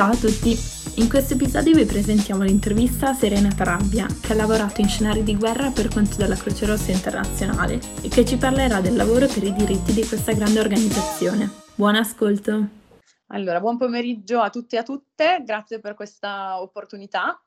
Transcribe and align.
Ciao 0.00 0.12
a 0.12 0.16
tutti! 0.16 0.56
In 0.96 1.10
questo 1.10 1.34
episodio 1.34 1.74
vi 1.74 1.84
presentiamo 1.84 2.42
l'intervista 2.42 3.10
a 3.10 3.12
Serena 3.12 3.52
Tarabia, 3.52 4.06
che 4.06 4.32
ha 4.32 4.34
lavorato 4.34 4.80
in 4.80 4.88
scenari 4.88 5.22
di 5.22 5.36
guerra 5.36 5.68
per 5.68 5.88
conto 5.88 6.16
della 6.16 6.36
Croce 6.36 6.64
Rossa 6.64 6.90
Internazionale 6.90 7.78
e 8.00 8.08
che 8.08 8.24
ci 8.24 8.38
parlerà 8.38 8.80
del 8.80 8.96
lavoro 8.96 9.26
per 9.26 9.42
i 9.42 9.52
diritti 9.52 9.92
di 9.92 10.02
questa 10.06 10.32
grande 10.32 10.58
organizzazione. 10.58 11.50
Buon 11.74 11.96
ascolto! 11.96 12.66
Allora, 13.26 13.60
buon 13.60 13.76
pomeriggio 13.76 14.40
a 14.40 14.48
tutti 14.48 14.76
e 14.76 14.78
a 14.78 14.82
tutte, 14.84 15.42
grazie 15.44 15.80
per 15.80 15.92
questa 15.92 16.62
opportunità. 16.62 17.38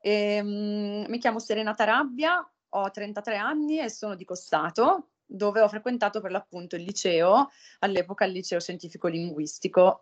E, 0.00 0.40
um, 0.40 1.04
mi 1.06 1.18
chiamo 1.18 1.38
Serena 1.38 1.74
Tarabia, 1.74 2.50
ho 2.66 2.90
33 2.90 3.36
anni 3.36 3.78
e 3.78 3.90
sono 3.90 4.14
di 4.14 4.24
Cossato, 4.24 5.10
dove 5.26 5.60
ho 5.60 5.68
frequentato 5.68 6.22
per 6.22 6.30
l'appunto 6.30 6.76
il 6.76 6.82
liceo, 6.82 7.50
all'epoca 7.80 8.24
il 8.24 8.32
liceo 8.32 8.58
scientifico 8.58 9.06
linguistico. 9.06 10.00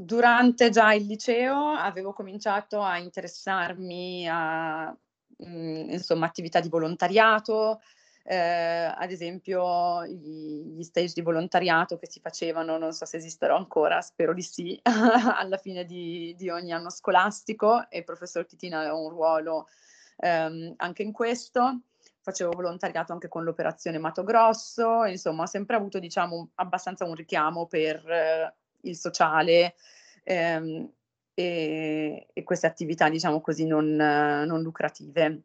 Durante 0.00 0.70
già 0.70 0.92
il 0.94 1.06
liceo 1.06 1.70
avevo 1.72 2.12
cominciato 2.12 2.80
a 2.80 2.98
interessarmi 2.98 4.28
a 4.28 4.90
mh, 4.90 5.44
mm, 5.44 5.90
insomma, 5.90 6.26
attività 6.26 6.60
di 6.60 6.68
volontariato, 6.68 7.80
eh, 8.22 8.36
ad 8.36 9.10
esempio 9.10 10.06
gli, 10.06 10.76
gli, 10.76 10.82
stage 10.84 11.14
di 11.14 11.20
volontariato 11.20 11.98
che 11.98 12.08
si 12.08 12.20
facevano, 12.20 12.78
non 12.78 12.92
so 12.92 13.06
se 13.06 13.16
esistono 13.16 13.56
ancora, 13.56 14.00
spero 14.00 14.32
di 14.34 14.42
sì, 14.42 14.78
alla 14.84 15.56
fine 15.56 15.84
di, 15.84 16.32
di, 16.36 16.48
ogni 16.48 16.72
anno 16.72 16.90
scolastico 16.90 17.88
e 17.90 17.98
il 17.98 18.04
professor 18.04 18.46
Titina 18.46 18.78
aveva 18.78 18.94
un 18.94 19.08
ruolo 19.08 19.66
ehm, 20.18 20.74
anche 20.76 21.02
in 21.02 21.10
questo. 21.10 21.80
Facevo 22.20 22.50
volontariato 22.52 23.12
anche 23.12 23.28
con 23.28 23.42
l'operazione 23.42 23.98
Mato 23.98 24.22
Grosso, 24.22 25.04
insomma 25.06 25.42
ho 25.42 25.46
sempre 25.46 25.74
avuto 25.74 25.98
diciamo 25.98 26.50
abbastanza 26.56 27.04
un 27.04 27.14
richiamo 27.14 27.66
per 27.66 28.06
eh, 28.08 28.54
il 28.82 28.96
sociale 28.96 29.74
ehm, 30.24 30.90
e, 31.34 32.26
e, 32.32 32.42
queste 32.42 32.66
attività, 32.66 33.08
diciamo 33.08 33.40
così, 33.40 33.64
non, 33.64 33.94
non, 33.94 34.60
lucrative. 34.60 35.42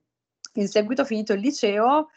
In 0.53 0.67
seguito, 0.67 1.05
finito 1.05 1.33
il 1.33 1.39
liceo, 1.39 2.09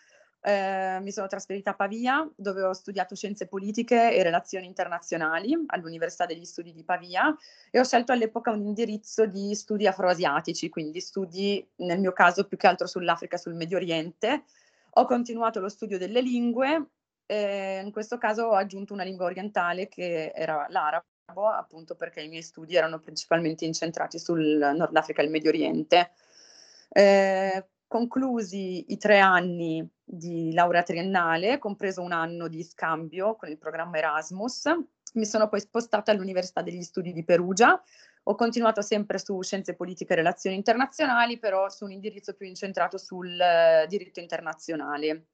eh, 0.46 0.98
mi 1.00 1.10
sono 1.10 1.26
trasferita 1.26 1.70
a 1.70 1.74
Pavia, 1.74 2.28
dove 2.36 2.62
ho 2.62 2.72
studiato 2.72 3.14
scienze 3.14 3.46
politiche 3.48 4.14
e 4.14 4.22
relazioni 4.22 4.66
internazionali 4.66 5.56
all'Università 5.66 6.24
degli 6.24 6.44
Studi 6.44 6.72
di 6.72 6.84
Pavia 6.84 7.36
e 7.70 7.80
ho 7.80 7.84
scelto 7.84 8.12
all'epoca 8.12 8.52
un 8.52 8.62
indirizzo 8.62 9.26
di 9.26 9.54
studi 9.54 9.86
afroasiatici, 9.86 10.68
quindi 10.68 11.00
studi 11.00 11.66
nel 11.76 11.98
mio 11.98 12.12
caso 12.12 12.46
più 12.46 12.56
che 12.56 12.68
altro 12.68 12.86
sull'Africa 12.86 13.36
sul 13.36 13.54
Medio 13.54 13.76
Oriente. 13.76 14.44
Ho 14.98 15.04
continuato 15.04 15.60
lo 15.60 15.68
studio 15.68 15.98
delle 15.98 16.20
lingue 16.20 16.90
eh, 17.26 17.80
in 17.84 17.90
questo 17.92 18.18
caso 18.18 18.44
ho 18.44 18.54
aggiunto 18.54 18.92
una 18.92 19.02
lingua 19.02 19.26
orientale 19.26 19.88
che 19.88 20.32
era 20.34 20.66
l'arabo, 20.68 21.48
appunto 21.48 21.96
perché 21.96 22.22
i 22.22 22.28
miei 22.28 22.42
studi 22.42 22.76
erano 22.76 23.00
principalmente 23.00 23.64
incentrati 23.64 24.18
sul 24.18 24.40
Nord 24.40 24.96
Africa 24.96 25.22
e 25.22 25.24
il 25.24 25.30
Medio 25.30 25.50
Oriente. 25.50 26.12
Eh, 26.88 27.66
conclusi 27.86 28.92
i 28.92 28.96
tre 28.96 29.18
anni 29.18 29.86
di 30.02 30.52
laurea 30.52 30.82
triennale, 30.82 31.58
compreso 31.58 32.00
un 32.02 32.12
anno 32.12 32.48
di 32.48 32.62
scambio 32.62 33.34
con 33.34 33.48
il 33.48 33.58
programma 33.58 33.98
Erasmus, 33.98 34.70
mi 35.14 35.24
sono 35.24 35.48
poi 35.48 35.60
spostata 35.60 36.12
all'Università 36.12 36.62
degli 36.62 36.82
Studi 36.82 37.12
di 37.12 37.24
Perugia. 37.24 37.82
Ho 38.24 38.34
continuato 38.34 38.82
sempre 38.82 39.18
su 39.18 39.40
scienze 39.40 39.74
politiche 39.74 40.12
e 40.12 40.16
relazioni 40.16 40.56
internazionali, 40.56 41.38
però 41.38 41.68
su 41.68 41.84
un 41.84 41.92
indirizzo 41.92 42.34
più 42.34 42.46
incentrato 42.46 42.98
sul 42.98 43.28
uh, 43.28 43.86
diritto 43.86 44.20
internazionale 44.20 45.26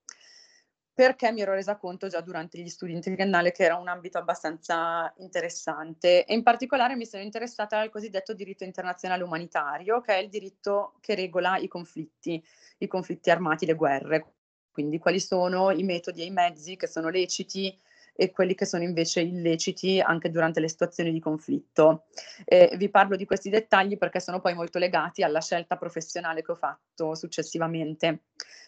perché 0.95 1.33
mi 1.33 1.41
ero 1.41 1.55
resa 1.55 1.77
conto 1.77 2.09
già 2.09 2.21
durante 2.21 2.59
gli 2.59 2.69
studi 2.69 2.93
in 2.93 3.01
triennale 3.01 3.51
che 3.51 3.65
era 3.65 3.77
un 3.77 3.89
ambito 3.89 4.19
abbastanza 4.19 5.13
interessante 5.19 6.25
e 6.25 6.35
in 6.35 6.43
particolare 6.43 6.97
mi 6.97 7.07
sono 7.07 7.23
interessata 7.23 7.79
al 7.79 7.91
cosiddetto 7.91 8.35
diritto 8.35 8.65
internazionale 8.65 9.23
umanitario, 9.23 10.01
che 10.01 10.15
è 10.15 10.19
il 10.19 10.29
diritto 10.29 10.95
che 11.01 11.15
regola 11.15 11.57
i 11.57 11.69
conflitti, 11.69 12.43
i 12.79 12.87
conflitti 12.87 13.31
armati, 13.31 13.65
le 13.65 13.75
guerre. 13.75 14.27
Quindi 14.71 14.99
quali 14.99 15.21
sono 15.21 15.71
i 15.71 15.83
metodi 15.83 16.23
e 16.23 16.27
i 16.27 16.31
mezzi 16.31 16.77
che 16.77 16.87
sono 16.87 17.09
leciti 17.09 17.79
e 18.15 18.31
quelli 18.31 18.55
che 18.55 18.67
sono 18.67 18.83
invece 18.83 19.21
illeciti 19.21 20.01
anche 20.01 20.31
durante 20.31 20.61
le 20.61 20.69
situazioni 20.69 21.13
di 21.13 21.21
conflitto. 21.21 22.05
Eh, 22.45 22.75
vi 22.77 22.91
parlo 22.91 23.17
di 23.17 23.25
questi 23.25 23.49
dettagli 23.49 23.97
perché 23.97 24.21
sono 24.21 24.41
poi 24.41 24.55
molto 24.55 24.79
legati 24.79 25.23
alla 25.23 25.41
scelta 25.41 25.77
professionale 25.77 26.43
che 26.43 26.53
ho 26.53 26.57
fatto 26.57 27.15
successivamente. 27.15 28.25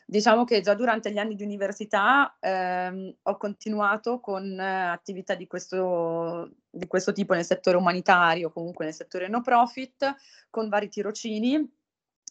Diciamo 0.07 0.45
che 0.45 0.61
già 0.61 0.75
durante 0.75 1.11
gli 1.11 1.19
anni 1.19 1.35
di 1.35 1.43
università 1.43 2.37
ehm, 2.39 3.15
ho 3.23 3.37
continuato 3.39 4.21
con 4.21 4.59
eh, 4.59 4.87
attività 4.91 5.35
di 5.35 5.47
questo, 5.47 6.51
di 6.71 6.87
questo 6.87 7.13
tipo 7.13 7.33
nel 7.35 7.45
settore 7.45 7.79
umanitario, 7.79 8.51
comunque 8.51 8.85
nel 8.85 8.95
settore 8.95 9.29
no 9.29 9.41
profit, 9.41 10.15
con 10.51 10.69
vari 10.69 10.89
tirocini 10.89 11.67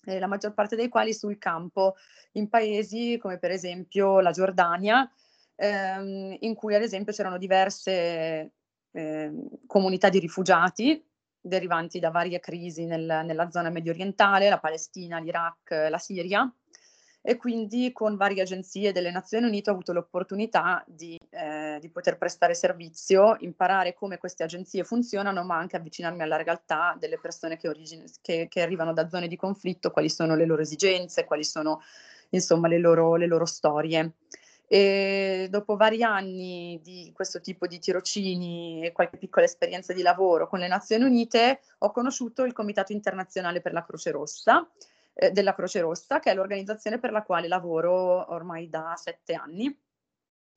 eh, 0.05 0.19
la 0.19 0.27
maggior 0.27 0.53
parte 0.53 0.75
dei 0.75 0.89
quali 0.89 1.13
sul 1.13 1.37
campo, 1.37 1.95
in 2.33 2.49
paesi 2.49 3.17
come 3.19 3.37
per 3.39 3.51
esempio 3.51 4.19
la 4.19 4.31
Giordania, 4.31 5.09
ehm, 5.55 6.37
in 6.39 6.53
cui 6.55 6.75
ad 6.75 6.81
esempio 6.81 7.13
c'erano 7.13 7.37
diverse 7.37 8.53
eh, 8.91 9.31
comunità 9.65 10.09
di 10.09 10.19
rifugiati 10.19 11.03
derivanti 11.45 11.99
da 11.99 12.09
varie 12.09 12.39
crisi 12.39 12.85
nel, 12.85 13.23
nella 13.25 13.49
zona 13.49 13.69
medio 13.69 13.91
orientale, 13.91 14.47
la 14.47 14.59
Palestina, 14.59 15.19
l'Iraq, 15.19 15.87
la 15.89 15.97
Siria, 15.97 16.49
e 17.25 17.37
quindi 17.37 17.93
con 17.93 18.17
varie 18.17 18.41
agenzie 18.41 18.91
delle 18.91 19.09
Nazioni 19.09 19.47
Unite 19.47 19.69
ho 19.69 19.73
avuto 19.73 19.93
l'opportunità 19.93 20.83
di, 20.85 21.17
eh, 21.29 21.77
di, 21.79 21.87
poter 21.87 22.17
prestare 22.17 22.53
servizio, 22.53 23.37
imparare 23.39 23.93
come 23.93 24.17
queste 24.17 24.43
agenzie 24.43 24.83
funzionano, 24.83 25.41
ma 25.45 25.55
anche 25.55 25.77
avvicinarmi 25.77 26.21
alla 26.21 26.35
realtà 26.35 26.97
delle 26.99 27.17
persone 27.17 27.55
che, 27.55 27.69
origine, 27.69 28.03
che, 28.21 28.47
che 28.49 28.61
arrivano 28.61 28.91
da 28.91 29.07
zone 29.07 29.29
di 29.29 29.37
conflitto, 29.37 29.91
quali 29.91 30.09
sono 30.09 30.35
le 30.35 30.45
loro 30.45 30.63
esigenze, 30.63 31.23
quali 31.23 31.45
sono 31.45 31.81
insomma 32.31 32.67
le 32.67 32.77
loro, 32.77 33.15
le 33.15 33.27
loro 33.27 33.45
storie. 33.45 34.15
E 34.67 35.47
dopo 35.49 35.77
vari 35.77 36.03
anni 36.03 36.81
di 36.83 37.11
questo 37.13 37.39
tipo 37.39 37.67
di 37.67 37.79
tirocini 37.79 38.85
e 38.85 38.91
qualche 38.91 39.17
piccola 39.17 39.45
esperienza 39.45 39.93
di 39.93 40.01
lavoro 40.01 40.49
con 40.49 40.59
le 40.59 40.67
Nazioni 40.67 41.05
Unite, 41.05 41.61
ho 41.77 41.91
conosciuto 41.91 42.43
il 42.43 42.51
Comitato 42.51 42.91
internazionale 42.91 43.61
per 43.61 43.71
la 43.71 43.85
Croce 43.85 44.11
Rossa, 44.11 44.67
eh, 45.13 45.31
della 45.31 45.53
Croce 45.53 45.81
Rossa, 45.81 46.19
che 46.19 46.31
è 46.31 46.33
l'organizzazione 46.33 46.99
per 46.99 47.11
la 47.11 47.23
quale 47.23 47.47
lavoro 47.47 48.31
ormai 48.31 48.69
da 48.69 48.93
sette 48.95 49.33
anni. 49.33 49.75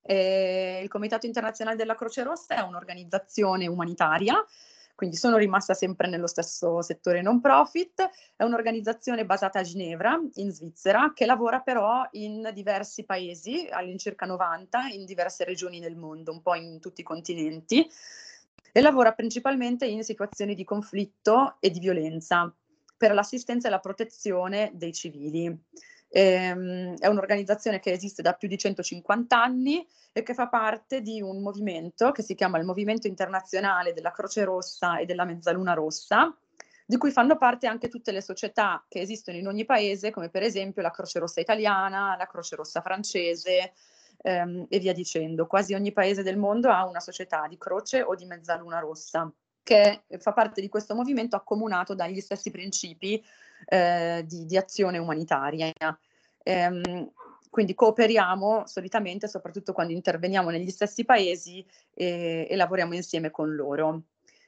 E 0.02 0.80
il 0.82 0.88
Comitato 0.88 1.26
Internazionale 1.26 1.76
della 1.76 1.96
Croce 1.96 2.22
Rossa 2.22 2.54
è 2.56 2.60
un'organizzazione 2.60 3.66
umanitaria, 3.66 4.42
quindi 4.94 5.16
sono 5.16 5.36
rimasta 5.36 5.74
sempre 5.74 6.08
nello 6.08 6.26
stesso 6.26 6.80
settore 6.80 7.20
non 7.20 7.40
profit, 7.40 8.08
è 8.34 8.44
un'organizzazione 8.44 9.26
basata 9.26 9.58
a 9.58 9.62
Ginevra, 9.62 10.18
in 10.34 10.50
Svizzera, 10.50 11.12
che 11.12 11.26
lavora 11.26 11.60
però 11.60 12.08
in 12.12 12.50
diversi 12.54 13.04
paesi, 13.04 13.68
all'incirca 13.70 14.24
90, 14.24 14.86
in 14.92 15.04
diverse 15.04 15.44
regioni 15.44 15.80
del 15.80 15.96
mondo, 15.96 16.32
un 16.32 16.40
po' 16.40 16.54
in 16.54 16.80
tutti 16.80 17.02
i 17.02 17.04
continenti, 17.04 17.86
e 18.72 18.80
lavora 18.80 19.12
principalmente 19.12 19.84
in 19.86 20.02
situazioni 20.02 20.54
di 20.54 20.64
conflitto 20.64 21.56
e 21.60 21.70
di 21.70 21.78
violenza 21.78 22.50
per 22.96 23.12
l'assistenza 23.12 23.68
e 23.68 23.70
la 23.70 23.80
protezione 23.80 24.70
dei 24.74 24.92
civili. 24.92 25.54
Ehm, 26.08 26.96
è 26.98 27.06
un'organizzazione 27.08 27.80
che 27.80 27.90
esiste 27.90 28.22
da 28.22 28.32
più 28.32 28.48
di 28.48 28.56
150 28.56 29.40
anni 29.40 29.86
e 30.12 30.22
che 30.22 30.34
fa 30.34 30.48
parte 30.48 31.02
di 31.02 31.20
un 31.20 31.42
movimento 31.42 32.12
che 32.12 32.22
si 32.22 32.34
chiama 32.34 32.58
il 32.58 32.64
Movimento 32.64 33.06
Internazionale 33.06 33.92
della 33.92 34.12
Croce 34.12 34.44
Rossa 34.44 34.98
e 34.98 35.04
della 35.04 35.24
Mezzaluna 35.24 35.74
Rossa, 35.74 36.34
di 36.86 36.96
cui 36.96 37.10
fanno 37.10 37.36
parte 37.36 37.66
anche 37.66 37.88
tutte 37.88 38.12
le 38.12 38.22
società 38.22 38.84
che 38.88 39.00
esistono 39.00 39.36
in 39.36 39.46
ogni 39.46 39.64
paese, 39.64 40.10
come 40.10 40.30
per 40.30 40.42
esempio 40.42 40.82
la 40.82 40.90
Croce 40.90 41.18
Rossa 41.18 41.40
italiana, 41.40 42.16
la 42.16 42.26
Croce 42.26 42.56
Rossa 42.56 42.80
francese 42.80 43.72
ehm, 44.22 44.66
e 44.68 44.78
via 44.78 44.92
dicendo. 44.92 45.46
Quasi 45.46 45.74
ogni 45.74 45.92
paese 45.92 46.22
del 46.22 46.38
mondo 46.38 46.70
ha 46.70 46.86
una 46.86 47.00
società 47.00 47.46
di 47.48 47.58
croce 47.58 48.02
o 48.02 48.14
di 48.14 48.24
mezzaluna 48.24 48.78
rossa 48.78 49.30
che 49.66 50.04
fa 50.18 50.32
parte 50.32 50.60
di 50.60 50.68
questo 50.68 50.94
movimento 50.94 51.34
accomunato 51.34 51.96
dagli 51.96 52.20
stessi 52.20 52.52
principi 52.52 53.20
eh, 53.64 54.22
di, 54.24 54.46
di, 54.46 54.56
azione 54.56 54.98
umanitaria. 54.98 55.72
Ehm, 56.44 57.10
quindi 57.50 57.74
cooperiamo 57.74 58.64
solitamente, 58.68 59.26
soprattutto 59.26 59.72
quando 59.72 59.92
interveniamo 59.92 60.50
negli 60.50 60.70
stessi 60.70 61.04
paesi 61.04 61.66
e, 61.92 62.46
e 62.48 62.54
lavoriamo 62.54 62.94
insieme 62.94 63.32
con 63.32 63.56
loro. 63.56 64.02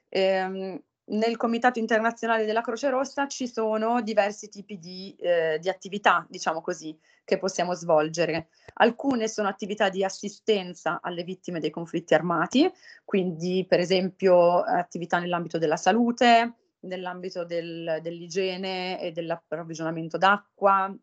Ehm, 0.09 0.81
nel 1.09 1.37
Comitato 1.37 1.79
internazionale 1.79 2.45
della 2.45 2.61
Croce 2.61 2.91
Rossa 2.91 3.27
ci 3.27 3.47
sono 3.47 4.03
diversi 4.03 4.49
tipi 4.49 4.79
di, 4.79 5.15
eh, 5.19 5.59
di, 5.61 5.69
attività, 5.69 6.27
diciamo 6.29 6.61
così, 6.61 6.99
che 7.25 7.39
possiamo 7.39 7.75
svolgere. 7.75 8.49
Alcune 8.75 9.29
sono 9.29 9.49
attività 9.49 9.89
di 9.89 10.05
assistenza 10.05 11.01
alle 11.03 11.25
vittime 11.25 11.61
dei 11.61 11.71
conflitti 11.71 12.15
armati, 12.15 12.71
quindi 13.05 13.65
per 13.69 13.81
esempio 13.81 14.63
attività 14.63 15.19
nell'ambito 15.19 15.59
della 15.59 15.77
salute, 15.77 16.55
nell'ambito 16.81 17.45
del, 17.45 18.01
dell'igiene 18.03 19.01
e 19.01 19.13
dell'approvvigionamento 19.13 20.19
d'acqua, 20.19 20.95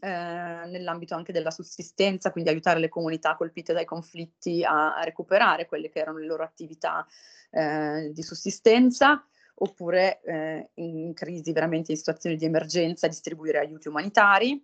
eh, 0.00 0.08
nell'ambito 0.08 1.14
anche 1.14 1.32
della 1.32 1.50
sussistenza, 1.50 2.32
quindi 2.32 2.50
aiutare 2.50 2.80
le 2.80 2.88
comunità 2.88 3.36
colpite 3.36 3.72
dai 3.72 3.84
conflitti 3.84 4.64
a, 4.64 4.96
a 4.96 5.04
recuperare 5.04 5.66
quelle 5.66 5.88
che 5.88 6.00
erano 6.00 6.18
le 6.18 6.26
loro 6.26 6.42
attività 6.42 7.06
eh, 7.50 8.10
di 8.12 8.22
sussistenza, 8.22 9.24
oppure 9.62 10.20
eh, 10.22 10.70
in 10.74 11.14
crisi 11.14 11.52
veramente 11.52 11.92
in 11.92 11.96
situazioni 11.96 12.36
di 12.36 12.44
emergenza 12.44 13.06
distribuire 13.06 13.58
aiuti 13.58 13.88
umanitari. 13.88 14.60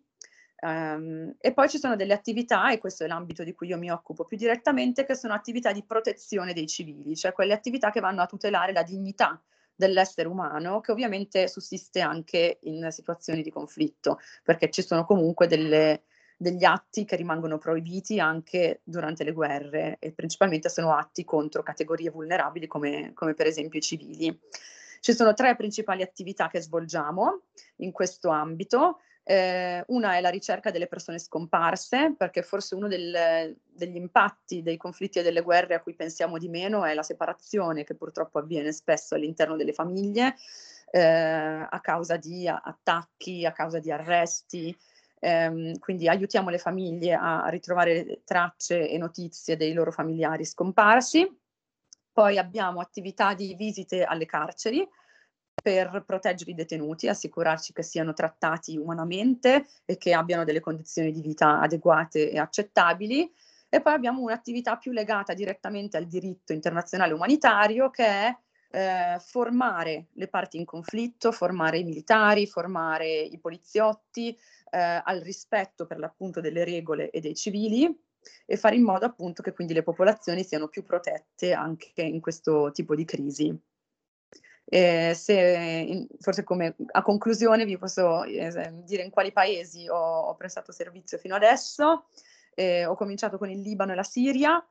Um, 0.61 1.37
e 1.39 1.53
poi 1.53 1.69
ci 1.69 1.79
sono 1.79 1.95
delle 1.95 2.15
attività, 2.15 2.73
e 2.73 2.79
questo 2.79 3.05
è 3.05 3.07
l'ambito 3.07 3.45
di 3.45 3.53
cui 3.53 3.69
io 3.69 3.79
mi 3.79 3.93
occupo 3.93 4.25
più 4.25 4.37
direttamente, 4.37 5.05
che 5.05 5.15
sono 5.15 5.35
attività 5.35 5.71
di 5.71 5.85
protezione 5.85 6.53
dei 6.53 6.67
civili, 6.67 7.15
cioè 7.15 7.33
quelle 7.33 7.53
attività 7.53 7.93
che 7.93 8.01
vanno 8.01 8.23
a 8.23 8.27
tutelare 8.27 8.73
la 8.73 8.83
dignità 8.83 9.41
dell'essere 9.73 10.27
umano, 10.27 10.81
che 10.81 10.91
ovviamente 10.91 11.47
sussiste 11.47 12.01
anche 12.01 12.59
in 12.63 12.89
situazioni 12.91 13.43
di 13.43 13.51
conflitto, 13.51 14.19
perché 14.43 14.69
ci 14.69 14.83
sono 14.83 15.05
comunque 15.05 15.47
delle, 15.47 16.03
degli 16.37 16.65
atti 16.65 17.05
che 17.05 17.15
rimangono 17.15 17.59
proibiti 17.59 18.19
anche 18.19 18.81
durante 18.83 19.23
le 19.23 19.33
guerre 19.33 19.97
e 20.01 20.11
principalmente 20.11 20.69
sono 20.69 20.93
atti 20.93 21.25
contro 21.25 21.63
categorie 21.63 22.11
vulnerabili 22.11 22.67
come, 22.67 23.13
come 23.15 23.35
per 23.35 23.47
esempio 23.47 23.79
i 23.79 23.83
civili. 23.83 24.41
Ci 25.01 25.15
sono 25.15 25.35
tre 25.35 25.57
principali 25.57 26.03
attività 26.03 26.49
che 26.49 26.61
svolgiamo 26.61 27.43
in 27.77 27.93
questo 27.93 28.29
ambito. 28.31 29.01
Eh, 29.23 29.85
una 29.89 30.17
è 30.17 30.23
la 30.23 30.31
ricerca 30.31 30.71
delle 30.71 30.87
persone 30.87 31.19
scomparse, 31.19 32.15
perché 32.17 32.41
forse 32.43 32.75
uno 32.75 32.89
del, 32.89 33.55
degli 33.63 33.97
impatti 33.97 34.63
dei 34.63 34.79
conflitti 34.79 35.19
e 35.19 35.23
delle 35.23 35.43
guerre 35.43 35.75
a 35.75 35.81
cui 35.81 35.95
pensiamo 35.95 36.39
di 36.39 36.49
meno 36.49 36.87
è 36.87 36.95
la 36.95 37.03
separazione 37.03 37.85
che 37.85 37.95
purtroppo 37.95 38.39
avviene 38.39 38.73
spesso 38.73 39.15
all'interno 39.15 39.57
delle 39.57 39.75
famiglie 39.75 40.35
eh, 40.91 41.01
a 41.01 41.81
causa 41.83 42.17
di 42.17 42.49
attacchi, 42.49 43.45
a 43.45 43.53
causa 43.53 43.79
di 43.79 43.91
arresti. 43.91 44.75
Eh, 45.21 45.77
quindi 45.79 46.09
aiutiamo 46.09 46.49
le 46.49 46.59
famiglie 46.59 47.13
a 47.13 47.49
ritrovare 47.49 48.23
tracce 48.25 48.89
e 48.89 48.97
notizie 48.97 49.57
dei 49.57 49.75
loro 49.75 49.91
familiari 49.91 50.47
scomparsi. 50.47 51.29
Poi 52.19 52.37
abbiamo 52.37 52.81
attività 52.81 53.33
di 53.33 53.55
visite 53.55 54.03
alle 54.03 54.27
carceri, 54.27 54.85
per 55.55 56.03
proteggere 56.05 56.51
i 56.51 56.55
detenuti, 56.55 57.07
assicurarci 57.07 57.73
che 57.73 57.85
siano 57.85 58.13
trattati 58.13 58.77
umanamente 58.77 59.67
e 59.85 59.97
che 59.99 60.15
abbiano 60.15 60.43
delle 60.43 60.59
condizioni 60.59 61.13
di 61.13 61.21
vita 61.21 61.61
adeguate 61.61 62.33
e 62.33 62.41
accettabili. 62.41 63.33
E 63.69 63.81
poi 63.81 63.93
abbiamo 63.93 64.21
un'attività 64.23 64.77
più 64.79 64.91
legata 64.91 65.33
direttamente 65.33 65.97
al 65.97 66.09
diritto 66.09 66.53
internazionale 66.53 67.13
umanitario 67.13 67.89
che 67.89 68.05
è 68.05 68.37
eh, 68.71 69.21
formare 69.21 70.09
le 70.15 70.27
parti 70.27 70.57
in 70.57 70.65
conflitto, 70.65 71.31
formare 71.31 71.79
i 71.79 71.85
militari, 71.85 72.49
formare 72.49 73.09
i 73.09 73.39
poliziotti 73.39 74.37
eh, 74.71 75.03
al 75.05 75.21
rispetto 75.21 75.87
per 75.87 76.01
l'appunto 76.01 76.41
delle 76.41 76.65
regole 76.65 77.11
e 77.11 77.21
dei 77.21 77.37
civili 77.37 78.07
e 78.47 78.57
fare 78.57 78.77
in 78.77 78.83
modo 78.83 79.07
appunto 79.07 79.43
che 79.43 79.53
quindi 79.53 79.75
le 79.75 79.83
popolazioni 79.83 80.45
siano 80.45 80.69
più 80.69 80.83
protette 80.83 81.53
anche 81.53 82.03
in 82.03 82.21
questo 82.21 82.71
tipo 82.73 82.95
di 82.95 83.05
crisi. 83.05 83.57
Eh, 84.71 85.15
se, 85.15 86.07
forse 86.21 86.45
come 86.45 86.77
a 86.93 87.01
conclusione 87.01 87.65
vi 87.65 87.79
posso 87.79 88.25
eh, 88.25 88.71
dire 88.85 89.03
in 89.03 89.11
quali 89.11 89.33
paesi 89.33 89.89
ho, 89.89 89.97
ho, 89.97 90.35
prestato 90.35 90.73
servizio 90.73 91.17
fino 91.17 91.35
adesso. 91.35 92.07
Eh, 92.55 92.85
ho 92.85 92.95
cominciato 92.95 93.39
con 93.39 93.49
il 93.49 93.61
Libano 93.61 93.93
e 93.93 93.95
la 93.95 94.03
Siria, 94.03 94.63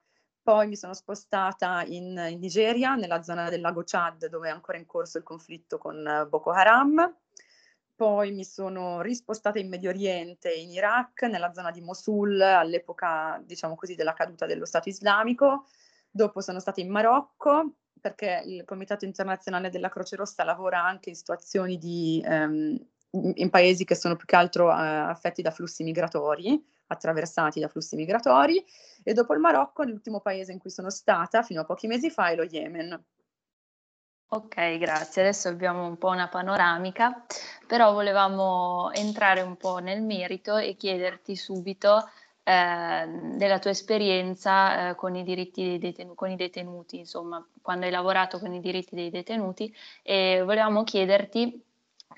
poi 0.48 0.68
mi 0.68 0.76
sono 0.76 0.94
spostata 0.94 1.84
in, 1.88 2.18
in, 2.30 2.40
Nigeria, 2.40 2.96
nella 2.96 3.22
zona 3.22 3.50
del 3.50 3.60
lago 3.60 3.84
Chad, 3.86 4.28
dove 4.28 4.50
è 4.50 4.52
ancora 4.52 4.78
in 4.78 4.86
corso 4.86 5.18
il 5.18 5.24
conflitto 5.24 5.78
con 5.78 6.28
Boko 6.30 6.52
Haram. 6.52 7.18
Poi 7.98 8.32
mi 8.32 8.44
sono 8.44 9.02
rispostata 9.02 9.58
in 9.58 9.70
Medio 9.70 9.90
Oriente, 9.90 10.54
in 10.54 10.70
Iraq, 10.70 11.24
nella 11.24 11.52
zona 11.52 11.72
di 11.72 11.82
Mosul, 11.82 12.40
all'epoca, 12.40 13.42
diciamo 13.44 13.74
così, 13.74 13.96
della 13.96 14.14
caduta 14.14 14.46
dello 14.46 14.66
Stato 14.66 14.88
islamico. 14.88 15.66
Dopo 16.08 16.40
sono 16.40 16.60
stata 16.60 16.80
in 16.80 16.92
Marocco, 16.92 17.78
perché 18.00 18.44
il 18.46 18.66
Comitato 18.66 19.04
Internazionale 19.06 19.72
della 19.72 19.90
Croce 19.90 20.16
Rossa 20.16 20.44
lavora 20.44 20.84
anche 20.84 21.10
in 21.10 21.16
situazioni 21.16 21.80
di, 21.80 22.24
ehm, 22.24 22.78
in 23.34 23.50
paesi 23.50 23.84
che 23.84 23.96
sono 23.96 24.16
più 24.16 24.28
che 24.28 24.36
altro 24.36 24.70
eh, 24.70 24.76
affetti 24.76 25.42
da 25.42 25.50
flussi 25.50 25.84
migratori, 25.84 26.64
attraversati 26.86 27.60
da 27.60 27.68
flussi 27.68 27.96
migratori, 27.96 28.64
e 29.04 29.14
dopo 29.14 29.34
il 29.34 29.40
Marocco 29.40 29.82
l'ultimo 29.82 30.22
paese 30.22 30.52
in 30.52 30.60
cui 30.60 30.70
sono 30.70 30.92
stata 30.92 31.42
fino 31.42 31.62
a 31.62 31.66
pochi 31.66 31.88
mesi 31.88 32.12
fa 32.12 32.28
è 32.28 32.36
lo 32.36 32.44
Yemen. 32.44 33.04
Ok, 34.30 34.78
grazie. 34.78 35.22
Adesso 35.22 35.48
abbiamo 35.48 35.86
un 35.88 35.98
po' 35.98 36.10
una 36.10 36.28
panoramica, 36.28 37.26
però 37.66 37.94
volevamo 37.94 38.92
entrare 38.92 39.42
un 39.42 39.56
po' 39.56 39.78
nel 39.78 40.02
merito 40.02 40.58
e 40.58 40.76
chiederti 40.76 41.36
subito 41.38 42.10
eh, 42.44 43.08
della 43.36 43.60
tua 43.60 43.70
esperienza 43.72 44.90
eh, 44.90 44.96
con, 44.96 45.16
i 45.16 45.24
diritti 45.24 45.78
detenu- 45.78 46.14
con 46.16 46.30
i 46.30 46.36
detenuti, 46.36 46.98
insomma, 47.00 47.46
quando 47.62 47.86
hai 47.86 47.92
lavorato 47.92 48.38
con 48.40 48.54
i 48.54 48.60
diritti 48.60 48.96
dei 48.96 49.10
detenuti 49.10 49.74
e 50.04 50.42
volevamo 50.44 50.84
chiederti 50.84 51.64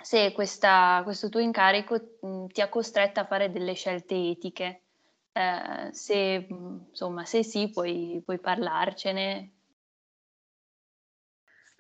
se 0.02 0.32
questa, 0.32 1.02
questo 1.04 1.30
tuo 1.30 1.40
incarico 1.42 2.18
mh, 2.22 2.46
ti 2.48 2.62
ha 2.62 2.70
costretta 2.70 3.22
a 3.22 3.26
fare 3.26 3.52
delle 3.52 3.74
scelte 3.74 4.16
etiche. 4.16 4.82
Eh, 5.32 5.90
se, 5.94 6.48
insomma, 6.90 7.24
se 7.26 7.44
sì, 7.44 7.70
puoi, 7.70 8.20
puoi 8.26 8.40
parlarcene. 8.40 9.52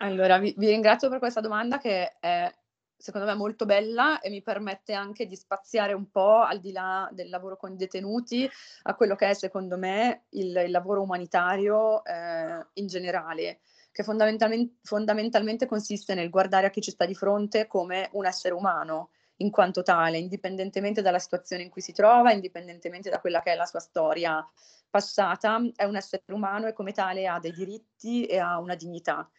Allora, 0.02 0.38
vi, 0.38 0.54
vi, 0.58 0.68
ringrazio 0.68 1.10
per 1.10 1.20
questa 1.20 1.42
domanda 1.42 1.78
che 1.78 2.18
è 2.20 2.54
secondo 2.96 3.28
me 3.28 3.34
molto 3.34 3.66
bella 3.66 4.20
e 4.20 4.30
mi 4.30 4.42
permette 4.42 4.94
anche 4.94 5.26
di 5.26 5.36
spaziare 5.36 5.92
un 5.92 6.10
po' 6.10 6.42
al 6.42 6.60
di 6.60 6.72
là 6.72 7.10
del 7.12 7.30
lavoro 7.30 7.58
con 7.58 7.74
i 7.74 7.76
detenuti 7.76 8.50
a 8.84 8.96
quello 8.96 9.16
che 9.16 9.30
è 9.30 9.34
secondo 9.34 9.78
me 9.78 10.26
il, 10.32 10.56
il 10.66 10.72
lavoro 10.72 11.02
umanitario 11.02 12.04
eh, 12.06 12.66
in 12.74 12.88
generale, 12.88 13.60
che 13.92 14.04
fondamentalmente, 14.04 14.76
fondamentalmente 14.84 15.66
consiste 15.66 16.14
nel 16.14 16.30
guardare 16.30 16.68
a 16.68 16.70
chi 16.70 16.82
ci 16.82 16.92
sta 16.92 17.06
di 17.06 17.16
fronte 17.16 17.68
come 17.68 18.10
un 18.14 18.26
essere 18.26 18.54
umano 18.54 19.10
in 19.38 19.52
quanto 19.52 19.84
tale, 19.84 20.18
indipendentemente 20.18 21.02
dalla 21.02 21.20
situazione 21.20 21.64
in 21.64 21.70
cui 21.70 21.82
si 21.82 21.92
trova, 21.92 22.32
indipendentemente 22.32 23.10
da 23.10 23.20
quella 23.20 23.42
che 23.42 23.52
è 23.52 23.56
la 23.56 23.66
sua 23.66 23.80
storia 23.80 24.46
passata, 24.90 25.60
è 25.76 25.84
un 25.84 25.98
essere 25.98 26.24
umano 26.28 26.68
e 26.68 26.74
come 26.74 26.94
tale 26.94 27.28
ha 27.28 27.40
dei 27.40 27.52
diritti 27.52 28.26
e 28.26 28.38
ha 28.38 28.60
una 28.60 28.76
dignità 28.76 29.30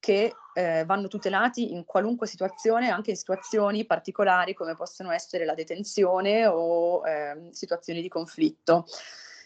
che 0.00 0.34
eh, 0.54 0.84
vanno 0.84 1.06
tutelati 1.06 1.72
in 1.72 1.84
qualunque 1.84 2.26
situazione, 2.26 2.90
anche 2.90 3.10
in 3.10 3.16
situazioni 3.16 3.84
particolari 3.84 4.54
come 4.54 4.74
possono 4.74 5.12
essere 5.12 5.44
la 5.44 5.54
detenzione 5.54 6.46
o 6.46 7.06
eh, 7.06 7.50
situazioni 7.52 8.00
di 8.00 8.08
conflitto. 8.08 8.86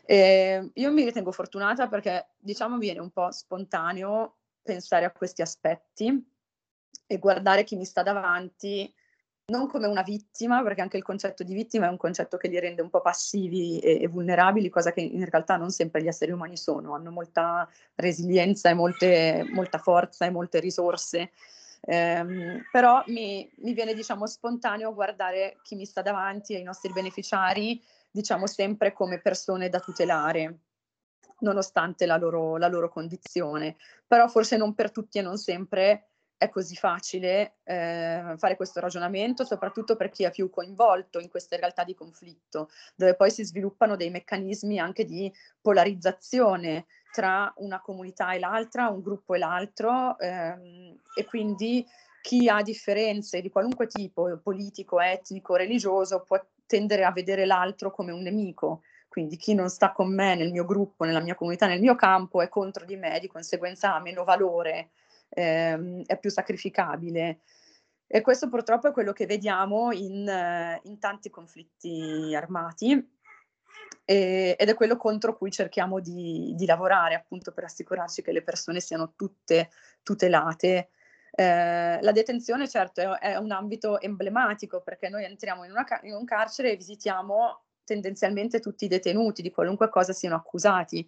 E 0.06 0.70
io 0.72 0.92
mi 0.92 1.04
ritengo 1.04 1.32
fortunata 1.32 1.88
perché 1.88 2.28
diciamo 2.38 2.78
viene 2.78 3.00
un 3.00 3.10
po' 3.10 3.30
spontaneo 3.30 4.36
pensare 4.62 5.04
a 5.04 5.10
questi 5.10 5.42
aspetti 5.42 6.32
e 7.06 7.18
guardare 7.18 7.64
chi 7.64 7.76
mi 7.76 7.84
sta 7.84 8.02
davanti 8.02 8.92
non 9.46 9.68
come 9.68 9.86
una 9.86 10.02
vittima, 10.02 10.62
perché 10.62 10.80
anche 10.80 10.96
il 10.96 11.02
concetto 11.02 11.42
di 11.42 11.52
vittima 11.52 11.86
è 11.86 11.90
un 11.90 11.98
concetto 11.98 12.38
che 12.38 12.48
li 12.48 12.58
rende 12.58 12.80
un 12.80 12.88
po' 12.88 13.02
passivi 13.02 13.78
e, 13.78 14.02
e, 14.02 14.08
vulnerabili, 14.08 14.70
cosa 14.70 14.92
che 14.92 15.00
in 15.00 15.28
realtà 15.28 15.56
non 15.56 15.70
sempre 15.70 16.02
gli 16.02 16.06
esseri 16.06 16.32
umani 16.32 16.56
sono, 16.56 16.94
hanno 16.94 17.10
molta 17.10 17.68
resilienza 17.96 18.70
e 18.70 18.74
molte, 18.74 19.46
molta 19.52 19.78
forza 19.78 20.24
e 20.24 20.30
molte 20.30 20.60
risorse. 20.60 21.32
Eh, 21.86 22.62
però 22.72 23.04
mi, 23.08 23.50
mi, 23.56 23.74
viene 23.74 23.92
diciamo 23.92 24.26
spontaneo 24.26 24.94
guardare 24.94 25.58
chi 25.62 25.74
mi 25.74 25.84
sta 25.84 26.00
davanti 26.00 26.54
e 26.54 26.58
i 26.60 26.62
nostri 26.62 26.90
beneficiari 26.90 27.78
diciamo 28.10 28.46
sempre 28.46 28.94
come 28.94 29.20
persone 29.20 29.68
da 29.68 29.80
tutelare 29.80 30.60
nonostante 31.40 32.06
la 32.06 32.16
loro, 32.16 32.56
la 32.56 32.68
loro 32.68 32.88
condizione 32.88 33.76
però 34.06 34.28
forse 34.28 34.56
non 34.56 34.74
per 34.74 34.90
tutti 34.90 35.18
e 35.18 35.20
non 35.20 35.36
sempre 35.36 36.13
è 36.44 36.48
così 36.48 36.76
facile 36.76 37.56
eh, 37.64 38.34
fare 38.36 38.56
questo 38.56 38.80
ragionamento, 38.80 39.44
soprattutto 39.44 39.96
per 39.96 40.10
chi 40.10 40.24
è 40.24 40.30
più 40.30 40.50
coinvolto 40.50 41.18
in 41.18 41.28
queste 41.28 41.56
realtà 41.56 41.84
di 41.84 41.94
conflitto, 41.94 42.70
dove 42.94 43.14
poi 43.14 43.30
si 43.30 43.44
sviluppano 43.44 43.96
dei 43.96 44.10
meccanismi 44.10 44.78
anche 44.78 45.04
di 45.04 45.32
polarizzazione 45.60 46.86
tra 47.12 47.52
una 47.56 47.80
comunità 47.80 48.32
e 48.32 48.38
l'altra, 48.38 48.88
un 48.88 49.02
gruppo 49.02 49.34
e 49.34 49.38
l'altro, 49.38 50.18
ehm, 50.18 50.98
e 51.14 51.24
quindi 51.24 51.86
chi 52.20 52.48
ha 52.48 52.62
differenze 52.62 53.40
di 53.40 53.50
qualunque 53.50 53.86
tipo, 53.86 54.38
politico, 54.42 55.00
etnico, 55.00 55.56
religioso, 55.56 56.22
può 56.26 56.42
tendere 56.66 57.04
a 57.04 57.12
vedere 57.12 57.44
l'altro 57.44 57.90
come 57.90 58.12
un 58.12 58.22
nemico. 58.22 58.82
Quindi 59.08 59.36
chi 59.36 59.54
non 59.54 59.68
sta 59.68 59.92
con 59.92 60.12
me 60.12 60.34
nel 60.34 60.50
mio 60.50 60.64
gruppo, 60.64 61.04
nella 61.04 61.20
mia 61.20 61.36
comunità, 61.36 61.66
nel 61.68 61.80
mio 61.80 61.94
campo 61.94 62.42
è 62.42 62.48
contro 62.48 62.84
di 62.84 62.96
me, 62.96 63.20
di 63.20 63.28
conseguenza 63.28 63.94
ha 63.94 64.00
meno 64.00 64.24
valore 64.24 64.90
ehm, 65.34 66.04
è 66.06 66.18
più 66.18 66.30
sacrificabile. 66.30 67.40
E 68.06 68.20
questo 68.20 68.48
purtroppo 68.48 68.88
è 68.88 68.92
quello 68.92 69.12
che 69.12 69.26
vediamo 69.26 69.92
in, 69.92 70.28
eh, 70.28 70.80
in 70.84 70.98
tanti 70.98 71.30
conflitti 71.30 72.32
armati 72.34 73.12
e, 74.04 74.54
ed 74.58 74.68
è 74.68 74.74
quello 74.74 74.96
contro 74.96 75.36
cui 75.36 75.50
cerchiamo 75.50 76.00
di, 76.00 76.52
di, 76.54 76.66
lavorare 76.66 77.14
appunto 77.14 77.52
per 77.52 77.64
assicurarci 77.64 78.22
che 78.22 78.32
le 78.32 78.42
persone 78.42 78.80
siano 78.80 79.14
tutte 79.16 79.70
tutelate 80.02 80.90
Eh, 81.36 81.98
la 82.00 82.12
detenzione 82.12 82.68
certo 82.68 83.00
è, 83.00 83.32
è, 83.32 83.36
un 83.36 83.50
ambito 83.50 84.00
emblematico 84.00 84.80
perché 84.82 85.08
noi 85.08 85.24
entriamo 85.24 85.64
in, 85.64 85.72
una, 85.72 85.84
in 86.02 86.14
un 86.14 86.24
carcere 86.24 86.70
e 86.70 86.76
visitiamo 86.76 87.62
tendenzialmente 87.82 88.60
tutti 88.60 88.84
i 88.84 88.88
detenuti 88.88 89.42
di 89.42 89.50
qualunque 89.50 89.88
cosa 89.88 90.12
siano 90.12 90.36
accusati. 90.36 91.04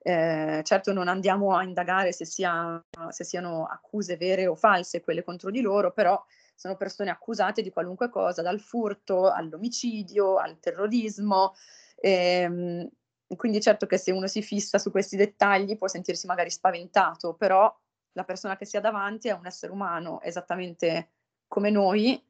Eh, 0.00 0.60
certo 0.64 0.92
non 0.92 1.08
andiamo 1.08 1.56
a 1.56 1.64
indagare 1.64 2.12
se, 2.12 2.24
sia, 2.24 2.82
se, 3.08 3.24
siano 3.24 3.66
accuse 3.66 4.16
vere 4.16 4.46
o 4.46 4.54
false 4.54 5.00
quelle 5.00 5.24
contro 5.24 5.50
di 5.50 5.60
loro, 5.60 5.92
però 5.92 6.22
sono 6.54 6.76
persone 6.76 7.10
accusate 7.10 7.62
di 7.62 7.70
qualunque 7.70 8.08
cosa, 8.08 8.42
dal 8.42 8.60
furto 8.60 9.30
all'omicidio, 9.30 10.36
al 10.36 10.58
terrorismo. 10.60 11.54
Ehm, 11.96 12.88
quindi 13.36 13.60
certo 13.60 13.86
che 13.86 13.98
se 13.98 14.10
uno 14.10 14.26
si 14.26 14.42
fissa 14.42 14.78
su 14.78 14.90
questi 14.90 15.16
dettagli 15.16 15.76
può 15.76 15.88
sentirsi 15.88 16.26
magari 16.26 16.50
spaventato, 16.50 17.34
però 17.34 17.72
la 18.12 18.24
persona 18.24 18.56
che 18.56 18.64
si 18.64 18.76
ha 18.76 18.80
davanti 18.80 19.28
è 19.28 19.32
un 19.32 19.46
essere 19.46 19.72
umano 19.72 20.20
esattamente 20.22 21.10
come 21.46 21.70
noi, 21.70 22.22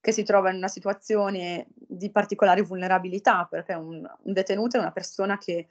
che 0.00 0.12
si 0.12 0.22
trova 0.22 0.50
in 0.50 0.56
una 0.56 0.68
situazione 0.68 1.66
di 1.74 2.10
particolare 2.10 2.62
vulnerabilità, 2.62 3.46
perché 3.48 3.74
un, 3.74 4.08
un 4.22 4.32
detenuto 4.32 4.76
è 4.76 4.80
una 4.80 4.92
persona 4.92 5.36
che 5.38 5.66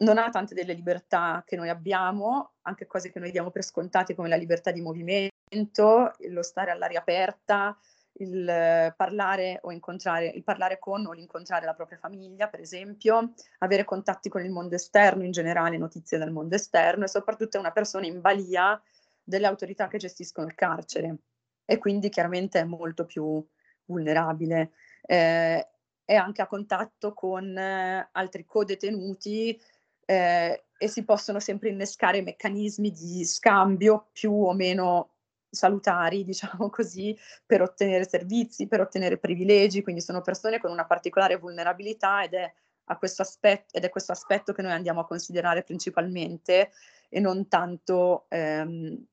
non 0.00 0.18
ha 0.18 0.30
tante 0.30 0.54
delle 0.54 0.72
libertà 0.72 1.42
che 1.46 1.56
noi 1.56 1.68
abbiamo, 1.68 2.52
anche 2.62 2.86
cose 2.86 3.10
che 3.10 3.18
noi 3.18 3.30
diamo 3.30 3.50
per 3.50 3.62
scontate 3.62 4.14
come 4.14 4.28
la 4.28 4.36
libertà 4.36 4.70
di 4.70 4.80
movimento, 4.80 6.12
lo 6.28 6.42
stare 6.42 6.70
all'aria 6.70 7.00
aperta, 7.00 7.76
il 8.14 8.92
parlare 8.96 9.60
o 9.62 9.72
incontrare, 9.72 10.26
il 10.26 10.42
parlare 10.42 10.78
con 10.78 11.06
o 11.06 11.12
l'incontrare 11.12 11.64
la 11.64 11.74
propria 11.74 11.98
famiglia, 11.98 12.48
per 12.48 12.60
esempio, 12.60 13.34
avere 13.58 13.84
contatti 13.84 14.28
con 14.28 14.44
il 14.44 14.50
mondo 14.50 14.74
esterno 14.74 15.24
in 15.24 15.32
generale, 15.32 15.76
notizie 15.76 16.18
dal 16.18 16.32
mondo 16.32 16.54
esterno 16.54 17.04
e 17.04 17.08
soprattutto 17.08 17.56
è 17.56 17.60
una 17.60 17.72
persona 17.72 18.06
in 18.06 18.20
balia 18.20 18.80
delle 19.22 19.46
autorità 19.46 19.88
che 19.88 19.98
gestiscono 19.98 20.46
il 20.46 20.54
carcere 20.54 21.16
e 21.64 21.78
quindi 21.78 22.08
chiaramente 22.08 22.58
è 22.58 22.64
molto 22.64 23.04
più 23.04 23.44
vulnerabile. 23.84 24.72
Eh, 25.02 25.68
è 26.04 26.14
anche 26.14 26.42
a 26.42 26.46
contatto 26.46 27.14
con 27.14 27.56
eh, 27.56 28.08
altri 28.12 28.44
co-detenuti 28.44 29.60
eh, 30.10 30.64
e 30.76 30.88
si 30.88 31.04
possono 31.04 31.38
sempre 31.38 31.68
innescare 31.68 32.20
meccanismi 32.20 32.90
di 32.90 33.24
scambio 33.24 34.08
più 34.10 34.32
o 34.32 34.52
meno 34.54 35.10
salutari, 35.48 36.24
diciamo 36.26 36.68
così, 36.68 37.16
per 37.46 37.62
ottenere 37.62 38.08
servizi, 38.08 38.66
per 38.66 38.80
ottenere 38.80 39.18
privilegi, 39.18 39.82
quindi 39.82 40.00
sono 40.00 40.20
persone 40.20 40.58
con 40.58 40.72
una 40.72 40.84
particolare 40.84 41.36
vulnerabilità 41.36 42.24
ed 42.24 42.34
è, 42.34 42.52
questo 42.98 43.22
aspetto, 43.22 43.76
ed 43.76 43.84
è 43.84 43.88
questo 43.88 44.10
aspetto 44.10 44.52
che 44.52 44.62
noi 44.62 44.72
andiamo 44.72 44.98
a 44.98 45.06
considerare 45.06 45.62
principalmente 45.62 46.72
e 47.08 47.20
non 47.20 47.46
tanto 47.46 48.26
ehm, 48.30 49.06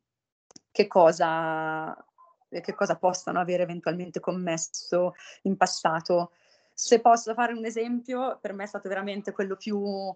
che, 0.72 0.88
cosa, 0.88 1.96
che 2.50 2.74
cosa 2.74 2.96
possano 2.96 3.40
avere 3.40 3.62
eventualmente 3.62 4.20
commesso 4.20 5.14
in 5.44 5.58
passato. 5.58 6.32
Se 6.74 7.02
posso 7.02 7.36
fare 7.36 7.54
un 7.54 7.66
esempio, 7.66 8.40
per 8.42 8.54
me 8.54 8.64
è 8.64 8.68
stato 8.68 8.90
veramente 8.90 9.32
quello 9.32 9.56
più 9.56 10.16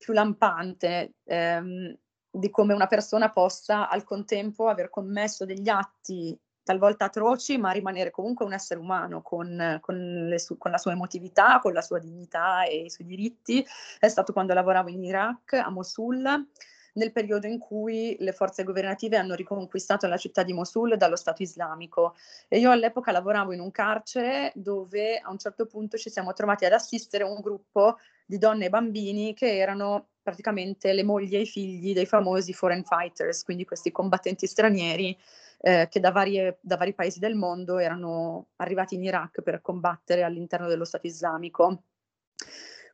più 0.00 0.14
lampante 0.14 1.16
ehm, 1.24 1.94
di 2.30 2.48
come 2.48 2.72
una 2.72 2.86
persona 2.86 3.30
possa 3.30 3.90
al 3.90 4.02
contempo 4.02 4.68
aver 4.68 4.88
commesso 4.88 5.44
degli 5.44 5.68
atti 5.68 6.34
talvolta 6.62 7.04
atroci, 7.04 7.58
ma 7.58 7.70
rimanere 7.70 8.10
comunque 8.10 8.46
un 8.46 8.54
essere 8.54 8.80
umano 8.80 9.20
con, 9.20 9.78
con, 9.82 10.32
su- 10.38 10.56
con, 10.56 10.70
la 10.70 10.78
sua 10.78 10.92
emotività, 10.92 11.58
con 11.58 11.74
la 11.74 11.82
sua 11.82 11.98
dignità 11.98 12.64
e 12.64 12.84
i 12.84 12.90
suoi 12.90 13.06
diritti. 13.06 13.64
È 13.98 14.08
stato 14.08 14.32
quando 14.32 14.54
lavoravo 14.54 14.88
in 14.88 15.04
Iraq, 15.04 15.52
a 15.52 15.68
Mosul, 15.68 16.48
nel 16.94 17.12
periodo 17.12 17.46
in 17.46 17.58
cui 17.58 18.16
le 18.18 18.32
forze 18.32 18.64
governative 18.64 19.16
hanno 19.16 19.34
riconquistato 19.34 20.06
la 20.06 20.16
città 20.16 20.42
di 20.42 20.52
Mosul 20.52 20.96
dallo 20.96 21.16
Stato 21.16 21.42
islamico. 21.42 22.14
E 22.48 22.58
io 22.58 22.70
all'epoca 22.70 23.12
lavoravo 23.12 23.52
in 23.52 23.60
un 23.60 23.70
carcere 23.70 24.52
dove 24.54 25.18
a 25.18 25.30
un 25.30 25.38
certo 25.38 25.66
punto 25.66 25.96
ci 25.96 26.10
siamo 26.10 26.32
trovati 26.32 26.64
ad 26.64 26.72
assistere 26.72 27.24
un 27.24 27.40
gruppo 27.40 27.96
di 28.26 28.38
donne 28.38 28.66
e 28.66 28.70
bambini 28.70 29.34
che 29.34 29.56
erano 29.56 30.10
praticamente 30.22 30.92
le 30.92 31.02
mogli 31.02 31.34
e 31.34 31.40
i 31.40 31.46
figli 31.46 31.92
dei 31.92 32.06
famosi 32.06 32.52
foreign 32.52 32.82
fighters, 32.82 33.42
quindi 33.42 33.64
questi 33.64 33.90
combattenti 33.90 34.46
stranieri 34.46 35.16
eh, 35.62 35.88
che 35.90 36.00
da, 36.00 36.10
varie, 36.10 36.58
da, 36.60 36.76
vari 36.76 36.94
paesi 36.94 37.18
del 37.18 37.34
mondo 37.34 37.78
erano 37.78 38.48
arrivati 38.56 38.94
in 38.94 39.04
Iraq 39.04 39.42
per 39.42 39.60
combattere 39.60 40.22
all'interno 40.22 40.68
dello 40.68 40.84
Stato 40.84 41.06
islamico. 41.06 41.82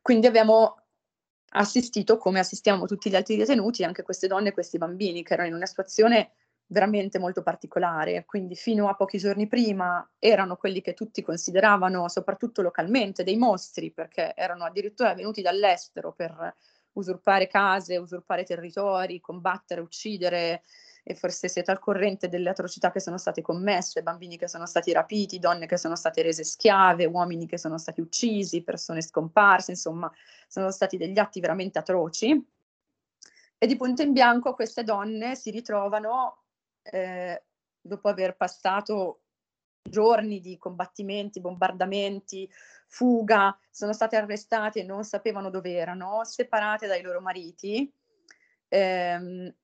Quindi 0.01 0.27
abbiamo 0.27 0.86
assistito, 1.57 2.17
come 2.17 2.39
assistiamo 2.39 2.85
tutti 2.85 3.09
gli 3.09 3.15
altri 3.15 3.35
detenuti, 3.35 3.83
anche 3.83 4.03
queste 4.03 4.27
donne 4.27 4.49
e 4.49 4.53
questi 4.53 4.77
bambini 4.77 5.23
che 5.23 5.33
erano 5.33 5.49
in 5.49 5.55
una 5.55 5.65
situazione 5.65 6.31
veramente 6.67 7.19
molto 7.19 7.41
particolare. 7.41 8.25
Quindi 8.25 8.55
fino 8.55 8.89
a 8.89 8.95
pochi 8.95 9.17
giorni 9.17 9.47
prima 9.47 10.07
erano 10.19 10.55
quelli 10.55 10.81
che 10.81 10.93
tutti 10.93 11.21
consideravano, 11.21 12.07
soprattutto 12.09 12.61
localmente, 12.61 13.23
dei 13.23 13.37
mostri, 13.37 13.91
perché 13.91 14.33
erano 14.35 14.65
addirittura 14.65 15.13
venuti 15.13 15.41
dall'estero 15.41 16.13
per 16.13 16.53
usurpare 16.93 17.47
case, 17.47 17.97
usurpare 17.97 18.43
territori, 18.43 19.19
combattere, 19.19 19.81
uccidere 19.81 20.63
e 21.09 21.15
forse 21.15 21.47
siete 21.47 21.71
al 21.71 21.79
corrente 21.79 22.27
delle 22.27 22.49
atrocità 22.49 22.91
che 22.91 22.99
sono 22.99 23.17
state 23.17 23.41
commesse, 23.41 24.03
bambini 24.03 24.35
che 24.37 24.49
sono 24.49 24.65
stati 24.65 24.91
rapiti, 24.91 25.39
donne 25.39 25.65
che 25.65 25.77
sono 25.77 25.95
state 25.95 26.21
rese 26.21 26.43
schiave, 26.43 27.05
uomini 27.05 27.47
che 27.47 27.57
sono 27.57 27.77
stati 27.77 28.01
uccisi, 28.01 28.61
persone 28.61 29.01
scomparse, 29.01 29.71
insomma, 29.71 30.11
sono 30.49 30.69
stati 30.69 30.97
degli 30.97 31.17
atti 31.17 31.39
veramente 31.39 31.79
atroci. 31.79 32.45
E 33.57 33.67
di 33.67 33.77
punto 33.77 34.01
in 34.01 34.11
bianco 34.11 34.53
queste 34.53 34.83
donne 34.83 35.35
si 35.35 35.49
ritrovano, 35.49 36.43
eh, 36.83 37.41
dopo 37.79 38.09
aver 38.09 38.35
passato 38.35 39.21
giorni 39.81 40.41
di 40.41 40.57
combattimenti, 40.57 41.39
bombardamenti, 41.39 42.51
fuga, 42.85 43.57
sono 43.71 43.93
state 43.93 44.17
arrestate 44.17 44.81
e 44.81 44.83
non 44.83 45.05
sapevano 45.05 45.49
dove 45.49 45.71
erano, 45.71 46.25
separate 46.25 46.85
dai 46.85 47.01
loro 47.01 47.21
mariti. 47.21 47.89
Ehm, 48.67 49.55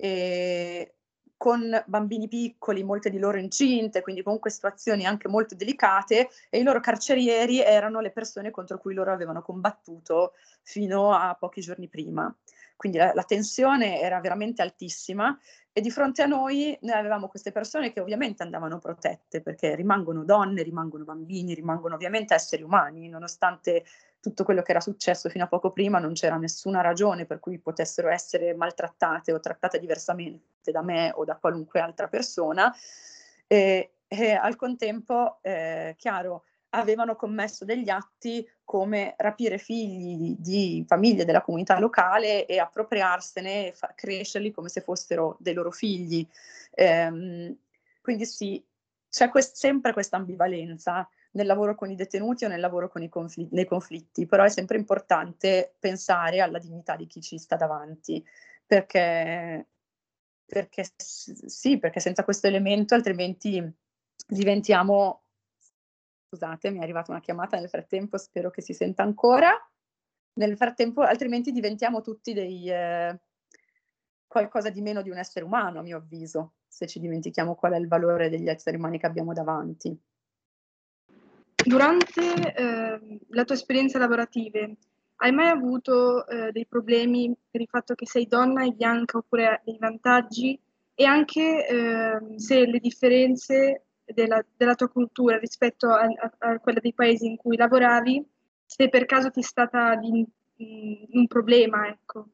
eh, 0.00 0.94
con 1.36 1.70
bambini 1.86 2.26
piccoli, 2.26 2.82
molte 2.82 3.10
di 3.10 3.18
loro 3.18 3.38
incinte, 3.38 4.02
quindi 4.02 4.22
comunque 4.22 4.50
situazioni 4.50 5.06
anche 5.06 5.28
molto 5.28 5.54
delicate 5.54 6.30
e 6.50 6.58
i 6.58 6.64
loro 6.64 6.80
carcerieri 6.80 7.60
erano 7.62 8.00
le 8.00 8.10
persone 8.10 8.50
contro 8.50 8.78
cui 8.78 8.92
loro 8.92 9.12
avevano 9.12 9.40
combattuto 9.40 10.32
fino 10.62 11.14
a 11.14 11.36
pochi 11.38 11.60
giorni 11.60 11.88
prima. 11.88 12.34
Quindi 12.74 12.98
la, 12.98 13.12
la 13.14 13.22
tensione 13.22 14.00
era 14.00 14.20
veramente 14.20 14.62
altissima 14.62 15.36
e 15.72 15.80
di 15.80 15.90
fronte 15.90 16.22
a 16.22 16.26
noi 16.26 16.76
noi 16.82 16.96
avevamo 16.96 17.28
queste 17.28 17.52
persone 17.52 17.92
che 17.92 18.00
ovviamente 18.00 18.42
andavano 18.42 18.78
protette 18.80 19.40
perché 19.40 19.76
rimangono 19.76 20.24
donne, 20.24 20.62
rimangono 20.62 21.04
bambini, 21.04 21.54
rimangono 21.54 21.94
ovviamente 21.94 22.34
esseri 22.34 22.62
umani, 22.62 23.08
nonostante 23.08 23.84
tutto 24.20 24.44
quello 24.44 24.62
che 24.62 24.72
era 24.72 24.80
successo 24.80 25.28
fino 25.28 25.44
a 25.44 25.48
poco 25.48 25.70
prima 25.70 25.98
non 25.98 26.12
c'era 26.12 26.36
nessuna 26.36 26.80
ragione 26.80 27.24
per 27.24 27.38
cui 27.40 27.58
potessero 27.58 28.08
essere 28.08 28.54
maltrattate 28.54 29.32
o 29.32 29.40
trattate 29.40 29.78
diversamente 29.78 30.72
da 30.72 30.82
me 30.82 31.12
o 31.14 31.24
da 31.24 31.36
qualunque 31.36 31.80
altra 31.80 32.08
persona. 32.08 32.74
E, 33.46 33.92
e 34.06 34.32
al 34.32 34.56
contempo, 34.56 35.38
eh, 35.42 35.94
chiaro, 35.96 36.44
avevano 36.70 37.16
commesso 37.16 37.64
degli 37.64 37.88
atti 37.88 38.46
come 38.64 39.14
rapire 39.16 39.56
figli 39.56 40.36
di 40.38 40.84
famiglie 40.86 41.24
della 41.24 41.40
comunità 41.40 41.78
locale 41.78 42.44
e 42.44 42.58
appropriarsene 42.58 43.68
e 43.68 43.72
fa- 43.72 43.92
crescerli 43.94 44.50
come 44.50 44.68
se 44.68 44.82
fossero 44.82 45.36
dei 45.40 45.54
loro 45.54 45.70
figli. 45.70 46.26
Ehm, 46.72 47.56
quindi 48.02 48.26
sì, 48.26 48.62
c'è 49.08 49.30
quest- 49.30 49.56
sempre 49.56 49.92
questa 49.92 50.16
ambivalenza 50.16 51.08
nel 51.32 51.46
lavoro 51.46 51.74
con 51.74 51.90
i 51.90 51.94
detenuti 51.94 52.44
o 52.44 52.48
nel 52.48 52.60
lavoro 52.60 52.88
con 52.88 53.02
i 53.02 53.08
conflitti, 53.08 53.54
nei 53.54 53.66
conflitti, 53.66 54.26
però 54.26 54.44
è 54.44 54.48
sempre 54.48 54.78
importante 54.78 55.74
pensare 55.78 56.40
alla 56.40 56.58
dignità 56.58 56.96
di 56.96 57.06
chi 57.06 57.20
ci 57.20 57.38
sta 57.38 57.56
davanti, 57.56 58.24
perché, 58.66 59.68
perché 60.44 60.84
sì, 60.96 61.78
perché 61.78 62.00
senza 62.00 62.24
questo 62.24 62.46
elemento 62.46 62.94
altrimenti 62.94 63.62
diventiamo 64.26 65.22
Scusate, 66.30 66.70
mi 66.70 66.78
è 66.78 66.82
arrivata 66.82 67.10
una 67.10 67.22
chiamata 67.22 67.58
nel 67.58 67.70
frattempo, 67.70 68.18
spero 68.18 68.50
che 68.50 68.60
si 68.60 68.74
senta 68.74 69.02
ancora. 69.02 69.50
Nel 70.34 70.58
frattempo, 70.58 71.00
altrimenti 71.00 71.52
diventiamo 71.52 72.02
tutti 72.02 72.34
dei 72.34 72.70
eh, 72.70 73.18
qualcosa 74.26 74.68
di 74.68 74.82
meno 74.82 75.00
di 75.00 75.08
un 75.08 75.16
essere 75.16 75.46
umano, 75.46 75.78
a 75.78 75.82
mio 75.82 75.96
avviso, 75.96 76.56
se 76.68 76.86
ci 76.86 77.00
dimentichiamo 77.00 77.54
qual 77.54 77.72
è 77.72 77.78
il 77.78 77.88
valore 77.88 78.28
degli 78.28 78.46
esseri 78.46 78.76
umani 78.76 78.98
che 78.98 79.06
abbiamo 79.06 79.32
davanti. 79.32 79.98
Durante 81.64 82.54
eh, 82.54 83.18
la 83.28 83.44
tua 83.44 83.54
esperienza 83.54 83.98
lavorativa, 83.98 84.68
hai 85.16 85.32
mai 85.32 85.48
avuto 85.48 86.26
eh, 86.26 86.52
dei 86.52 86.66
problemi 86.66 87.34
per 87.50 87.60
il 87.60 87.68
fatto 87.68 87.94
che 87.94 88.06
sei 88.06 88.26
donna 88.26 88.64
e 88.64 88.72
bianca 88.72 89.18
oppure 89.18 89.62
dei 89.64 89.76
vantaggi 89.78 90.58
e 90.94 91.04
anche 91.04 91.66
ehm, 91.66 92.36
se 92.36 92.66
le 92.66 92.78
differenze 92.78 93.84
della, 94.04 94.44
della 94.56 94.74
tua 94.74 94.88
cultura 94.88 95.38
rispetto 95.38 95.88
a, 95.88 96.02
a, 96.02 96.32
a, 96.38 96.58
quella 96.58 96.80
dei 96.80 96.94
paesi 96.94 97.26
in 97.26 97.36
cui 97.36 97.56
lavoravi, 97.56 98.24
se 98.64 98.88
per 98.88 99.06
caso 99.06 99.30
ti 99.30 99.40
è 99.40 99.42
stata 99.42 99.94
di, 99.96 100.26
un 101.12 101.26
problema, 101.26 101.88
ecco. 101.88 102.26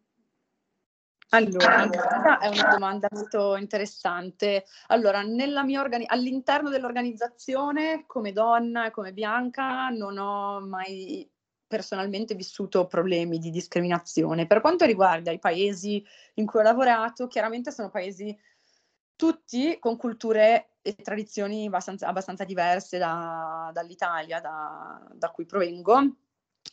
Allora, 1.34 1.88
questa 1.88 2.38
è 2.38 2.48
una 2.48 2.68
domanda 2.70 3.08
molto 3.10 3.56
interessante. 3.56 4.64
Allora, 4.86 5.18
organi- 5.18 6.06
all'interno 6.06 6.70
dell'organizzazione, 6.70 8.04
come 8.06 8.32
donna 8.32 8.86
e 8.86 8.90
come 8.90 9.12
bianca, 9.12 9.88
non 9.88 10.16
ho 10.16 10.60
mai 10.60 11.28
personalmente 11.66 12.36
vissuto 12.36 12.86
problemi 12.86 13.38
di 13.38 13.50
discriminazione. 13.50 14.46
Per 14.46 14.60
quanto 14.60 14.84
riguarda 14.84 15.32
i 15.32 15.40
paesi 15.40 16.04
in 16.34 16.46
cui 16.46 16.60
ho 16.60 16.62
lavorato, 16.62 17.26
chiaramente 17.26 17.72
sono 17.72 17.90
paesi 17.90 18.36
tutti 19.16 19.76
con 19.80 19.96
culture 19.96 20.76
e 20.82 20.94
tradizioni 20.94 21.66
abbastanza, 21.66 22.06
abbastanza 22.06 22.44
diverse 22.44 22.98
da, 22.98 23.70
dall'Italia, 23.72 24.40
da, 24.40 25.04
da, 25.12 25.30
cui 25.30 25.46
provengo. 25.46 26.16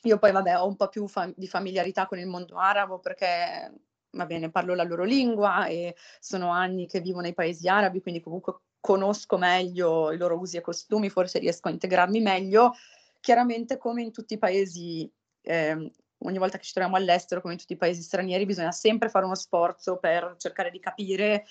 Io 0.04 0.20
poi, 0.20 0.32
vabbè, 0.32 0.60
ho 0.60 0.68
un 0.68 0.76
po' 0.76 0.90
più 0.90 1.08
fa- 1.08 1.32
di 1.36 1.48
familiarità 1.48 2.06
con 2.06 2.20
il 2.20 2.28
mondo 2.28 2.58
arabo 2.58 3.00
perché, 3.00 3.72
va 4.12 4.26
bene, 4.26 4.52
parlo 4.52 4.76
la 4.76 4.84
loro 4.84 5.04
lingua 5.04 5.68
e 5.68 5.96
sono 6.20 6.52
anni 6.52 6.88
che 6.88 7.00
vivo 7.00 7.20
nei 7.20 7.34
paesi 7.34 7.68
arabi, 7.68 8.02
quindi 8.02 8.22
comunque 8.22 8.60
conosco 8.80 9.38
meglio 9.38 10.12
i 10.12 10.18
loro 10.18 10.38
usi 10.38 10.58
e 10.58 10.62
costumi, 10.62 11.10
forse 11.10 11.40
riesco 11.40 11.68
a 11.68 11.72
integrarmi 11.72 12.20
meglio. 12.20 12.74
Chiaramente 13.20 13.78
come 13.78 14.02
in 14.02 14.12
tutti 14.12 14.34
i 14.34 14.40
paesi, 14.40 15.10
eh, 15.42 15.92
ogni 16.18 16.38
volta 16.38 16.58
che 16.58 16.64
ci 16.64 16.74
troviamo 16.74 16.98
all'estero, 16.98 17.42
come 17.42 17.54
in 17.54 17.60
tutti 17.60 17.74
i 17.74 17.78
paesi 17.78 18.02
stranieri, 18.02 18.46
bisogna 18.46 18.72
sempre 18.72 19.10
fare 19.10 19.26
uno 19.26 19.36
sforzo 19.36 19.98
per 19.98 20.36
cercare 20.38 20.72
di 20.72 20.80
capire 20.80 21.46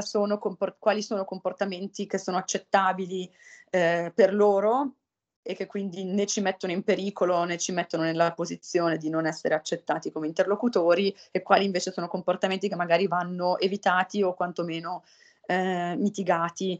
sono 0.00 0.38
comport- 0.38 0.76
quali 0.78 1.02
sono 1.02 1.24
comportamenti 1.24 2.06
che 2.06 2.18
sono 2.18 2.36
accettabili 2.36 3.30
eh, 3.70 4.12
per 4.14 4.32
loro 4.32 4.97
e 5.48 5.54
che 5.54 5.66
quindi 5.66 6.04
né 6.04 6.26
ci 6.26 6.42
mettono 6.42 6.74
in 6.74 6.82
pericolo 6.82 7.42
né 7.44 7.56
ci 7.56 7.72
mettono 7.72 8.02
nella 8.02 8.34
posizione 8.34 8.98
di 8.98 9.08
non 9.08 9.24
essere 9.24 9.54
accettati 9.54 10.12
come 10.12 10.26
interlocutori 10.26 11.16
e 11.30 11.40
quali 11.40 11.64
invece 11.64 11.90
sono 11.90 12.06
comportamenti 12.06 12.68
che 12.68 12.76
magari 12.76 13.06
vanno 13.06 13.58
evitati 13.58 14.22
o 14.22 14.34
quantomeno 14.34 15.04
eh, 15.46 15.94
mitigati. 15.96 16.78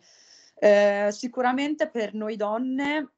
Eh, 0.55 1.09
sicuramente 1.13 1.89
per 1.89 2.13
noi 2.13 2.37
donne 2.37 3.13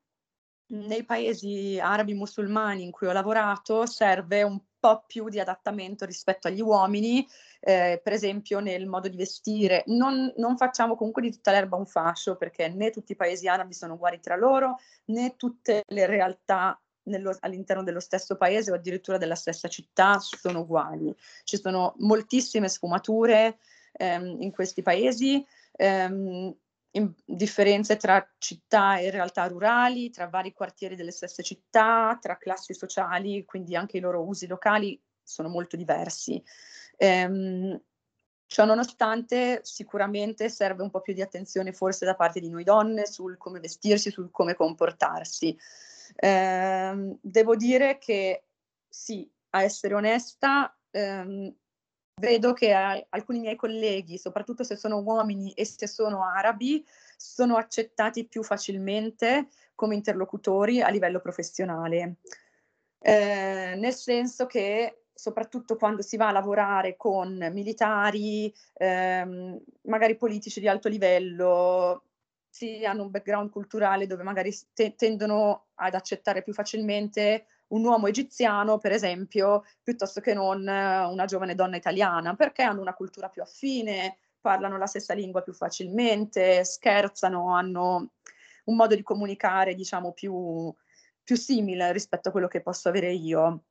nei 0.66 1.02
paesi 1.02 1.80
arabi 1.80 2.14
musulmani 2.14 2.84
in 2.84 2.92
cui 2.92 3.08
ho 3.08 3.12
lavorato 3.12 3.86
serve 3.86 4.44
un 4.44 4.56
po' 4.80 5.04
più 5.06 5.28
di 5.28 5.38
adattamento 5.38 6.04
rispetto 6.04 6.48
agli 6.48 6.60
uomini, 6.60 7.24
eh, 7.60 8.00
per 8.02 8.14
esempio 8.14 8.58
nel 8.58 8.86
modo 8.86 9.08
di 9.08 9.16
vestire. 9.16 9.84
Non, 9.86 10.32
non, 10.38 10.56
facciamo 10.56 10.96
comunque 10.96 11.22
di 11.22 11.30
tutta 11.30 11.52
l'erba 11.52 11.76
un 11.76 11.86
fascio 11.86 12.36
perché 12.36 12.68
né 12.68 12.90
tutti 12.90 13.12
i 13.12 13.16
paesi 13.16 13.46
arabi 13.46 13.74
sono 13.74 13.94
uguali 13.94 14.18
tra 14.18 14.34
loro, 14.34 14.78
né 15.06 15.36
tutte 15.36 15.84
le 15.86 16.06
realtà 16.06 16.80
nello, 17.04 17.36
all'interno 17.40 17.82
dello 17.82 18.00
stesso 18.00 18.36
paese 18.36 18.72
o 18.72 18.74
addirittura 18.74 19.18
della 19.18 19.34
stessa 19.34 19.68
città 19.68 20.18
sono 20.18 20.60
uguali. 20.60 21.14
Ci 21.44 21.58
sono 21.58 21.94
moltissime 21.98 22.68
sfumature 22.68 23.58
ehm, 23.92 24.40
in 24.40 24.50
questi 24.50 24.82
paesi. 24.82 25.44
Ehm, 25.76 26.54
differenze 27.24 27.96
tra 27.96 28.26
città 28.38 28.98
e 28.98 29.10
realtà 29.10 29.46
rurali, 29.46 30.10
tra 30.10 30.28
vari 30.28 30.52
quartieri 30.52 30.96
delle 30.96 31.12
stesse 31.12 31.42
città, 31.42 32.18
tra 32.20 32.36
classi 32.36 32.74
sociali, 32.74 33.44
quindi 33.44 33.76
anche 33.76 33.98
i 33.98 34.00
loro 34.00 34.24
usi 34.26 34.46
locali 34.46 35.00
sono 35.22 35.48
molto 35.48 35.76
diversi. 35.76 36.42
Ehm, 36.96 37.80
ciò 38.46 38.64
nonostante, 38.64 39.60
sicuramente 39.62 40.48
serve 40.48 40.82
un 40.82 40.90
po' 40.90 41.00
più 41.00 41.14
di 41.14 41.22
attenzione 41.22 41.72
forse 41.72 42.04
da 42.04 42.16
parte 42.16 42.40
di 42.40 42.48
noi 42.50 42.64
donne 42.64 43.06
sul 43.06 43.36
come 43.38 43.60
vestirsi, 43.60 44.10
sul 44.10 44.30
come 44.32 44.54
comportarsi. 44.54 45.56
Ehm, 46.16 47.16
devo 47.22 47.54
dire 47.56 47.98
che 47.98 48.44
sì, 48.88 49.30
a 49.50 49.62
essere 49.62 49.94
onesta, 49.94 50.76
ehm, 50.90 51.54
vedo 52.20 52.52
che 52.52 52.70
eh, 52.70 53.06
alcuni 53.08 53.40
miei 53.40 53.56
colleghi, 53.56 54.18
soprattutto 54.18 54.62
se 54.62 54.76
sono 54.76 54.98
uomini 54.98 55.52
e 55.52 55.64
se 55.64 55.88
sono 55.88 56.24
arabi, 56.24 56.86
sono 57.16 57.56
accettati 57.56 58.26
più 58.26 58.44
facilmente 58.44 59.48
come 59.74 59.96
interlocutori 59.96 60.80
a 60.80 60.88
livello 60.88 61.18
professionale. 61.18 62.16
Eh, 63.00 63.74
nel 63.76 63.94
senso 63.94 64.46
che 64.46 65.04
soprattutto 65.12 65.76
quando 65.76 66.02
si 66.02 66.16
va 66.16 66.28
a 66.28 66.32
lavorare 66.32 66.96
con 66.96 67.36
militari, 67.52 68.52
ehm, 68.74 69.58
magari 69.82 70.16
politici 70.16 70.60
di 70.60 70.68
alto 70.68 70.88
livello, 70.88 72.04
si 72.48 72.84
hanno 72.84 73.02
un 73.02 73.10
background 73.10 73.50
culturale 73.50 74.06
dove 74.06 74.22
magari 74.22 74.54
te- 74.72 74.94
tendono 74.96 75.68
ad 75.74 75.94
accettare 75.94 76.42
più 76.42 76.52
facilmente 76.52 77.46
un 77.70 77.84
uomo 77.84 78.06
egiziano, 78.06 78.78
per 78.78 78.92
esempio, 78.92 79.64
piuttosto 79.82 80.20
che 80.20 80.34
non 80.34 80.66
eh, 80.66 81.04
una 81.04 81.24
giovane 81.24 81.54
donna 81.54 81.76
italiana, 81.76 82.34
perché 82.34 82.62
hanno 82.62 82.80
una 82.80 82.94
cultura 82.94 83.28
più 83.28 83.42
affine, 83.42 84.18
parlano 84.40 84.78
la 84.78 84.86
stessa 84.86 85.14
lingua 85.14 85.42
più 85.42 85.52
facilmente, 85.52 86.64
scherzano, 86.64 87.54
hanno 87.54 88.12
un 88.64 88.76
modo 88.76 88.94
di 88.94 89.02
comunicare, 89.02 89.74
diciamo, 89.74 90.12
più, 90.12 90.72
più 91.22 91.36
simile 91.36 91.92
rispetto 91.92 92.28
a 92.28 92.32
quello 92.32 92.48
che 92.48 92.62
posso 92.62 92.88
avere 92.88 93.12
io. 93.12 93.64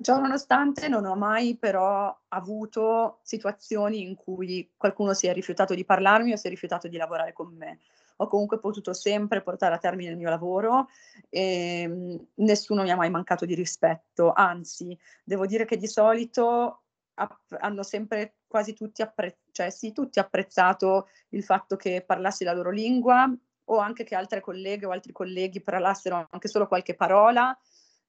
Ciò 0.00 0.20
nonostante 0.20 0.86
non 0.86 1.04
ho 1.04 1.16
mai 1.16 1.56
però 1.58 2.16
avuto 2.28 3.18
situazioni 3.22 4.02
in 4.02 4.14
cui 4.14 4.72
qualcuno 4.76 5.14
si 5.14 5.26
è 5.26 5.32
rifiutato 5.32 5.74
di 5.74 5.84
parlarmi 5.84 6.32
o 6.32 6.36
si 6.36 6.46
è 6.46 6.50
rifiutato 6.50 6.86
di 6.86 6.96
lavorare 6.96 7.32
con 7.32 7.52
me 7.56 7.80
ho 8.22 8.26
comunque 8.28 8.58
potuto 8.58 8.92
sempre 8.92 9.42
portare 9.42 9.74
a 9.74 9.78
termine 9.78 10.10
il 10.10 10.16
mio 10.16 10.28
lavoro 10.28 10.88
e 11.30 11.86
mh, 11.88 12.26
nessuno 12.44 12.82
mi 12.82 12.90
ha 12.90 12.96
mai 12.96 13.10
mancato 13.10 13.46
di 13.46 13.54
rispetto, 13.54 14.32
anzi, 14.32 14.96
devo 15.24 15.46
dire 15.46 15.64
che 15.64 15.78
di 15.78 15.86
solito 15.86 16.82
app- 17.14 17.54
hanno 17.58 17.82
sempre 17.82 18.34
quasi 18.46 18.74
tutti, 18.74 19.00
appre- 19.00 19.38
cioè, 19.52 19.70
sì, 19.70 19.92
tutti 19.92 20.18
apprezzato 20.18 21.08
il 21.30 21.42
fatto 21.42 21.76
che 21.76 22.02
parlassi 22.06 22.44
la 22.44 22.52
loro 22.52 22.70
lingua 22.70 23.32
o 23.64 23.78
anche 23.78 24.04
che 24.04 24.14
altre 24.14 24.40
colleghe 24.40 24.84
o 24.84 24.90
altri 24.90 25.12
colleghi 25.12 25.62
parlassero 25.62 26.26
anche 26.28 26.48
solo 26.48 26.66
qualche 26.66 26.94
parola 26.94 27.56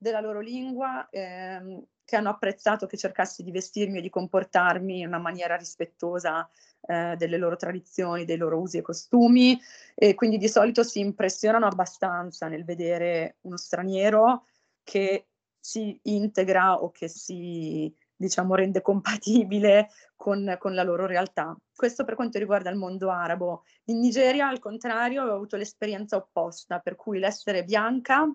della 0.01 0.19
loro 0.19 0.39
lingua, 0.39 1.07
ehm, 1.11 1.79
che 2.03 2.15
hanno 2.15 2.29
apprezzato 2.29 2.87
che 2.87 2.97
cercassi 2.97 3.43
di 3.43 3.51
vestirmi 3.51 3.99
e 3.99 4.01
di 4.01 4.09
comportarmi 4.09 5.01
in 5.01 5.07
una 5.07 5.19
maniera 5.19 5.55
rispettosa 5.55 6.49
eh, 6.87 7.13
delle 7.17 7.37
loro 7.37 7.55
tradizioni, 7.55 8.25
dei 8.25 8.37
loro 8.37 8.59
usi 8.59 8.79
e 8.79 8.81
costumi 8.81 9.61
e 9.93 10.15
quindi 10.15 10.39
di 10.39 10.47
solito 10.47 10.81
si 10.83 11.01
impressionano 11.01 11.67
abbastanza 11.67 12.47
nel 12.47 12.65
vedere 12.65 13.37
uno 13.41 13.57
straniero 13.57 14.45
che 14.81 15.27
si 15.59 15.99
integra 16.05 16.81
o 16.81 16.89
che 16.89 17.07
si 17.07 17.95
diciamo 18.15 18.55
rende 18.55 18.81
compatibile 18.81 19.89
con, 20.15 20.55
con, 20.59 20.73
la 20.73 20.83
loro 20.83 21.05
realtà. 21.05 21.55
Questo 21.75 22.03
per 22.05 22.15
quanto 22.15 22.39
riguarda 22.39 22.71
il 22.71 22.75
mondo 22.75 23.11
arabo. 23.11 23.65
In 23.85 23.99
Nigeria, 23.99 24.47
al 24.47 24.59
contrario, 24.59 25.23
ho 25.23 25.33
avuto 25.33 25.57
l'esperienza 25.57 26.15
opposta, 26.17 26.79
per 26.79 26.95
cui 26.95 27.19
l'essere 27.19 27.63
bianca, 27.63 28.27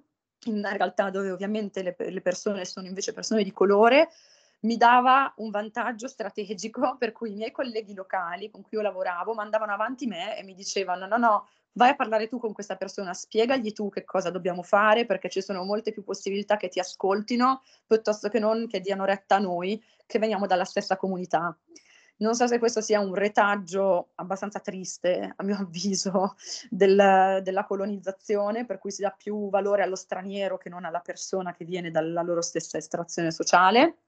in 0.47 0.57
una 0.57 0.73
realtà 0.73 1.11
dove 1.11 1.31
ovviamente 1.31 1.83
le, 1.83 1.97
le 1.99 2.21
persone 2.21 2.65
sono 2.65 2.87
invece 2.87 3.13
persone 3.13 3.43
di 3.43 3.53
colore, 3.53 4.09
mi 4.61 4.77
dava 4.77 5.33
un 5.37 5.51
vantaggio 5.51 6.09
strategico 6.09 6.97
per 6.99 7.13
cui 7.13 7.33
i 7.33 7.37
miei 7.37 7.51
colleghi 7.51 7.95
locali 7.95 8.51
con 8.51 8.63
cui 8.63 8.77
io 8.77 8.83
lavoravo 8.83 9.35
mandavano 9.35 9.73
avanti 9.73 10.07
me 10.07 10.39
e 10.39 10.43
mi 10.43 10.55
dicevano 10.55 11.07
no, 11.07 11.17
no, 11.17 11.49
vai 11.73 11.91
a 11.91 11.95
parlare 11.95 12.29
tu 12.29 12.39
con 12.39 12.53
questa 12.53 12.77
persona, 12.77 13.13
spiegagli 13.15 13.73
tu 13.73 13.89
che 13.91 14.05
cosa 14.05 14.31
dobbiamo 14.31 14.63
fare 14.63 15.05
perché 15.05 15.29
ci 15.29 15.43
sono 15.43 15.65
molte 15.65 15.93
più 15.93 16.03
possibilità 16.03 16.57
che 16.57 16.69
ti 16.69 16.79
ascoltino 16.79 17.63
piuttosto 17.87 18.29
che 18.29 18.39
non 18.39 18.67
che 18.67 18.81
diano 18.81 19.05
retta 19.05 19.37
a 19.37 19.41
noi 19.41 19.83
che 20.07 20.19
veniamo 20.19 20.47
dalla 20.47 20.65
stessa 20.65 20.97
comunità. 20.97 21.57
Non 22.19 22.35
so 22.35 22.47
se 22.47 22.59
questo 22.59 22.81
sia 22.81 23.01
un 23.01 23.15
retaggio 23.15 24.11
abbastanza 24.15 24.61
triste, 24.61 25.35
a 25.37 25.43
mio 25.43 25.57
avviso, 25.61 26.37
del, 26.71 27.41
della 27.43 27.65
colonizzazione, 27.65 28.65
per 28.65 28.79
cui 28.79 28.91
si 28.91 29.03
dà 29.03 29.11
più 29.11 29.51
valore 29.51 29.83
allo 29.83 29.97
straniero 29.97 30.57
che 30.57 30.69
non 30.69 30.85
alla 30.85 31.01
persona 31.01 31.53
che 31.53 31.65
viene 31.65 31.91
dalla 31.91 32.23
loro 32.23 32.41
stessa 32.41 32.79
estrazione 32.79 33.31
sociale. 33.31 33.99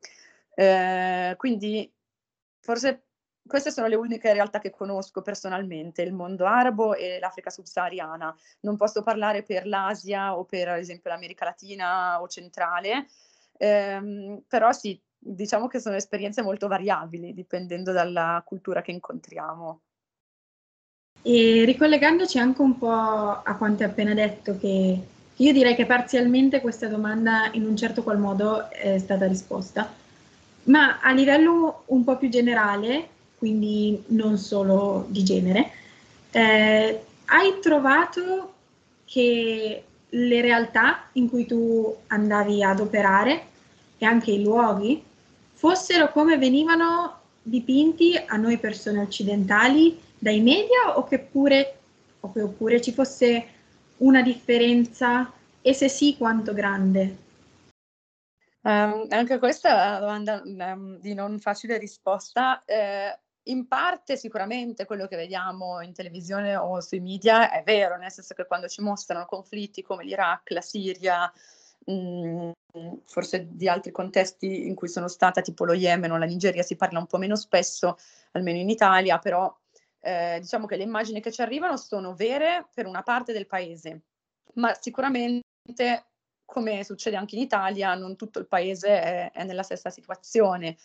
Eh, 0.54 1.34
quindi 1.36 1.92
forse 2.60 3.04
queste 3.48 3.70
sono 3.70 3.86
le 3.86 3.96
uniche 3.96 4.32
realtà 4.32 4.58
che 4.58 4.70
conosco 4.70 5.22
personalmente, 5.22 6.02
il 6.02 6.12
mondo 6.12 6.44
arabo 6.46 6.94
e 6.94 7.18
l'Africa 7.18 7.50
subsahariana. 7.50 8.36
Non 8.60 8.76
posso 8.76 9.02
parlare 9.02 9.42
per 9.42 9.66
l'Asia 9.66 10.36
o 10.36 10.44
per, 10.44 10.68
esempio, 10.70 11.10
l'America 11.10 11.46
Latina 11.46 12.20
o 12.20 12.28
centrale, 12.28 13.06
ehm, 13.56 14.42
però 14.46 14.70
sì, 14.72 15.00
diciamo 15.18 15.66
che 15.66 15.80
sono 15.80 15.96
esperienze 15.96 16.42
molto 16.42 16.68
variabili, 16.68 17.34
dipendendo 17.34 17.92
dalla 17.92 18.42
cultura 18.44 18.82
che 18.82 18.92
incontriamo. 18.92 19.80
E 21.22 21.64
ricollegandoci 21.64 22.38
anche 22.38 22.62
un 22.62 22.78
po' 22.78 22.90
a 22.90 23.56
quanto 23.56 23.82
hai 23.82 23.90
appena 23.90 24.14
detto, 24.14 24.56
che 24.56 25.06
io 25.34 25.52
direi 25.52 25.74
che 25.74 25.86
parzialmente 25.86 26.60
questa 26.60 26.88
domanda 26.88 27.50
in 27.52 27.64
un 27.64 27.76
certo 27.76 28.02
qual 28.02 28.18
modo 28.18 28.70
è 28.70 28.98
stata 28.98 29.26
risposta 29.26 30.06
ma 30.68 31.00
a 31.00 31.12
livello 31.12 31.82
un 31.86 32.04
po' 32.04 32.16
più 32.16 32.28
generale, 32.28 33.08
quindi 33.36 34.02
non 34.08 34.38
solo 34.38 35.06
di 35.08 35.22
genere, 35.24 35.70
eh, 36.30 37.00
hai 37.26 37.58
trovato 37.60 38.54
che 39.04 39.82
le 40.08 40.40
realtà 40.40 41.08
in 41.12 41.28
cui 41.28 41.46
tu 41.46 41.94
andavi 42.08 42.62
ad 42.62 42.80
operare 42.80 43.46
e 43.98 44.06
anche 44.06 44.30
i 44.30 44.42
luoghi 44.42 45.02
fossero 45.58 46.12
come 46.12 46.38
venivano 46.38 47.18
dipinti 47.42 48.16
a 48.16 48.36
noi 48.36 48.58
persone 48.58 49.00
occidentali 49.00 50.00
dai 50.16 50.40
media 50.40 50.96
o 50.96 51.02
che 51.02 51.18
pure, 51.18 51.78
oppure 52.20 52.80
ci 52.80 52.92
fosse 52.92 53.46
una 53.96 54.22
differenza 54.22 55.32
e 55.60 55.74
se 55.74 55.88
sì 55.88 56.16
quanto 56.16 56.54
grande? 56.54 57.26
Um, 58.60 59.06
anche 59.08 59.38
questa 59.40 59.68
è 59.68 59.88
una 59.88 59.98
domanda 59.98 60.42
um, 60.44 61.00
di 61.00 61.12
non 61.14 61.40
facile 61.40 61.76
risposta. 61.76 62.62
Eh, 62.64 63.18
in 63.48 63.66
parte 63.66 64.16
sicuramente 64.16 64.84
quello 64.84 65.08
che 65.08 65.16
vediamo 65.16 65.80
in 65.80 65.92
televisione 65.92 66.54
o 66.54 66.80
sui 66.80 67.00
media 67.00 67.50
è 67.50 67.64
vero, 67.64 67.96
nel 67.96 68.12
senso 68.12 68.34
che 68.34 68.46
quando 68.46 68.68
ci 68.68 68.80
mostrano 68.80 69.26
conflitti 69.26 69.82
come 69.82 70.04
l'Iraq, 70.04 70.50
la 70.50 70.60
Siria, 70.60 71.32
mm, 71.90 72.50
forse 73.04 73.48
di 73.50 73.68
altri 73.68 73.90
contesti 73.90 74.66
in 74.66 74.74
cui 74.74 74.88
sono 74.88 75.08
stata, 75.08 75.40
tipo 75.40 75.64
lo 75.64 75.72
Yemen 75.72 76.12
o 76.12 76.18
la 76.18 76.26
Nigeria, 76.26 76.62
si 76.62 76.76
parla 76.76 76.98
un 76.98 77.06
po' 77.06 77.18
meno 77.18 77.36
spesso, 77.36 77.98
almeno 78.32 78.58
in 78.58 78.68
Italia, 78.68 79.18
però 79.18 79.54
eh, 80.00 80.38
diciamo 80.40 80.66
che 80.66 80.76
le 80.76 80.84
immagini 80.84 81.20
che 81.20 81.32
ci 81.32 81.42
arrivano 81.42 81.76
sono 81.76 82.14
vere 82.14 82.68
per 82.72 82.86
una 82.86 83.02
parte 83.02 83.32
del 83.32 83.46
paese, 83.46 84.02
ma 84.54 84.76
sicuramente, 84.78 85.42
come 86.44 86.84
succede 86.84 87.16
anche 87.16 87.36
in 87.36 87.42
Italia, 87.42 87.94
non 87.94 88.16
tutto 88.16 88.38
il 88.38 88.46
paese 88.46 88.88
è, 88.88 89.32
è 89.32 89.44
nella 89.44 89.62
stessa 89.62 89.90
situazione 89.90 90.76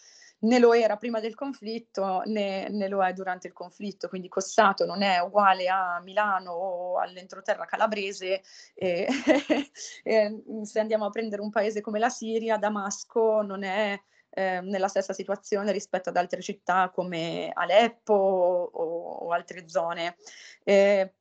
né 0.43 0.59
lo 0.59 0.73
era 0.73 0.97
prima 0.97 1.19
del 1.19 1.35
conflitto 1.35 2.21
né, 2.25 2.69
né, 2.69 2.87
lo 2.87 3.03
è 3.03 3.13
durante 3.13 3.47
il 3.47 3.53
conflitto, 3.53 4.07
quindi 4.07 4.27
Cossato 4.29 4.85
non 4.85 5.01
è 5.01 5.19
uguale 5.19 5.67
a 5.67 5.99
Milano 6.03 6.51
o 6.51 6.97
all'entroterra 6.99 7.65
calabrese 7.65 8.41
e, 8.73 9.07
e 10.03 10.43
se 10.63 10.79
andiamo 10.79 11.05
a 11.05 11.09
prendere 11.09 11.41
un 11.41 11.49
paese 11.49 11.81
come 11.81 11.99
la 11.99 12.09
Siria, 12.09 12.57
Damasco 12.57 13.41
non 13.41 13.63
è 13.63 13.99
eh, 14.29 14.61
nella 14.61 14.87
stessa 14.87 15.13
situazione 15.13 15.71
rispetto 15.71 16.09
ad 16.09 16.17
altre 16.17 16.41
città 16.41 16.89
come 16.93 17.51
Aleppo 17.53 18.13
o, 18.13 19.17
o 19.25 19.31
altre 19.31 19.69
zone. 19.69 20.15
Eh, 20.63 21.13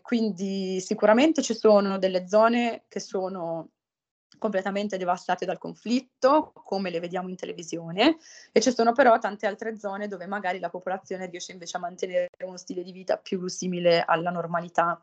quindi 0.00 0.80
sicuramente 0.80 1.42
ci 1.42 1.54
sono 1.54 1.98
delle 1.98 2.26
zone 2.26 2.84
che 2.88 2.98
sono 2.98 3.72
completamente 4.38 4.96
devastate 4.96 5.44
dal 5.44 5.58
conflitto, 5.58 6.52
come 6.52 6.90
le 6.90 7.00
vediamo 7.00 7.28
in 7.28 7.36
televisione, 7.36 8.16
e 8.52 8.60
ci 8.60 8.72
sono 8.72 8.92
però 8.92 9.18
tante 9.18 9.46
altre 9.46 9.78
zone 9.78 10.08
dove 10.08 10.26
magari 10.26 10.58
la 10.58 10.70
popolazione 10.70 11.26
riesce 11.26 11.52
invece 11.52 11.76
a 11.76 11.80
mantenere 11.80 12.28
uno 12.44 12.56
stile 12.56 12.82
di 12.82 12.92
vita 12.92 13.16
più 13.16 13.46
simile 13.48 14.02
alla 14.04 14.30
normalità. 14.30 15.00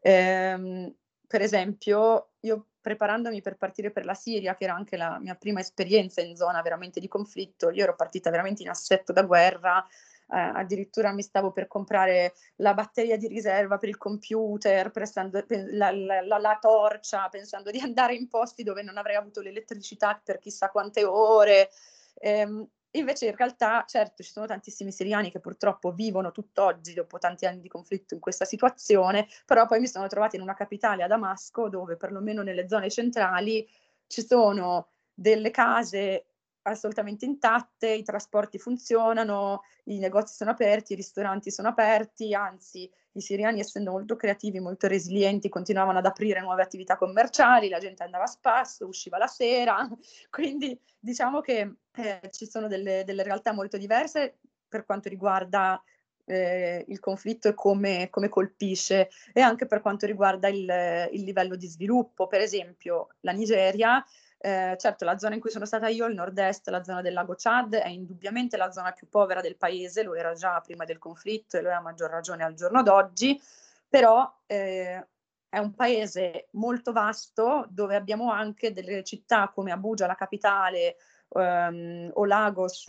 Eh, 0.00 0.94
per 1.26 1.42
esempio, 1.42 2.30
io 2.40 2.66
preparandomi 2.80 3.40
per 3.42 3.56
partire 3.56 3.90
per 3.90 4.04
la 4.04 4.14
Siria, 4.14 4.56
che 4.56 4.64
era 4.64 4.74
anche 4.74 4.96
la 4.96 5.18
mia 5.20 5.34
prima 5.34 5.60
esperienza 5.60 6.20
in 6.22 6.34
zona 6.34 6.62
veramente 6.62 6.98
di 6.98 7.08
conflitto, 7.08 7.70
io 7.70 7.82
ero 7.82 7.94
partita 7.94 8.30
veramente 8.30 8.62
in 8.62 8.70
assetto 8.70 9.12
da 9.12 9.22
guerra, 9.22 9.86
addirittura 10.30 11.12
mi 11.12 11.22
stavo 11.22 11.52
per 11.52 11.66
comprare 11.66 12.34
la 12.56 12.74
batteria 12.74 13.16
di 13.16 13.26
riserva 13.26 13.78
per 13.78 13.88
il 13.88 13.96
computer, 13.96 14.90
pensando, 14.90 15.44
la, 15.48 15.90
la, 15.90 16.20
la, 16.22 16.38
la, 16.38 16.58
torcia, 16.60 17.28
pensando 17.28 17.70
di 17.70 17.78
andare 17.82 18.14
in 18.14 18.28
posti 18.28 18.62
dove 18.62 18.82
non 18.82 18.96
avrei 18.96 19.16
avuto 19.16 19.40
l'elettricità 19.40 20.20
per 20.22 20.38
chissà 20.38 20.70
quante 20.70 21.04
ore. 21.04 21.70
Eh, 22.14 22.66
invece 22.92 23.26
in 23.26 23.36
realtà, 23.36 23.84
certo, 23.86 24.22
ci 24.22 24.30
sono 24.30 24.46
tantissimi 24.46 24.90
siriani 24.92 25.30
che 25.30 25.40
purtroppo 25.40 25.92
vivono 25.92 26.32
tutt'oggi, 26.32 26.94
dopo 26.94 27.18
tanti 27.18 27.46
anni 27.46 27.60
di 27.60 27.68
conflitto, 27.68 28.14
in 28.14 28.20
questa 28.20 28.44
situazione, 28.44 29.28
però 29.46 29.66
poi 29.66 29.80
mi 29.80 29.86
sono 29.86 30.06
trovata 30.06 30.36
in 30.36 30.42
una 30.42 30.54
capitale, 30.54 31.02
a 31.02 31.06
Damasco, 31.06 31.68
dove 31.68 31.96
perlomeno 31.96 32.42
nelle 32.42 32.68
zone 32.68 32.90
centrali 32.90 33.68
ci 34.06 34.24
sono 34.24 34.88
delle 35.14 35.50
case 35.50 36.29
assolutamente 36.62 37.24
intatte, 37.24 37.88
i 37.88 38.02
trasporti 38.02 38.58
funzionano, 38.58 39.62
i 39.84 39.98
negozi 39.98 40.34
sono 40.34 40.50
aperti, 40.50 40.92
i 40.92 40.96
ristoranti 40.96 41.50
sono 41.50 41.68
aperti, 41.68 42.34
anzi 42.34 42.90
i 43.12 43.20
siriani 43.20 43.60
essendo 43.60 43.90
molto 43.90 44.16
creativi, 44.16 44.60
molto 44.60 44.86
resilienti, 44.86 45.48
continuavano 45.48 45.98
ad 45.98 46.06
aprire 46.06 46.40
nuove 46.40 46.62
attività 46.62 46.96
commerciali, 46.96 47.68
la 47.68 47.78
gente 47.78 48.02
andava 48.02 48.24
a 48.24 48.28
spasso, 48.28 48.86
usciva 48.86 49.18
la 49.18 49.26
sera, 49.26 49.88
quindi 50.30 50.78
diciamo 50.98 51.40
che 51.40 51.76
eh, 51.96 52.20
ci 52.30 52.46
sono 52.46 52.68
delle, 52.68 53.02
delle, 53.04 53.22
realtà 53.22 53.52
molto 53.52 53.76
diverse 53.76 54.38
per 54.68 54.84
quanto 54.84 55.08
riguarda 55.08 55.82
eh, 56.24 56.84
il 56.86 57.00
conflitto 57.00 57.48
e 57.48 57.54
come, 57.54 58.08
come, 58.10 58.28
colpisce 58.28 59.10
e 59.32 59.40
anche 59.40 59.66
per 59.66 59.80
quanto 59.80 60.06
riguarda 60.06 60.46
il, 60.46 61.08
il 61.12 61.22
livello 61.24 61.56
di 61.56 61.66
sviluppo. 61.66 62.28
Per 62.28 62.40
esempio 62.40 63.08
la 63.20 63.32
Nigeria 63.32 64.04
eh, 64.42 64.74
certo, 64.78 65.04
la 65.04 65.18
zona 65.18 65.34
in 65.34 65.40
cui 65.40 65.50
sono 65.50 65.66
stata 65.66 65.88
io, 65.88 66.06
il 66.06 66.14
nord-est, 66.14 66.66
la 66.68 66.82
zona 66.82 67.02
del 67.02 67.12
lago 67.12 67.34
Chad, 67.36 67.74
è 67.74 67.88
indubbiamente 67.88 68.56
la 68.56 68.70
zona 68.70 68.92
più 68.92 69.06
povera 69.06 69.42
del 69.42 69.56
paese, 69.56 70.02
lo 70.02 70.14
era 70.14 70.32
già 70.32 70.60
prima 70.60 70.86
del 70.86 70.98
conflitto 70.98 71.58
e 71.58 71.60
lo 71.60 71.68
è 71.68 71.72
a 71.72 71.80
maggior 71.80 72.08
ragione 72.08 72.42
al 72.42 72.54
giorno 72.54 72.82
d'oggi, 72.82 73.38
però 73.86 74.32
eh, 74.46 75.06
è 75.46 75.58
un 75.58 75.74
paese 75.74 76.48
molto 76.52 76.92
vasto 76.92 77.66
dove 77.68 77.96
abbiamo 77.96 78.32
anche 78.32 78.72
delle 78.72 79.04
città 79.04 79.50
come 79.54 79.72
Abuja, 79.72 80.06
la 80.06 80.14
capitale, 80.14 80.96
ehm, 81.28 82.10
o 82.14 82.24
Lagos, 82.24 82.84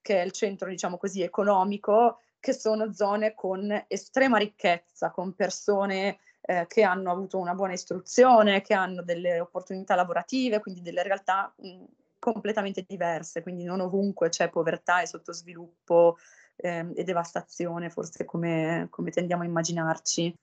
che 0.00 0.20
è 0.20 0.24
il 0.24 0.32
centro, 0.32 0.68
diciamo 0.68 0.96
così, 0.96 1.22
economico, 1.22 2.20
che 2.40 2.52
sono 2.52 2.92
zone 2.92 3.34
con 3.34 3.84
estrema 3.86 4.38
ricchezza, 4.38 5.10
con 5.10 5.34
persone 5.34 6.18
eh, 6.46 6.66
che 6.68 6.82
hanno 6.82 7.10
avuto 7.10 7.38
una 7.38 7.54
buona 7.54 7.72
istruzione, 7.72 8.62
che 8.62 8.72
hanno 8.72 9.02
delle 9.02 9.40
opportunità 9.40 9.94
lavorative, 9.94 10.60
quindi 10.60 10.80
delle 10.80 11.02
realtà 11.02 11.52
mh, 11.56 11.84
completamente 12.18 12.84
diverse, 12.86 13.42
quindi 13.42 13.64
non 13.64 13.80
ovunque 13.80 14.28
c'è 14.28 14.48
povertà 14.48 15.00
e 15.00 15.06
sottosviluppo 15.06 16.16
eh, 16.56 16.86
e 16.94 17.04
devastazione, 17.04 17.90
forse 17.90 18.24
come, 18.24 18.86
come, 18.90 19.10
tendiamo 19.10 19.42
a 19.42 19.46
immaginarci. 19.46 20.34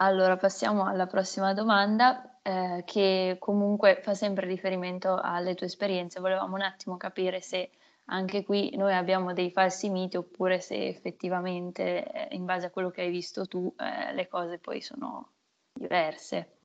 Allora 0.00 0.36
passiamo 0.36 0.84
alla 0.86 1.06
prossima 1.06 1.54
domanda 1.54 2.40
eh, 2.42 2.82
che 2.84 3.36
comunque 3.38 4.00
fa 4.02 4.14
sempre 4.14 4.46
riferimento 4.46 5.18
alle 5.20 5.54
tue 5.54 5.66
esperienze. 5.66 6.20
Volevamo 6.20 6.54
un 6.54 6.62
attimo 6.62 6.96
capire 6.96 7.40
se 7.40 7.70
anche 8.10 8.44
qui 8.44 8.74
noi 8.76 8.94
abbiamo 8.94 9.32
dei 9.32 9.50
falsi 9.50 9.90
miti 9.90 10.16
oppure 10.16 10.60
se 10.60 10.86
effettivamente 10.86 12.04
eh, 12.10 12.34
in 12.34 12.44
base 12.44 12.66
a 12.66 12.70
quello 12.70 12.90
che 12.90 13.02
hai 13.02 13.10
visto 13.10 13.46
tu 13.46 13.72
eh, 13.78 14.12
le 14.14 14.28
cose 14.28 14.58
poi 14.58 14.80
sono 14.80 15.32
diverse. 15.72 16.58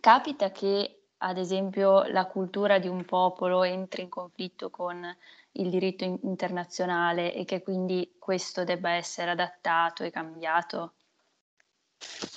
Capita 0.00 0.50
che 0.50 1.02
ad 1.18 1.38
esempio 1.38 2.04
la 2.04 2.26
cultura 2.26 2.78
di 2.78 2.88
un 2.88 3.04
popolo 3.04 3.62
entri 3.62 4.02
in 4.02 4.08
conflitto 4.08 4.70
con 4.70 5.04
il 5.52 5.70
diritto 5.70 6.04
internazionale 6.04 7.34
e 7.34 7.44
che 7.44 7.62
quindi 7.62 8.16
questo 8.18 8.64
debba 8.64 8.90
essere 8.90 9.32
adattato 9.32 10.04
e 10.04 10.10
cambiato? 10.10 10.94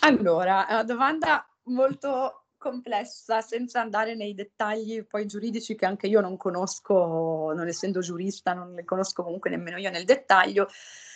Allora, 0.02 0.68
è 0.68 0.74
una 0.74 0.84
domanda 0.84 1.48
molto 1.64 2.41
complessa 2.62 3.42
senza 3.42 3.82
andare 3.82 4.14
nei 4.14 4.36
dettagli 4.36 5.04
poi 5.08 5.26
giuridici 5.26 5.74
che 5.74 5.88
anche 5.88 6.06
io 6.06 6.22
non 6.22 6.38
conosco, 6.38 7.52
non 7.56 7.68
essendo 7.68 8.02
giurista, 8.02 8.54
non 8.54 8.76
le 8.76 8.86
conosco 8.86 9.24
comunque 9.24 9.50
nemmeno 9.50 9.78
io 9.78 9.90
nel 9.90 10.06
dettaglio. 10.06 10.68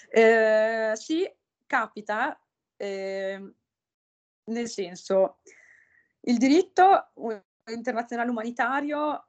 Eh, 0.09 0.93
sì, 0.95 1.31
capita, 1.67 2.35
eh, 2.75 3.53
nel 4.45 4.67
senso, 4.67 5.37
il 6.21 6.37
diritto 6.37 7.11
internazionale 7.67 8.31
umanitario 8.31 9.27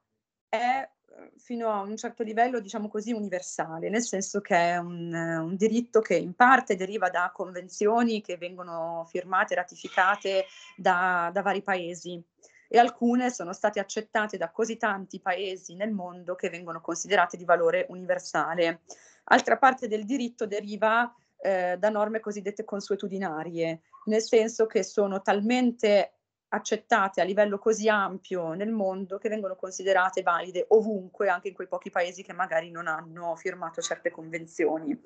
è 0.49 0.89
fino 1.37 1.71
a 1.71 1.81
un 1.81 1.97
certo 1.97 2.23
livello, 2.23 2.61
diciamo 2.61 2.89
così, 2.89 3.13
universale, 3.13 3.89
nel 3.89 4.03
senso 4.03 4.41
che 4.41 4.57
è 4.57 4.77
un, 4.77 5.13
un, 5.13 5.57
diritto 5.57 6.01
che 6.01 6.17
in 6.17 6.35
parte 6.35 6.77
deriva 6.77 7.09
da 7.11 7.31
convenzioni 7.35 8.21
che 8.21 8.37
vengono 8.37 9.07
firmate 9.09 9.55
e 9.55 9.57
ratificate 9.57 10.47
da, 10.77 11.31
da 11.33 11.43
vari 11.43 11.63
paesi 11.63 12.23
e 12.69 12.79
alcune 12.79 13.31
sono 13.31 13.53
state 13.53 13.79
accettate 13.81 14.37
da 14.37 14.51
così 14.51 14.77
tanti 14.77 15.21
paesi 15.21 15.75
nel 15.75 15.93
mondo 15.93 16.35
che 16.35 16.51
vengono 16.51 16.81
considerate 16.81 17.37
di 17.37 17.45
valore 17.45 17.87
universale. 17.91 18.81
Altra 19.25 19.57
parte 19.57 19.89
del 19.89 20.05
diritto 20.05 20.47
deriva 20.47 21.13
eh, 21.39 21.77
da 21.79 21.91
norme 21.91 22.21
cosiddette 22.21 22.65
consuetudinarie, 22.65 23.83
nel 24.07 24.23
senso 24.23 24.67
che 24.67 24.83
sono 24.83 25.23
talmente 25.23 26.16
accettate 26.57 27.21
a 27.21 27.25
livello 27.25 27.59
così 27.59 27.89
ampio 27.89 28.53
nel 28.53 28.71
mondo 28.71 29.19
che 29.19 29.29
vengono 29.29 29.57
considerate 29.57 30.23
valide 30.23 30.67
ovunque, 30.69 31.29
anche 31.29 31.49
in 31.49 31.55
quei 31.55 31.69
pochi 31.69 31.91
paesi 31.91 32.23
che 32.23 32.33
magari 32.33 32.71
non 32.71 32.87
hanno 32.87 33.37
firmato 33.37 33.81
certe 33.81 34.11
convenzioni. 34.11 35.01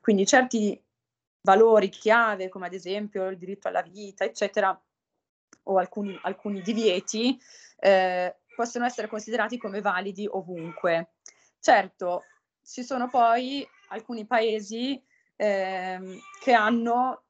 Quindi 0.00 0.26
certi 0.26 0.80
valori 1.40 1.88
chiave, 1.88 2.48
come 2.48 2.66
ad 2.66 2.74
esempio 2.74 3.28
il 3.28 3.38
diritto 3.38 3.68
alla 3.68 3.82
vita, 3.82 4.24
eccetera, 4.24 4.78
o 5.68 5.78
alcuni, 5.78 6.18
alcuni 6.22 6.60
divieti, 6.60 7.38
eh, 7.78 8.36
possono 8.54 8.84
essere 8.84 9.08
considerati 9.08 9.58
come 9.58 9.80
validi 9.80 10.26
ovunque. 10.30 11.12
Certo, 11.60 12.22
ci 12.62 12.82
sono 12.82 13.08
poi 13.08 13.66
alcuni 13.88 14.26
paesi 14.26 15.00
eh, 15.36 16.20
che 16.40 16.52
hanno 16.52 17.25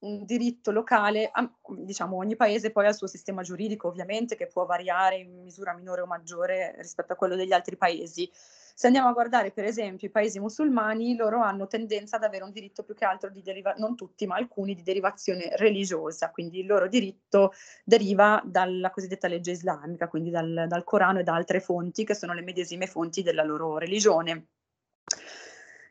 un 0.00 0.24
diritto 0.24 0.70
locale, 0.70 1.30
diciamo 1.78 2.16
ogni 2.16 2.36
paese 2.36 2.70
poi 2.70 2.86
ha 2.86 2.90
il 2.90 2.94
suo 2.94 3.06
sistema 3.06 3.42
giuridico 3.42 3.88
ovviamente 3.88 4.36
che 4.36 4.46
può 4.46 4.66
variare 4.66 5.16
in 5.16 5.42
misura 5.42 5.72
minore 5.72 6.02
o 6.02 6.06
maggiore 6.06 6.74
rispetto 6.78 7.12
a 7.14 7.16
quello 7.16 7.36
degli 7.36 7.52
altri 7.52 7.76
paesi. 7.76 8.30
Se 8.78 8.86
andiamo 8.86 9.08
a 9.08 9.12
guardare 9.12 9.52
per 9.52 9.64
esempio 9.64 10.06
i 10.06 10.10
paesi 10.10 10.38
musulmani, 10.38 11.16
loro 11.16 11.40
hanno 11.40 11.66
tendenza 11.66 12.16
ad 12.16 12.24
avere 12.24 12.44
un 12.44 12.52
diritto 12.52 12.82
più 12.82 12.94
che 12.94 13.06
altro 13.06 13.30
di 13.30 13.40
derivazione, 13.40 13.86
non 13.86 13.96
tutti, 13.96 14.26
ma 14.26 14.36
alcuni 14.36 14.74
di 14.74 14.82
derivazione 14.82 15.56
religiosa, 15.56 16.30
quindi 16.30 16.60
il 16.60 16.66
loro 16.66 16.86
diritto 16.86 17.52
deriva 17.82 18.42
dalla 18.44 18.90
cosiddetta 18.90 19.28
legge 19.28 19.52
islamica, 19.52 20.08
quindi 20.08 20.28
dal, 20.28 20.66
dal 20.68 20.84
Corano 20.84 21.20
e 21.20 21.22
da 21.22 21.34
altre 21.34 21.60
fonti 21.60 22.04
che 22.04 22.14
sono 22.14 22.34
le 22.34 22.42
medesime 22.42 22.86
fonti 22.86 23.22
della 23.22 23.44
loro 23.44 23.78
religione. 23.78 24.48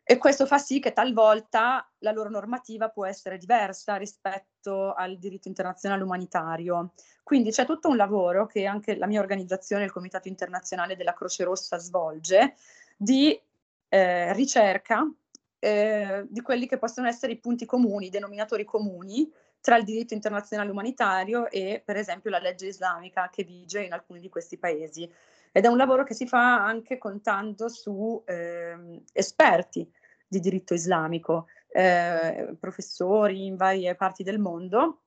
E 0.07 0.17
questo 0.19 0.45
fa 0.45 0.59
sì 0.59 0.79
che 0.79 0.93
talvolta 0.93 1.91
la 1.99 2.11
loro 2.11 2.29
normativa 2.29 2.89
può 2.89 3.07
essere 3.07 3.39
diversa 3.39 3.95
rispetto 3.95 4.93
al 4.93 5.17
diritto 5.17 5.47
internazionale 5.47 6.03
umanitario. 6.03 6.93
Quindi 7.23 7.49
c'è 7.49 7.65
tutto 7.65 7.89
un 7.89 7.95
lavoro 7.95 8.45
che 8.45 8.67
anche 8.67 8.97
la 8.97 9.07
mia 9.07 9.19
organizzazione, 9.19 9.85
il 9.85 9.91
Comitato 9.91 10.27
Internazionale 10.27 10.95
della 10.95 11.13
Croce 11.13 11.43
Rossa, 11.43 11.79
svolge 11.79 12.53
di 12.95 13.35
eh, 13.89 14.31
ricerca 14.33 15.11
eh, 15.57 16.23
di 16.29 16.41
quelli 16.41 16.67
che 16.67 16.77
possono 16.77 17.07
essere 17.07 17.31
i 17.31 17.39
punti 17.39 17.65
comuni, 17.65 18.05
i 18.05 18.11
denominatori 18.11 18.63
comuni 18.63 19.27
tra 19.59 19.77
il 19.77 19.83
diritto 19.83 20.13
internazionale 20.13 20.69
umanitario 20.69 21.49
e 21.49 21.81
per 21.83 21.97
esempio 21.97 22.29
la 22.29 22.37
legge 22.37 22.67
islamica 22.67 23.31
che 23.31 23.43
vige 23.43 23.81
in 23.81 23.93
alcuni 23.93 24.19
di 24.19 24.29
questi 24.29 24.59
paesi. 24.59 25.11
Ed 25.57 25.63
è 25.63 25.69
un 25.69 25.77
lavoro 25.77 26.03
che 26.03 26.13
si 26.13 26.27
fa 26.27 26.65
anche 26.65 26.97
contando 26.97 27.69
su 27.69 28.21
eh, 28.25 29.01
esperti 29.13 29.89
di 30.27 30.41
diritto 30.41 30.73
islamico, 30.73 31.45
eh, 31.69 32.57
professori 32.59 33.45
in 33.45 33.55
varie 33.55 33.95
parti 33.95 34.21
del 34.21 34.37
mondo, 34.37 35.03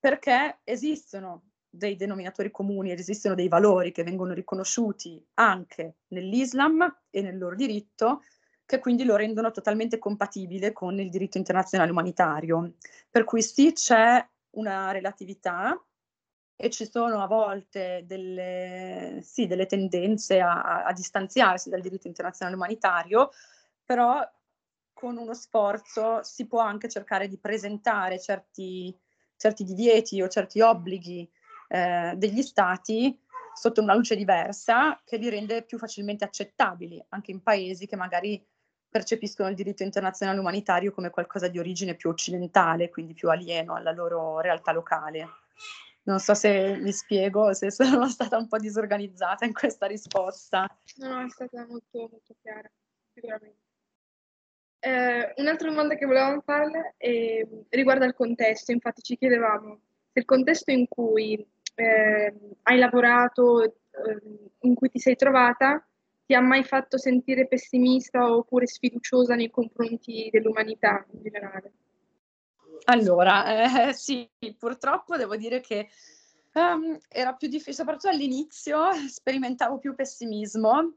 perché 0.00 0.60
esistono 0.64 1.50
dei 1.68 1.96
denominatori 1.96 2.50
comuni 2.50 2.90
esistono 2.92 3.34
dei 3.34 3.48
valori 3.48 3.92
che 3.92 4.02
vengono 4.02 4.32
riconosciuti 4.32 5.22
anche 5.34 5.96
nell'Islam 6.08 7.00
e 7.10 7.20
nel 7.20 7.36
loro 7.36 7.54
diritto, 7.54 8.22
che 8.64 8.78
quindi 8.78 9.04
lo 9.04 9.16
rendono 9.16 9.50
totalmente 9.50 9.98
compatibile 9.98 10.72
con 10.72 10.98
il 11.00 11.10
diritto 11.10 11.36
internazionale 11.36 11.90
umanitario. 11.90 12.76
Per 13.10 13.24
cui 13.24 13.42
sì, 13.42 13.74
c'è 13.74 14.26
una 14.52 14.90
relatività 14.90 15.78
e 16.56 16.70
ci 16.70 16.88
sono 16.88 17.22
a 17.22 17.26
volte 17.26 18.04
delle, 18.06 19.18
sì, 19.22 19.46
delle 19.46 19.66
tendenze 19.66 20.40
a, 20.40 20.84
a, 20.84 20.92
distanziarsi 20.92 21.70
dal 21.70 21.80
diritto 21.80 22.06
internazionale 22.06 22.56
umanitario, 22.56 23.30
però 23.84 24.20
con 24.92 25.16
uno 25.16 25.34
sforzo 25.34 26.22
si 26.22 26.46
può 26.46 26.60
anche 26.60 26.88
cercare 26.88 27.26
di 27.26 27.38
presentare 27.38 28.20
certi, 28.20 28.96
certi 29.36 29.64
divieti 29.64 30.22
o 30.22 30.28
certi 30.28 30.60
obblighi 30.60 31.28
eh, 31.68 32.12
degli 32.16 32.42
stati 32.42 33.18
sotto 33.54 33.82
una 33.82 33.94
luce 33.94 34.14
diversa 34.14 35.00
che 35.04 35.16
li 35.16 35.28
rende 35.28 35.62
più 35.62 35.78
facilmente 35.78 36.24
accettabili 36.24 37.04
anche 37.08 37.32
in 37.32 37.42
paesi 37.42 37.86
che 37.86 37.96
magari 37.96 38.42
percepiscono 38.92 39.48
il 39.48 39.54
diritto 39.54 39.82
internazionale 39.82 40.38
umanitario 40.38 40.92
come 40.92 41.08
qualcosa 41.08 41.48
di 41.48 41.58
origine 41.58 41.94
più 41.94 42.10
occidentale, 42.10 42.90
quindi 42.90 43.14
più 43.14 43.30
alieno 43.30 43.74
alla 43.74 43.90
loro 43.90 44.40
realtà 44.40 44.70
locale. 44.70 45.26
Non 46.04 46.18
so 46.18 46.34
se 46.34 46.76
mi 46.80 46.92
spiego, 46.92 47.52
se 47.54 47.70
sono 47.70 48.08
stata 48.08 48.36
un 48.36 48.48
po' 48.48 48.58
disorganizzata 48.58 49.44
in 49.44 49.52
questa 49.52 49.86
risposta. 49.86 50.66
No, 50.96 51.24
è 51.24 51.28
stata 51.28 51.64
molto, 51.66 52.08
molto 52.10 52.34
chiara, 52.42 52.70
sicuramente. 53.12 53.60
Eh, 54.80 55.34
un'altra 55.36 55.68
domanda 55.68 55.94
che 55.94 56.06
volevamo 56.06 56.40
farle 56.40 56.94
è, 56.96 57.46
riguarda 57.68 58.04
il 58.04 58.14
contesto, 58.14 58.72
infatti 58.72 59.00
ci 59.02 59.16
chiedevamo 59.16 59.80
se 60.12 60.18
il 60.18 60.24
contesto 60.26 60.70
in 60.70 60.88
cui 60.88 61.34
eh, 61.74 62.34
hai 62.62 62.78
lavorato, 62.78 63.62
eh, 63.64 63.72
in 64.60 64.74
cui 64.74 64.90
ti 64.90 64.98
sei 64.98 65.16
trovata, 65.16 65.86
ti 66.26 66.34
ha 66.34 66.40
mai 66.40 66.64
fatto 66.64 66.98
sentire 66.98 67.46
pessimista 67.46 68.34
oppure 68.34 68.66
sfiduciosa 68.66 69.34
nei 69.34 69.50
confronti 69.50 70.28
dell'umanità 70.30 71.06
in 71.12 71.22
generale? 71.22 71.72
Allora, 72.84 73.88
eh, 73.88 73.92
sì, 73.94 74.28
purtroppo 74.58 75.16
devo 75.16 75.36
dire 75.36 75.60
che 75.60 75.88
um, 76.54 76.98
era 77.08 77.34
più 77.34 77.48
difficile, 77.48 77.74
soprattutto 77.74 78.08
all'inizio 78.08 78.92
sperimentavo 79.08 79.78
più 79.78 79.94
pessimismo. 79.94 80.94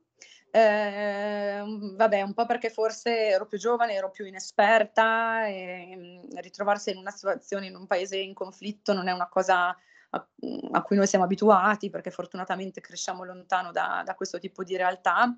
Eh, 0.51 1.63
vabbè, 1.95 2.21
un 2.21 2.33
po' 2.33 2.45
perché 2.45 2.69
forse 2.69 3.27
ero 3.27 3.45
più 3.45 3.57
giovane, 3.57 3.93
ero 3.93 4.09
più 4.09 4.25
inesperta 4.25 5.47
e 5.47 6.21
um, 6.23 6.39
ritrovarsi 6.39 6.91
in 6.91 6.97
una 6.97 7.11
situazione 7.11 7.67
in 7.67 7.75
un 7.75 7.85
paese 7.87 8.17
in 8.17 8.33
conflitto 8.33 8.93
non 8.93 9.09
è 9.09 9.11
una 9.11 9.27
cosa 9.27 9.75
a, 10.11 10.27
a 10.71 10.81
cui 10.81 10.95
noi 10.95 11.07
siamo 11.07 11.25
abituati 11.25 11.89
perché 11.89 12.09
fortunatamente 12.09 12.79
cresciamo 12.79 13.25
lontano 13.25 13.71
da, 13.71 14.01
da 14.05 14.15
questo 14.15 14.39
tipo 14.39 14.63
di 14.63 14.77
realtà. 14.77 15.37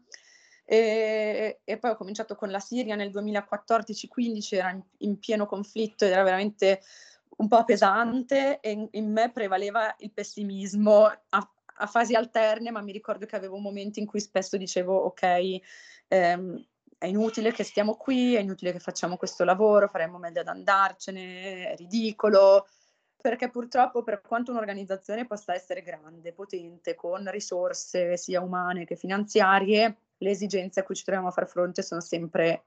E, 0.69 1.61
e, 1.63 1.77
poi 1.77 1.91
ho 1.91 1.95
cominciato 1.95 2.35
con 2.35 2.51
la 2.51 2.59
Siria 2.59 2.95
nel 2.95 3.09
2014-15, 3.11 4.55
era 4.55 4.71
in, 4.71 4.83
in, 4.97 5.17
pieno 5.17 5.45
conflitto 5.45 6.03
ed 6.03 6.11
era 6.11 6.23
veramente 6.23 6.81
un 7.37 7.47
po' 7.47 7.63
pesante 7.63 8.59
e 8.59 8.71
in, 8.71 8.85
in 8.91 9.09
me 9.09 9.31
prevaleva 9.31 9.95
il 9.99 10.11
pessimismo 10.11 11.05
a, 11.05 11.19
a, 11.29 11.85
fasi 11.85 12.15
alterne, 12.15 12.69
ma 12.69 12.81
mi 12.81 12.91
ricordo 12.91 13.25
che 13.25 13.37
avevo 13.37 13.59
momenti 13.59 14.01
in 14.01 14.05
cui 14.05 14.19
spesso 14.19 14.57
dicevo 14.57 14.93
ok, 14.93 15.59
ehm, 16.09 16.65
è 16.97 17.05
inutile 17.05 17.53
che 17.53 17.63
stiamo 17.63 17.95
qui, 17.95 18.35
è 18.35 18.41
inutile 18.41 18.73
che 18.73 18.79
facciamo 18.79 19.15
questo 19.15 19.45
lavoro, 19.45 19.87
faremmo 19.87 20.17
meglio 20.17 20.41
ad 20.41 20.49
andarcene, 20.49 21.71
è 21.71 21.75
ridicolo, 21.77 22.67
perché 23.21 23.49
purtroppo 23.49 24.03
per 24.03 24.19
quanto 24.19 24.51
un'organizzazione 24.51 25.25
possa 25.25 25.53
essere 25.53 25.81
grande, 25.81 26.33
potente, 26.33 26.93
con 26.93 27.31
risorse 27.31 28.17
sia 28.17 28.41
umane 28.41 28.83
che 28.83 28.97
finanziarie, 28.97 29.95
le 30.17 30.29
esigenze 30.29 30.79
a 30.79 30.83
cui 30.83 30.95
ci 30.95 31.03
troviamo 31.03 31.29
a 31.29 31.31
far 31.31 31.47
fronte 31.47 31.81
sono 31.81 32.01
sempre 32.01 32.65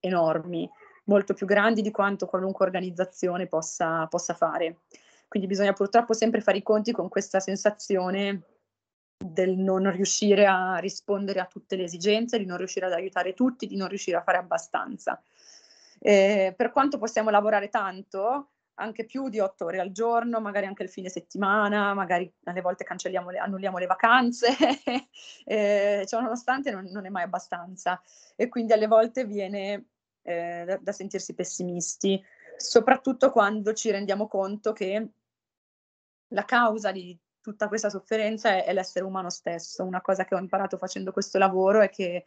enormi, 0.00 0.68
molto 1.04 1.34
più 1.34 1.46
grandi 1.46 1.82
di 1.82 1.90
quanto 1.90 2.26
qualunque 2.26 2.64
organizzazione 2.64 3.46
possa, 3.46 4.06
possa 4.06 4.34
fare. 4.34 4.80
Quindi 5.28 5.48
bisogna 5.48 5.72
purtroppo 5.72 6.12
sempre 6.12 6.40
fare 6.40 6.58
i 6.58 6.62
conti 6.62 6.92
con 6.92 7.08
questa 7.08 7.40
sensazione 7.40 8.42
del 9.16 9.56
non 9.56 9.90
riuscire 9.90 10.46
a 10.46 10.76
rispondere 10.76 11.40
a 11.40 11.46
tutte 11.46 11.76
le 11.76 11.84
esigenze, 11.84 12.38
di 12.38 12.44
non 12.44 12.58
riuscire 12.58 12.86
ad 12.86 12.92
aiutare 12.92 13.34
tutti, 13.34 13.66
di 13.66 13.76
non 13.76 13.88
riuscire 13.88 14.16
a 14.16 14.22
fare 14.22 14.38
abbastanza. 14.38 15.20
Eh, 15.98 16.52
per 16.56 16.70
quanto 16.70 16.98
possiamo 16.98 17.30
lavorare 17.30 17.68
tanto, 17.68 18.50
anche 18.74 19.04
più 19.04 19.28
di 19.28 19.38
otto 19.38 19.66
ore 19.66 19.80
al 19.80 19.92
giorno, 19.92 20.40
magari 20.40 20.66
anche 20.66 20.82
il 20.82 20.88
fine 20.88 21.08
settimana, 21.08 21.94
magari 21.94 22.32
alle 22.44 22.60
volte 22.60 22.84
cancelliamo 22.84 23.30
le, 23.30 23.38
annulliamo 23.38 23.78
le 23.78 23.86
vacanze, 23.86 24.48
eh, 25.44 26.04
cioè, 26.06 26.20
nonostante 26.20 26.70
non, 26.70 26.84
non, 26.86 27.06
è 27.06 27.08
mai 27.08 27.22
abbastanza 27.22 28.00
e 28.34 28.48
quindi 28.48 28.72
alle 28.72 28.86
volte 28.86 29.24
viene 29.24 29.86
eh, 30.22 30.64
da, 30.66 30.78
da, 30.78 30.92
sentirsi 30.92 31.34
pessimisti, 31.34 32.22
soprattutto 32.56 33.30
quando 33.30 33.72
ci 33.72 33.90
rendiamo 33.90 34.26
conto 34.26 34.72
che 34.72 35.08
la 36.28 36.44
causa 36.44 36.90
di 36.90 37.16
tutta 37.40 37.68
questa 37.68 37.90
sofferenza 37.90 38.50
è, 38.50 38.64
è 38.64 38.72
l'essere 38.72 39.04
umano 39.04 39.30
stesso. 39.30 39.84
Una 39.84 40.00
cosa 40.00 40.24
che 40.24 40.34
ho 40.34 40.38
imparato 40.38 40.78
facendo 40.78 41.12
questo 41.12 41.38
lavoro 41.38 41.80
è 41.80 41.90
che 41.90 42.24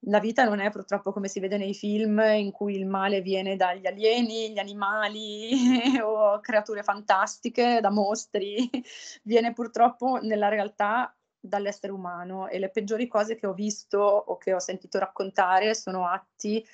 la 0.00 0.20
vita 0.20 0.44
non 0.44 0.60
è 0.60 0.70
purtroppo 0.70 1.12
come 1.12 1.28
si 1.28 1.40
vede 1.40 1.56
nei 1.56 1.74
film 1.74 2.18
in 2.20 2.52
cui 2.52 2.76
il 2.76 2.86
male 2.86 3.20
viene 3.20 3.56
dagli 3.56 3.86
alieni, 3.86 4.52
gli 4.52 4.58
animali 4.58 5.98
o 6.02 6.38
creature 6.40 6.82
fantastiche, 6.82 7.80
da 7.80 7.90
mostri, 7.90 8.68
viene 9.24 9.52
purtroppo 9.52 10.18
nella 10.20 10.48
realtà 10.48 11.14
dall'essere 11.38 11.92
umano 11.92 12.48
e 12.48 12.58
le 12.58 12.70
peggiori 12.70 13.06
cose 13.06 13.36
che 13.36 13.46
ho 13.46 13.52
visto 13.52 13.98
o 13.98 14.36
che 14.36 14.52
ho 14.52 14.58
sentito 14.58 14.98
raccontare 14.98 15.74
sono 15.74 16.06
atti 16.06 16.64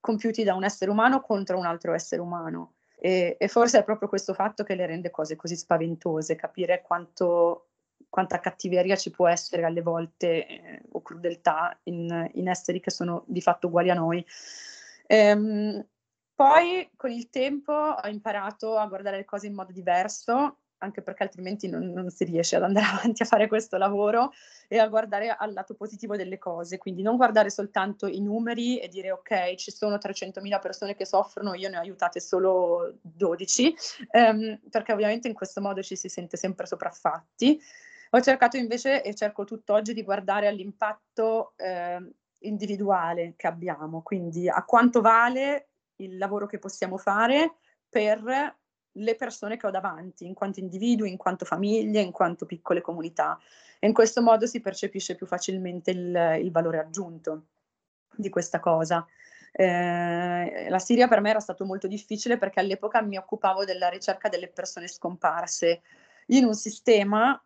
compiuti 0.00 0.42
da 0.42 0.54
un 0.54 0.64
essere 0.64 0.90
umano 0.90 1.20
contro 1.20 1.58
un 1.58 1.66
altro 1.66 1.94
essere 1.94 2.20
umano. 2.20 2.74
E, 2.98 3.36
e 3.38 3.48
forse 3.48 3.80
è 3.80 3.84
proprio 3.84 4.08
questo 4.08 4.32
fatto 4.32 4.62
che 4.62 4.74
le 4.74 4.86
rende 4.86 5.10
cose 5.10 5.36
così 5.36 5.56
spaventose, 5.56 6.36
capire 6.36 6.82
quanto 6.82 7.66
quanta 8.12 8.40
cattiveria 8.40 8.94
ci 8.94 9.10
può 9.10 9.26
essere 9.26 9.64
alle 9.64 9.80
volte 9.80 10.46
eh, 10.46 10.82
o 10.90 11.00
crudeltà 11.00 11.74
in, 11.84 12.30
in, 12.34 12.46
esseri 12.46 12.78
che 12.78 12.90
sono 12.90 13.24
di 13.26 13.40
fatto 13.40 13.68
uguali 13.68 13.88
a 13.88 13.94
noi. 13.94 14.22
Ehm, 15.06 15.82
poi 16.34 16.90
con 16.94 17.10
il 17.10 17.30
tempo 17.30 17.72
ho 17.72 18.06
imparato 18.08 18.76
a 18.76 18.86
guardare 18.86 19.16
le 19.16 19.24
cose 19.24 19.46
in 19.46 19.54
modo 19.54 19.72
diverso, 19.72 20.58
anche 20.76 21.00
perché 21.00 21.22
altrimenti 21.22 21.70
non, 21.70 21.90
non, 21.90 22.10
si 22.10 22.24
riesce 22.24 22.56
ad 22.56 22.64
andare 22.64 22.84
avanti 23.00 23.22
a 23.22 23.24
fare 23.24 23.48
questo 23.48 23.78
lavoro 23.78 24.32
e 24.68 24.78
a 24.78 24.88
guardare 24.88 25.30
al 25.30 25.54
lato 25.54 25.72
positivo 25.72 26.14
delle 26.14 26.36
cose, 26.36 26.76
quindi 26.76 27.00
non 27.00 27.16
guardare 27.16 27.48
soltanto 27.48 28.06
i 28.06 28.20
numeri 28.20 28.78
e 28.78 28.88
dire 28.88 29.10
ok, 29.10 29.54
ci 29.54 29.70
sono 29.70 29.96
300.000 29.96 30.60
persone 30.60 30.94
che 30.94 31.06
soffrono, 31.06 31.54
io 31.54 31.70
ne 31.70 31.78
ho 31.78 31.80
aiutate 31.80 32.20
solo 32.20 32.94
12, 33.00 33.74
ehm, 34.10 34.60
perché 34.68 34.92
ovviamente 34.92 35.28
in 35.28 35.34
questo 35.34 35.62
modo 35.62 35.82
ci 35.82 35.96
si 35.96 36.10
sente 36.10 36.36
sempre 36.36 36.66
sopraffatti 36.66 37.58
ho 38.14 38.20
cercato 38.20 38.58
invece, 38.58 39.02
e 39.02 39.14
cerco 39.14 39.44
tutt'oggi, 39.44 39.94
di 39.94 40.02
guardare 40.02 40.46
all'impatto 40.46 41.54
eh, 41.56 41.98
individuale 42.40 43.34
che 43.36 43.46
abbiamo, 43.46 44.02
quindi 44.02 44.48
a 44.48 44.64
quanto 44.64 45.00
vale 45.00 45.68
il 45.96 46.18
lavoro 46.18 46.46
che 46.46 46.58
possiamo 46.58 46.98
fare 46.98 47.54
per 47.88 48.56
le 48.96 49.16
persone 49.16 49.56
che 49.56 49.66
ho 49.66 49.70
davanti, 49.70 50.26
in 50.26 50.34
quanto 50.34 50.60
individui, 50.60 51.10
in 51.10 51.16
quanto 51.16 51.46
famiglie, 51.46 52.00
in 52.00 52.12
quanto 52.12 52.44
piccole 52.44 52.82
comunità. 52.82 53.38
E 53.78 53.86
in 53.86 53.94
questo 53.94 54.20
modo 54.20 54.46
si 54.46 54.60
percepisce 54.60 55.14
più 55.14 55.26
facilmente 55.26 55.90
il, 55.92 56.38
il 56.42 56.50
valore 56.50 56.80
aggiunto 56.80 57.46
di 58.14 58.28
questa 58.28 58.60
cosa. 58.60 59.06
Eh, 59.52 60.68
la 60.68 60.78
Siria 60.78 61.08
per 61.08 61.20
me 61.20 61.30
era 61.30 61.40
stato 61.40 61.64
molto 61.64 61.86
difficile 61.86 62.36
perché 62.36 62.60
all'epoca 62.60 63.00
mi 63.00 63.16
occupavo 63.16 63.64
della 63.64 63.88
ricerca 63.88 64.28
delle 64.28 64.48
persone 64.48 64.88
scomparse 64.88 65.82
in 66.26 66.44
un 66.44 66.54
sistema 66.54 67.42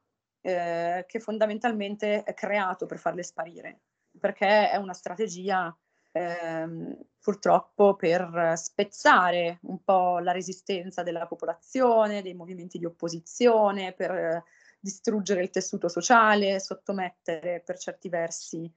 eh, 0.47 1.05
che 1.09 1.19
fondamentalmente 1.19 2.23
è 2.23 2.33
creato 2.33 2.87
per 2.87 2.99
farle 2.99 3.25
sparire, 3.25 3.81
perché 4.21 4.71
è 4.71 4.77
una 4.77 4.93
strategia 4.93 5.77
ehm, 6.13 6.97
purtroppo 7.21 7.97
per 7.97 8.53
spezzare 8.55 9.59
un 9.63 9.83
po' 9.83 10.21
la 10.21 10.31
resistenza 10.31 11.03
della 11.03 11.27
popolazione, 11.27 12.23
dei 12.23 12.35
movimenti 12.35 12.79
di 12.79 12.85
opposizione, 12.85 13.93
per 13.93 14.11
eh, 14.13 14.45
distruggere 14.79 15.43
il 15.43 15.51
tessuto 15.51 15.89
sociale, 15.89 16.61
sottomettere 16.61 17.61
per 17.65 17.77
certi 17.77 18.09
versi 18.09 18.73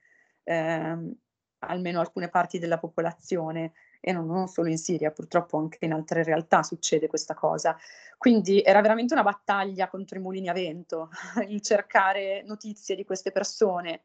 ehm, 0.45 1.13
almeno 1.59 1.99
alcune 1.99 2.29
parti 2.29 2.57
della 2.57 2.79
popolazione 2.79 3.73
e 3.99 4.11
non, 4.11 4.25
non, 4.25 4.47
solo 4.47 4.69
in 4.69 4.77
Siria, 4.77 5.11
purtroppo 5.11 5.57
anche 5.57 5.85
in 5.85 5.93
altre 5.93 6.23
realtà 6.23 6.63
succede 6.63 7.07
questa 7.07 7.33
cosa. 7.33 7.77
Quindi 8.17 8.61
era 8.61 8.81
veramente 8.81 9.13
una 9.13 9.23
battaglia 9.23 9.87
contro 9.87 10.17
i 10.17 10.21
mulini 10.21 10.49
a 10.49 10.53
vento, 10.53 11.09
il 11.47 11.61
cercare 11.61 12.43
notizie 12.43 12.95
di 12.95 13.05
queste 13.05 13.31
persone, 13.31 14.03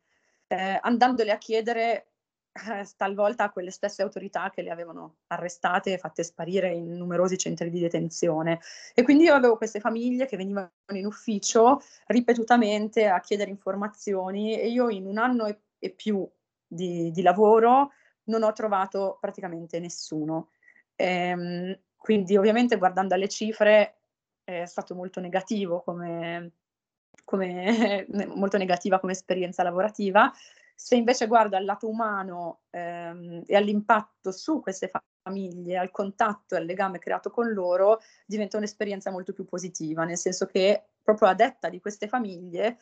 eh, 0.49 0.79
andandole 0.83 1.33
a 1.33 1.39
chiedere 1.39 2.09
eh, 2.55 2.87
talvolta 2.97 3.45
a 3.45 3.51
quelle 3.51 3.73
stesse 3.73 4.03
autorità 4.03 4.49
che 4.51 4.63
le 4.63 4.71
avevano 4.71 5.17
arrestate 5.27 5.95
e 5.95 5.99
fatte 5.99 6.23
sparire 6.23 6.73
in 6.73 6.97
numerosi 6.97 7.37
centri 7.37 7.69
di 7.69 7.81
detenzione. 7.81 8.61
E 8.95 9.03
quindi 9.03 9.25
io 9.25 9.35
avevo 9.35 9.57
queste 9.57 9.81
famiglie 9.81 10.27
che 10.27 10.37
venivano 10.37 10.71
in 10.93 11.05
ufficio 11.05 11.81
ripetutamente 12.07 13.09
a 13.09 13.19
chiedere 13.19 13.51
informazioni 13.51 14.57
e 14.57 14.69
io 14.69 14.89
in 14.89 15.07
un 15.07 15.19
anno 15.19 15.47
e, 15.47 15.63
e 15.81 15.91
più 15.91 16.29
di, 16.65 17.11
di, 17.11 17.23
lavoro 17.23 17.91
non 18.25 18.43
ho 18.43 18.53
trovato 18.53 19.19
praticamente 19.21 19.79
nessuno. 19.81 20.51
Ehm, 20.97 21.79
quindi 21.97 22.37
ovviamente 22.37 22.77
guardando 22.77 23.15
alle 23.15 23.29
cifre 23.29 23.97
è 24.45 24.67
stato 24.67 24.95
molto 24.95 25.21
negativo 25.21 25.81
come, 25.81 26.53
come 27.25 28.07
molto 28.35 28.59
negativa 28.59 29.01
come 29.01 29.13
esperienza 29.13 29.63
lavorativa. 29.63 30.33
Se 30.77 30.97
invece 30.97 31.27
guardo 31.27 31.57
al 31.57 31.65
lato 31.65 31.89
umano 31.89 32.63
ehm, 32.71 33.43
e 33.47 33.57
all'impatto 33.57 34.33
su 34.33 34.61
queste 34.61 34.91
famiglie, 35.23 35.79
al 35.79 35.91
contatto 35.91 36.55
e 36.55 36.59
al 36.59 36.65
legame 36.65 36.99
creato 36.99 37.31
con 37.31 37.53
loro, 37.53 38.01
diventa 38.27 38.57
un'esperienza 38.57 39.11
molto 39.11 39.33
più 39.33 39.45
positiva, 39.45 40.05
nel 40.05 40.19
senso 40.19 40.47
che 40.47 40.85
proprio 41.03 41.29
a 41.29 41.35
detta 41.35 41.69
di 41.69 41.81
queste 41.81 42.09
famiglie 42.09 42.79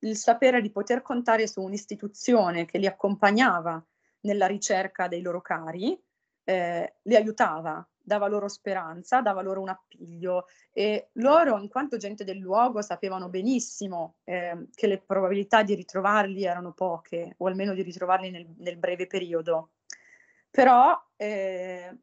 il 0.00 0.16
sapere 0.16 0.60
di 0.60 0.70
poter 0.70 1.02
contare 1.02 1.46
su 1.46 1.62
un'istituzione 1.62 2.64
che 2.64 2.78
li 2.78 2.86
accompagnava 2.86 3.82
nella 4.20 4.46
ricerca 4.46 5.08
dei 5.08 5.22
loro 5.22 5.40
cari, 5.40 6.00
eh, 6.44 6.94
li 7.02 7.14
aiutava, 7.16 7.86
dava 8.02 8.26
loro 8.26 8.48
speranza, 8.48 9.20
dava 9.20 9.42
loro 9.42 9.60
un 9.60 9.68
appiglio 9.68 10.46
e 10.72 11.10
loro, 11.14 11.58
in 11.58 11.68
quanto 11.68 11.96
gente 11.96 12.24
del 12.24 12.38
luogo, 12.38 12.82
sapevano 12.82 13.28
benissimo 13.28 14.16
eh, 14.24 14.66
che 14.74 14.86
le 14.86 14.98
probabilità 14.98 15.62
di 15.62 15.74
ritrovarli 15.74 16.44
erano 16.44 16.72
poche, 16.72 17.34
o 17.38 17.46
almeno 17.46 17.74
di 17.74 17.82
ritrovarli 17.82 18.30
nel, 18.30 18.46
nel 18.58 18.76
breve 18.76 19.06
periodo. 19.06 19.70
Però 20.50 21.00
eh, 21.16 21.96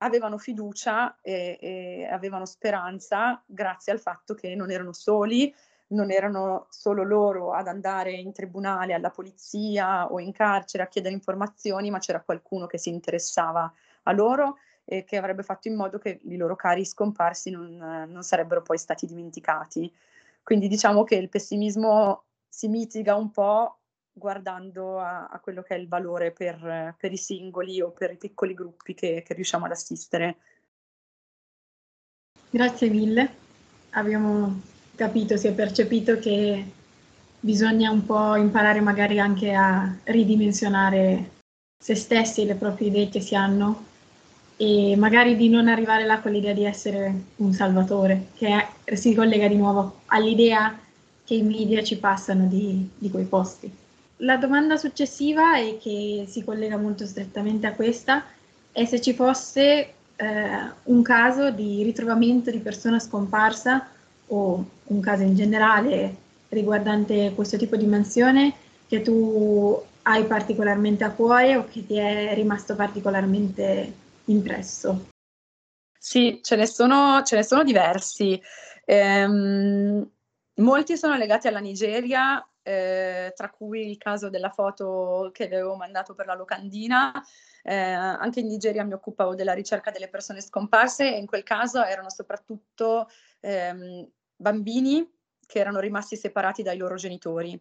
avevano 0.00 0.38
fiducia 0.38 1.18
e, 1.20 1.58
e 1.60 2.08
avevano 2.10 2.46
speranza 2.46 3.42
grazie 3.46 3.92
al 3.92 4.00
fatto 4.00 4.34
che 4.34 4.54
non 4.54 4.70
erano 4.70 4.92
soli, 4.92 5.54
non 5.88 6.10
erano 6.10 6.66
solo 6.70 7.02
loro 7.02 7.52
ad 7.52 7.68
andare 7.68 8.12
in 8.12 8.32
tribunale, 8.32 8.94
alla 8.94 9.10
polizia 9.10 10.10
o 10.10 10.18
in 10.18 10.32
carcere 10.32 10.82
a 10.82 10.88
chiedere 10.88 11.14
informazioni, 11.14 11.90
ma 11.90 11.98
c'era 11.98 12.22
qualcuno 12.22 12.66
che 12.66 12.78
si 12.78 12.88
interessava 12.88 13.72
a 14.04 14.12
loro 14.12 14.56
e 14.84 15.04
che 15.04 15.16
avrebbe 15.16 15.42
fatto 15.42 15.68
in 15.68 15.76
modo 15.76 15.98
che 15.98 16.20
i 16.24 16.36
loro 16.36 16.56
cari 16.56 16.84
scomparsi 16.84 17.50
non, 17.50 17.76
non 18.08 18.22
sarebbero 18.22 18.62
poi 18.62 18.78
stati 18.78 19.06
dimenticati. 19.06 19.92
Quindi 20.42 20.68
diciamo 20.68 21.04
che 21.04 21.14
il 21.16 21.28
pessimismo 21.28 22.24
si 22.48 22.68
mitiga 22.68 23.14
un 23.14 23.30
po' 23.30 23.78
guardando 24.12 25.00
a, 25.00 25.26
a 25.26 25.40
quello 25.40 25.62
che 25.62 25.74
è 25.74 25.78
il 25.78 25.88
valore 25.88 26.30
per, 26.30 26.94
per, 26.98 27.12
i 27.12 27.16
singoli 27.16 27.80
o 27.80 27.90
per 27.90 28.12
i 28.12 28.16
piccoli 28.16 28.54
gruppi 28.54 28.94
che, 28.94 29.22
che 29.26 29.34
riusciamo 29.34 29.64
ad 29.64 29.72
assistere. 29.72 30.36
Grazie 32.50 32.88
mille. 32.90 33.42
Abbiamo 33.90 34.72
capito, 34.94 35.36
si 35.36 35.46
è 35.46 35.52
percepito 35.52 36.18
che 36.18 36.64
bisogna 37.40 37.90
un 37.90 38.06
po' 38.06 38.36
imparare 38.36 38.80
magari 38.80 39.18
anche 39.18 39.52
a 39.52 39.94
ridimensionare 40.04 41.30
se 41.78 41.94
stessi 41.94 42.42
e 42.42 42.46
le 42.46 42.54
proprie 42.54 42.88
idee 42.88 43.08
che 43.10 43.20
si 43.20 43.34
hanno 43.34 43.92
e 44.56 44.94
magari 44.96 45.36
di 45.36 45.48
non 45.48 45.68
arrivare 45.68 46.04
là 46.04 46.20
con 46.20 46.32
l'idea 46.32 46.54
di 46.54 46.64
essere 46.64 47.12
un 47.36 47.52
salvatore, 47.52 48.28
che 48.36 48.66
si 48.94 49.14
collega 49.14 49.48
di 49.48 49.56
nuovo 49.56 50.00
all'idea 50.06 50.78
che 51.24 51.34
i 51.34 51.42
media 51.42 51.82
ci 51.82 51.98
passano 51.98 52.46
di, 52.46 52.88
di 52.96 53.10
quei 53.10 53.24
posti. 53.24 53.70
La 54.18 54.36
domanda 54.36 54.76
successiva 54.76 55.58
e 55.58 55.78
che 55.82 56.24
si 56.28 56.44
collega 56.44 56.76
molto 56.76 57.04
strettamente 57.04 57.66
a 57.66 57.72
questa 57.72 58.24
è 58.70 58.84
se 58.84 59.00
ci 59.00 59.12
fosse 59.12 59.92
eh, 60.16 60.58
un 60.84 61.02
caso 61.02 61.50
di 61.50 61.82
ritrovamento 61.82 62.50
di 62.50 62.58
persona 62.58 62.98
scomparsa 62.98 63.88
o 64.28 64.64
un 64.84 65.00
caso 65.00 65.22
in 65.22 65.34
generale 65.34 66.16
riguardante 66.48 67.32
questo 67.34 67.56
tipo 67.56 67.76
di 67.76 67.86
mansione 67.86 68.54
che 68.86 69.02
tu 69.02 69.82
hai 70.02 70.24
particolarmente 70.24 71.04
a 71.04 71.10
cuore 71.10 71.56
o 71.56 71.64
che 71.64 71.86
ti 71.86 71.96
è 71.96 72.32
rimasto 72.34 72.74
particolarmente 72.76 73.92
impresso? 74.26 75.10
Sì, 75.98 76.40
ce 76.42 76.56
ne 76.56 76.66
sono, 76.66 77.22
ce 77.22 77.36
ne 77.36 77.42
sono 77.42 77.64
diversi. 77.64 78.40
Ehm, 78.84 80.06
molti 80.56 80.96
sono 80.96 81.16
legati 81.16 81.48
alla 81.48 81.60
Nigeria, 81.60 82.46
eh, 82.62 83.32
tra 83.34 83.50
cui 83.50 83.88
il 83.88 83.96
caso 83.96 84.28
della 84.28 84.50
foto 84.50 85.30
che 85.32 85.44
avevo 85.44 85.76
mandato 85.76 86.14
per 86.14 86.26
la 86.26 86.34
locandina. 86.34 87.12
Eh, 87.62 87.74
anche 87.74 88.40
in 88.40 88.48
Nigeria 88.48 88.84
mi 88.84 88.92
occupavo 88.92 89.34
della 89.34 89.54
ricerca 89.54 89.90
delle 89.90 90.08
persone 90.08 90.42
scomparse 90.42 91.14
e 91.14 91.18
in 91.18 91.24
quel 91.24 91.42
caso 91.42 91.82
erano 91.82 92.10
soprattutto 92.10 93.08
ehm, 93.44 94.08
bambini 94.36 95.08
che 95.46 95.58
erano 95.58 95.78
rimasti 95.78 96.16
separati 96.16 96.62
dai 96.62 96.78
loro 96.78 96.94
genitori, 96.94 97.60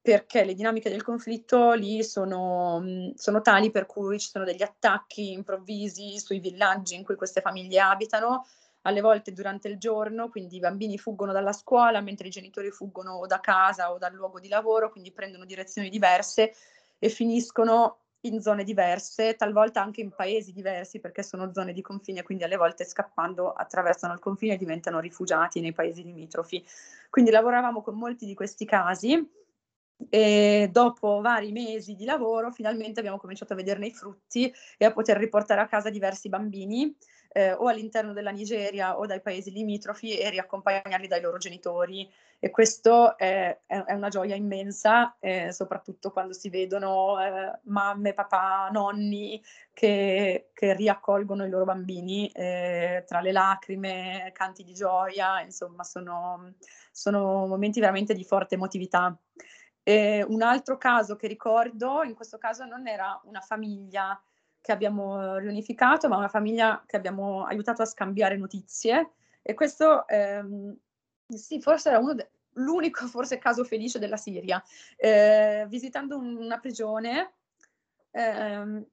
perché 0.00 0.44
le 0.44 0.54
dinamiche 0.54 0.90
del 0.90 1.02
conflitto 1.02 1.72
lì 1.72 2.02
sono, 2.04 3.12
sono 3.14 3.40
tali 3.40 3.70
per 3.70 3.86
cui 3.86 4.18
ci 4.18 4.28
sono 4.28 4.44
degli 4.44 4.62
attacchi 4.62 5.32
improvvisi 5.32 6.18
sui 6.18 6.40
villaggi 6.40 6.94
in 6.94 7.04
cui 7.04 7.16
queste 7.16 7.40
famiglie 7.40 7.80
abitano, 7.80 8.46
alle 8.82 9.00
volte 9.00 9.32
durante 9.32 9.68
il 9.68 9.78
giorno, 9.78 10.28
quindi 10.28 10.56
i 10.56 10.60
bambini 10.60 10.98
fuggono 10.98 11.32
dalla 11.32 11.52
scuola 11.52 12.00
mentre 12.00 12.26
i 12.26 12.30
genitori 12.30 12.70
fuggono 12.70 13.24
da 13.26 13.38
casa 13.38 13.92
o 13.92 13.98
dal 13.98 14.12
luogo 14.12 14.40
di 14.40 14.48
lavoro, 14.48 14.90
quindi 14.90 15.12
prendono 15.12 15.44
direzioni 15.44 15.88
diverse 15.88 16.52
e 16.98 17.08
finiscono 17.08 18.01
in 18.22 18.40
zone 18.40 18.64
diverse, 18.64 19.36
talvolta 19.36 19.82
anche 19.82 20.00
in 20.00 20.10
paesi 20.10 20.52
diversi 20.52 21.00
perché 21.00 21.22
sono 21.22 21.52
zone 21.52 21.72
di 21.72 21.82
confine, 21.82 22.22
quindi 22.22 22.44
alle 22.44 22.56
volte 22.56 22.84
scappando 22.84 23.52
attraversano 23.52 24.12
il 24.12 24.20
confine 24.20 24.54
e 24.54 24.58
diventano 24.58 25.00
rifugiati 25.00 25.60
nei 25.60 25.72
paesi 25.72 26.02
limitrofi. 26.02 26.64
Quindi 27.10 27.30
lavoravamo 27.30 27.82
con 27.82 27.94
molti 27.94 28.26
di 28.26 28.34
questi 28.34 28.64
casi 28.64 29.41
e 30.10 30.68
dopo 30.70 31.20
vari 31.20 31.52
mesi 31.52 31.94
di 31.94 32.04
lavoro 32.04 32.50
finalmente 32.50 33.00
abbiamo 33.00 33.18
cominciato 33.18 33.52
a 33.52 33.56
vederne 33.56 33.86
i 33.86 33.92
frutti 33.92 34.52
e 34.76 34.84
a 34.84 34.92
poter 34.92 35.16
riportare 35.16 35.60
a 35.60 35.68
casa 35.68 35.90
diversi 35.90 36.28
bambini 36.28 36.94
eh, 37.32 37.52
o 37.52 37.66
all'interno 37.66 38.12
della 38.12 38.30
Nigeria 38.30 38.98
o 38.98 39.06
dai 39.06 39.20
paesi 39.20 39.50
limitrofi 39.50 40.16
e 40.16 40.30
riaccompagnarli 40.30 41.08
dai 41.08 41.20
loro 41.20 41.38
genitori. 41.38 42.10
E 42.38 42.50
questo 42.50 43.16
è, 43.16 43.56
è 43.66 43.92
una 43.92 44.08
gioia 44.08 44.34
immensa, 44.34 45.16
eh, 45.20 45.52
soprattutto 45.52 46.10
quando 46.10 46.32
si 46.32 46.50
vedono 46.50 47.20
eh, 47.20 47.60
mamme, 47.64 48.14
papà, 48.14 48.68
nonni 48.72 49.40
che, 49.72 50.50
che, 50.52 50.74
riaccolgono 50.74 51.46
i 51.46 51.48
loro 51.48 51.64
bambini 51.64 52.28
eh, 52.32 53.04
tra 53.06 53.20
le 53.20 53.30
lacrime, 53.30 54.30
canti 54.34 54.64
di 54.64 54.74
gioia, 54.74 55.40
insomma 55.40 55.84
sono, 55.84 56.54
sono 56.90 57.46
momenti 57.46 57.78
veramente 57.78 58.12
di 58.12 58.24
forte 58.24 58.56
emotività. 58.56 59.16
E 59.84 60.24
un 60.28 60.42
altro 60.42 60.78
caso 60.78 61.16
che 61.16 61.26
ricordo, 61.26 62.02
in 62.04 62.14
questo 62.14 62.38
caso 62.38 62.64
non 62.64 62.86
era 62.86 63.20
una 63.24 63.40
famiglia 63.40 64.20
che 64.60 64.70
abbiamo 64.72 65.36
riunificato, 65.38 66.08
ma 66.08 66.16
una 66.16 66.28
famiglia 66.28 66.82
che 66.86 66.96
abbiamo 66.96 67.44
aiutato 67.44 67.82
a 67.82 67.86
scambiare 67.86 68.36
notizie. 68.36 69.10
E 69.42 69.54
questo, 69.54 70.06
ehm, 70.06 70.76
sì, 71.26 71.60
forse 71.60 71.88
era 71.88 71.98
uno 71.98 72.14
de- 72.14 72.30
l'unico 72.56 73.06
forse 73.08 73.38
caso 73.38 73.64
felice 73.64 73.98
della 73.98 74.16
Siria. 74.16 74.62
Eh, 74.96 75.66
visitando 75.68 76.16
un- 76.16 76.36
una 76.36 76.58
prigione, 76.60 77.32
ehm, 78.12 78.84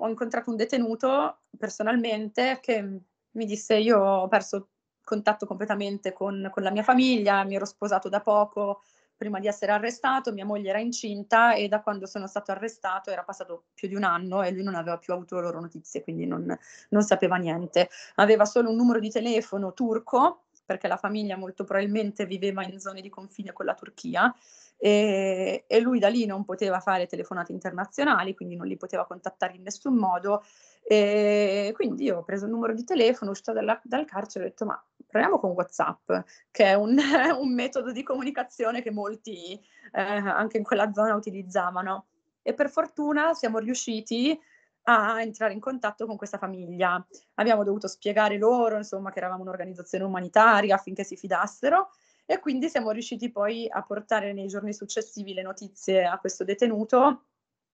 ho 0.00 0.08
incontrato 0.08 0.50
un 0.50 0.56
detenuto 0.56 1.42
personalmente 1.56 2.58
che 2.60 2.82
mi 3.30 3.44
disse 3.44 3.76
io 3.76 3.98
ho 4.00 4.28
perso 4.28 4.70
contatto 5.04 5.46
completamente 5.46 6.12
con, 6.12 6.48
con 6.52 6.62
la 6.62 6.70
mia 6.70 6.82
famiglia, 6.82 7.44
mi 7.44 7.54
ero 7.54 7.64
sposato 7.64 8.08
da 8.08 8.20
poco, 8.20 8.82
prima 9.18 9.40
di 9.40 9.48
essere 9.48 9.72
arrestato, 9.72 10.32
mia 10.32 10.46
moglie 10.46 10.70
era 10.70 10.78
incinta 10.78 11.54
e 11.54 11.68
da 11.68 11.82
quando 11.82 12.06
sono 12.06 12.26
stato 12.26 12.52
arrestato 12.52 13.10
era 13.10 13.24
passato 13.24 13.64
più 13.74 13.88
di 13.88 13.96
un 13.96 14.04
anno 14.04 14.42
e 14.42 14.52
lui 14.52 14.62
non 14.62 14.76
aveva 14.76 14.96
più 14.96 15.12
avuto 15.12 15.34
le 15.34 15.42
loro 15.42 15.60
notizie, 15.60 16.02
quindi 16.02 16.24
non, 16.24 16.56
non 16.90 17.02
sapeva 17.02 17.36
niente. 17.36 17.90
Aveva 18.14 18.44
solo 18.44 18.70
un 18.70 18.76
numero 18.76 19.00
di 19.00 19.10
telefono 19.10 19.74
turco, 19.74 20.44
perché 20.64 20.86
la 20.86 20.98
famiglia 20.98 21.36
molto 21.36 21.64
probabilmente 21.64 22.26
viveva 22.26 22.62
in 22.62 22.78
zone 22.78 23.00
di 23.00 23.08
confine 23.08 23.52
con 23.52 23.64
la 23.64 23.74
Turchia. 23.74 24.34
E, 24.80 25.64
e, 25.66 25.80
lui 25.80 25.98
da 25.98 26.08
lì 26.08 26.24
non 26.24 26.44
poteva 26.44 26.78
fare 26.78 27.06
telefonate 27.06 27.50
internazionali, 27.52 28.34
quindi 28.34 28.54
non 28.54 28.66
li 28.66 28.76
poteva 28.76 29.06
contattare 29.06 29.56
in 29.56 29.62
nessun 29.62 29.94
modo. 29.94 30.44
E 30.84 31.72
quindi 31.74 32.04
io 32.04 32.18
ho 32.18 32.22
preso 32.22 32.44
il 32.44 32.52
numero 32.52 32.72
di 32.72 32.84
telefono, 32.84 33.32
uscito 33.32 33.52
dalla, 33.52 33.78
dal 33.82 34.06
carcere 34.06 34.44
e 34.44 34.46
ho 34.46 34.50
detto 34.50 34.64
ma 34.64 34.82
proviamo 35.06 35.38
con 35.38 35.50
WhatsApp, 35.50 36.12
che 36.50 36.64
è 36.64 36.74
un, 36.74 36.96
un 37.40 37.52
metodo 37.52 37.92
di 37.92 38.02
comunicazione 38.02 38.80
che 38.82 38.90
molti 38.90 39.52
eh, 39.92 40.00
anche 40.00 40.58
in 40.58 40.62
quella 40.62 40.92
zona 40.92 41.14
utilizzavano. 41.14 42.06
E 42.42 42.54
per 42.54 42.70
fortuna 42.70 43.34
siamo 43.34 43.58
riusciti 43.58 44.38
a 44.84 45.20
entrare 45.20 45.52
in 45.52 45.60
contatto 45.60 46.06
con 46.06 46.16
questa 46.16 46.38
famiglia. 46.38 47.04
Abbiamo 47.34 47.64
dovuto 47.64 47.88
spiegare 47.88 48.38
loro, 48.38 48.76
insomma, 48.76 49.10
che 49.10 49.18
eravamo 49.18 49.42
un'organizzazione 49.42 50.04
umanitaria 50.04 50.74
affinché 50.74 51.04
si 51.04 51.16
fidassero 51.16 51.90
e 52.30 52.40
quindi 52.40 52.68
siamo 52.68 52.90
riusciti 52.90 53.30
poi 53.30 53.66
a 53.70 53.82
portare 53.82 54.34
nei 54.34 54.48
giorni 54.48 54.74
successivi 54.74 55.32
le 55.32 55.40
notizie 55.40 56.04
a 56.04 56.18
questo 56.18 56.44
detenuto 56.44 57.22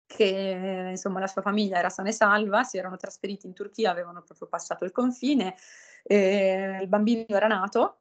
che 0.06 0.86
insomma 0.88 1.20
la 1.20 1.26
sua 1.26 1.42
famiglia 1.42 1.76
era 1.76 1.90
sana 1.90 2.08
e 2.08 2.12
salva, 2.12 2.62
si 2.62 2.78
erano 2.78 2.96
trasferiti 2.96 3.46
in 3.46 3.52
Turchia, 3.52 3.90
avevano 3.90 4.22
proprio 4.22 4.48
passato 4.48 4.86
il 4.86 4.92
confine 4.92 5.54
eh, 6.02 6.78
il 6.80 6.88
bambino 6.88 7.26
era 7.28 7.46
nato 7.46 7.98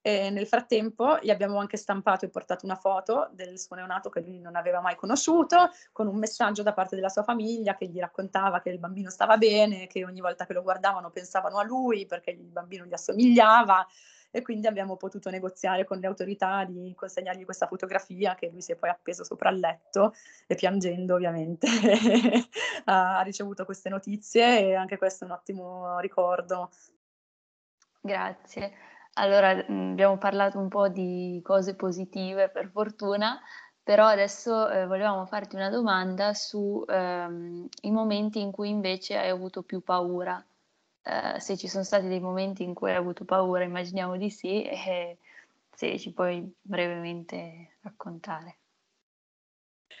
e 0.00 0.30
nel 0.30 0.46
frattempo 0.46 1.18
gli 1.20 1.30
abbiamo 1.30 1.58
anche 1.58 1.76
stampato 1.76 2.24
e 2.24 2.28
portato 2.28 2.64
una 2.64 2.76
foto 2.76 3.28
del 3.32 3.58
suo 3.58 3.74
neonato 3.74 4.08
che 4.08 4.20
lui 4.20 4.38
non 4.38 4.54
aveva 4.54 4.80
mai 4.80 4.94
conosciuto, 4.94 5.70
con 5.90 6.06
un 6.06 6.16
messaggio 6.16 6.62
da 6.62 6.72
parte 6.72 6.94
della 6.94 7.08
sua 7.08 7.24
famiglia 7.24 7.74
che 7.74 7.88
gli 7.88 7.98
raccontava 7.98 8.60
che 8.60 8.70
il 8.70 8.78
bambino 8.78 9.10
stava 9.10 9.36
bene, 9.36 9.88
che 9.88 10.04
ogni 10.04 10.20
volta 10.20 10.46
che 10.46 10.52
lo 10.52 10.62
guardavano 10.62 11.10
pensavano 11.10 11.58
a 11.58 11.64
lui 11.64 12.06
perché 12.06 12.30
il 12.30 12.52
bambino 12.52 12.84
gli 12.84 12.92
assomigliava 12.92 13.84
e 14.30 14.42
quindi 14.42 14.66
abbiamo 14.66 14.96
potuto 14.96 15.30
negoziare 15.30 15.84
con 15.84 15.98
le 15.98 16.06
autorità 16.06 16.64
di 16.64 16.92
consegnargli 16.94 17.44
questa 17.44 17.66
fotografia 17.66 18.34
che 18.34 18.48
lui 18.50 18.60
si 18.62 18.72
è 18.72 18.76
poi 18.76 18.90
appeso 18.90 19.24
sopra 19.24 19.50
il 19.50 19.58
letto 19.58 20.14
e 20.46 20.54
piangendo 20.54 21.14
ovviamente 21.14 21.66
ha 22.84 23.20
ricevuto 23.22 23.64
queste 23.64 23.88
notizie 23.88 24.60
e 24.60 24.74
anche 24.74 24.98
questo 24.98 25.24
è 25.24 25.26
un 25.28 25.34
ottimo 25.34 25.98
ricordo 26.00 26.70
Grazie. 28.00 28.72
Allora, 29.14 29.54
mhmm, 29.54 29.90
abbiamo 29.92 30.18
parlato 30.18 30.58
un 30.58 30.68
po' 30.68 30.88
di 30.88 31.40
cose 31.44 31.74
positive 31.74 32.48
per 32.48 32.70
fortuna, 32.70 33.40
però 33.82 34.06
adesso, 34.06 34.68
ehm, 34.68 34.86
volevamo 34.88 35.26
farti 35.26 35.56
una 35.56 35.70
domanda 35.70 36.34
su, 36.34 36.84
ehm, 36.86 37.68
momenti 37.90 38.40
in 38.40 38.50
cui 38.52 38.68
invece 38.70 39.16
hai 39.16 39.28
avuto 39.30 39.62
più 39.62 39.80
paura. 39.82 40.44
Ehm, 41.08 41.38
se 41.38 41.56
ci 41.56 41.68
sono 41.68 41.84
stati 41.84 42.06
dei 42.06 42.20
momenti 42.20 42.62
in 42.62 42.74
cui 42.74 42.90
hai 42.90 42.96
avuto 42.96 43.24
paura, 43.24 43.64
immaginiamo 43.64 44.16
di 44.16 44.30
sì, 44.30 44.62
e 44.68 45.18
se 45.74 45.98
ci 45.98 46.12
puoi 46.12 46.50
brevemente 46.60 47.76
raccontare. 47.80 48.58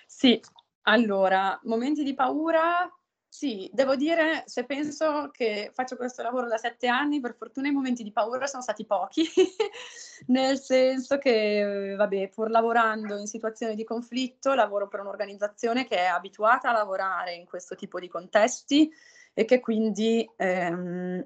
Sì, 0.06 0.40
allora, 0.82 1.58
momenti 1.64 2.02
di 2.02 2.14
paura 2.14 2.90
sì, 3.30 3.68
devo 3.72 3.94
dire, 3.94 4.42
se 4.46 4.64
penso 4.64 5.28
che 5.30 5.70
faccio 5.74 5.96
questo 5.96 6.22
lavoro 6.22 6.48
da 6.48 6.56
sette 6.56 6.88
anni, 6.88 7.20
per 7.20 7.34
fortuna 7.36 7.68
i 7.68 7.72
momenti 7.72 8.02
di 8.02 8.10
paura 8.10 8.46
sono 8.46 8.62
stati 8.62 8.86
pochi, 8.86 9.22
nel 10.28 10.58
senso 10.58 11.18
che, 11.18 11.94
vabbè, 11.96 12.28
pur 12.30 12.50
lavorando 12.50 13.18
in 13.18 13.26
situazioni 13.26 13.74
di 13.74 13.84
conflitto, 13.84 14.54
lavoro 14.54 14.88
per 14.88 15.00
un'organizzazione 15.00 15.86
che 15.86 15.98
è 15.98 16.06
abituata 16.06 16.70
a 16.70 16.72
lavorare 16.72 17.34
in 17.34 17.44
questo 17.44 17.74
tipo 17.76 18.00
di 18.00 18.08
contesti 18.08 18.90
e 19.38 19.44
che 19.44 19.60
quindi 19.60 20.28
ehm, 20.34 21.24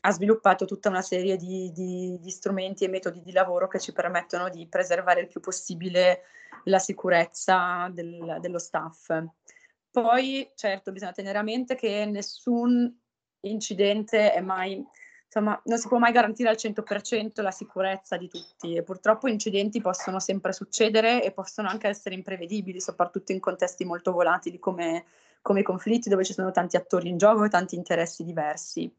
ha 0.00 0.10
sviluppato 0.10 0.64
tutta 0.64 0.88
una 0.88 1.00
serie 1.00 1.36
di, 1.36 1.70
di, 1.70 2.18
di 2.20 2.30
strumenti 2.30 2.82
e 2.82 2.88
metodi 2.88 3.22
di 3.22 3.30
lavoro 3.30 3.68
che 3.68 3.78
ci 3.78 3.92
permettono 3.92 4.48
di 4.48 4.66
preservare 4.66 5.20
il 5.20 5.28
più 5.28 5.38
possibile 5.38 6.22
la 6.64 6.80
sicurezza 6.80 7.88
del, 7.92 8.38
dello 8.40 8.58
staff. 8.58 9.16
Poi, 9.92 10.50
certo, 10.56 10.90
bisogna 10.90 11.12
tenere 11.12 11.38
a 11.38 11.42
mente 11.42 11.76
che 11.76 12.04
nessun 12.04 12.92
incidente 13.42 14.32
è 14.32 14.40
mai, 14.40 14.84
insomma, 15.26 15.60
non 15.66 15.78
si 15.78 15.86
può 15.86 15.98
mai 15.98 16.10
garantire 16.10 16.48
al 16.48 16.56
100% 16.58 17.42
la 17.42 17.52
sicurezza 17.52 18.16
di 18.16 18.26
tutti 18.26 18.74
e 18.74 18.82
purtroppo 18.82 19.28
incidenti 19.28 19.80
possono 19.80 20.18
sempre 20.18 20.52
succedere 20.52 21.22
e 21.22 21.30
possono 21.30 21.68
anche 21.68 21.86
essere 21.86 22.16
imprevedibili, 22.16 22.80
soprattutto 22.80 23.30
in 23.30 23.38
contesti 23.38 23.84
molto 23.84 24.10
volatili 24.10 24.58
come, 24.58 25.04
come 25.42 25.62
conflitti 25.62 26.08
dove 26.08 26.24
ci 26.24 26.32
sono 26.32 26.50
tanti 26.50 26.76
attori 26.76 27.08
in 27.08 27.18
gioco 27.18 27.44
e 27.44 27.48
tanti 27.50 27.74
interessi 27.74 28.24
diversi. 28.24 28.90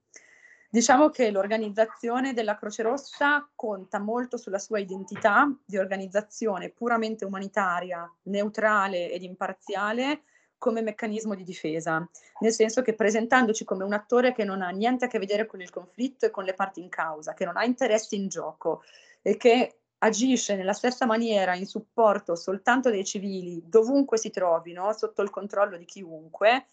Diciamo 0.70 1.10
che 1.10 1.32
l'organizzazione 1.32 2.34
della 2.34 2.58
Croce 2.58 2.84
Rossa 2.84 3.48
conta 3.56 4.00
molto 4.00 4.38
sulla 4.38 4.58
sua 4.58 4.80
identità 4.80 5.48
di 5.64 5.78
organizzazione 5.78 6.70
puramente 6.70 7.26
umanitaria, 7.26 8.12
neutrale 8.24 9.12
ed 9.12 9.22
imparziale, 9.22 10.24
come 10.58 10.82
meccanismo 10.82 11.36
di 11.36 11.44
difesa, 11.44 12.10
nel 12.40 12.54
senso 12.54 12.82
che 12.82 12.96
presentandoci 12.96 13.66
come 13.66 13.84
un 13.84 13.92
attore 13.92 14.34
che 14.34 14.46
non 14.46 14.62
ha 14.62 14.70
niente 14.70 15.06
a 15.06 15.08
che 15.10 15.20
vedere 15.20 15.46
con 15.46 15.62
il 15.62 15.70
conflitto 15.70 16.26
e 16.26 16.32
con 16.32 16.46
le 16.46 16.54
parti 16.54 16.80
in 16.80 16.90
causa, 16.90 17.34
che 17.34 17.44
non 17.46 17.58
ha 17.58 17.66
interessi 17.66 18.16
in 18.16 18.30
gioco 18.30 18.82
e 19.22 19.36
che 19.36 19.82
agisce 20.04 20.56
nella 20.56 20.74
stessa 20.74 21.06
maniera 21.06 21.56
in 21.56 21.66
supporto 21.66 22.36
soltanto 22.36 22.90
dei 22.90 23.06
civili 23.06 23.64
dovunque 23.66 24.18
si 24.18 24.30
trovino, 24.30 24.92
sotto 24.94 25.22
il 25.22 25.30
controllo 25.30 25.78
di 25.78 25.86
chiunque, 25.86 26.68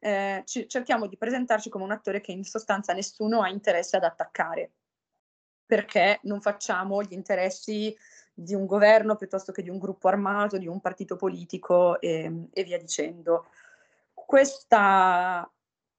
eh, 0.00 0.42
cerchiamo 0.44 1.06
di 1.06 1.16
presentarci 1.16 1.70
come 1.70 1.84
un 1.84 1.92
attore 1.92 2.20
che 2.20 2.32
in 2.32 2.44
sostanza 2.44 2.92
nessuno 2.92 3.40
ha 3.40 3.48
interesse 3.48 3.96
ad 3.96 4.04
attaccare, 4.04 4.72
perché 5.64 6.20
non 6.24 6.42
facciamo 6.42 7.02
gli 7.02 7.14
interessi 7.14 7.96
di 8.34 8.52
un 8.52 8.66
governo 8.66 9.16
piuttosto 9.16 9.50
che 9.50 9.62
di 9.62 9.70
un 9.70 9.78
gruppo 9.78 10.08
armato, 10.08 10.58
di 10.58 10.66
un 10.66 10.80
partito 10.80 11.16
politico 11.16 11.98
e, 12.00 12.48
e 12.52 12.64
via 12.64 12.78
dicendo. 12.78 13.46
Questa 14.12 15.50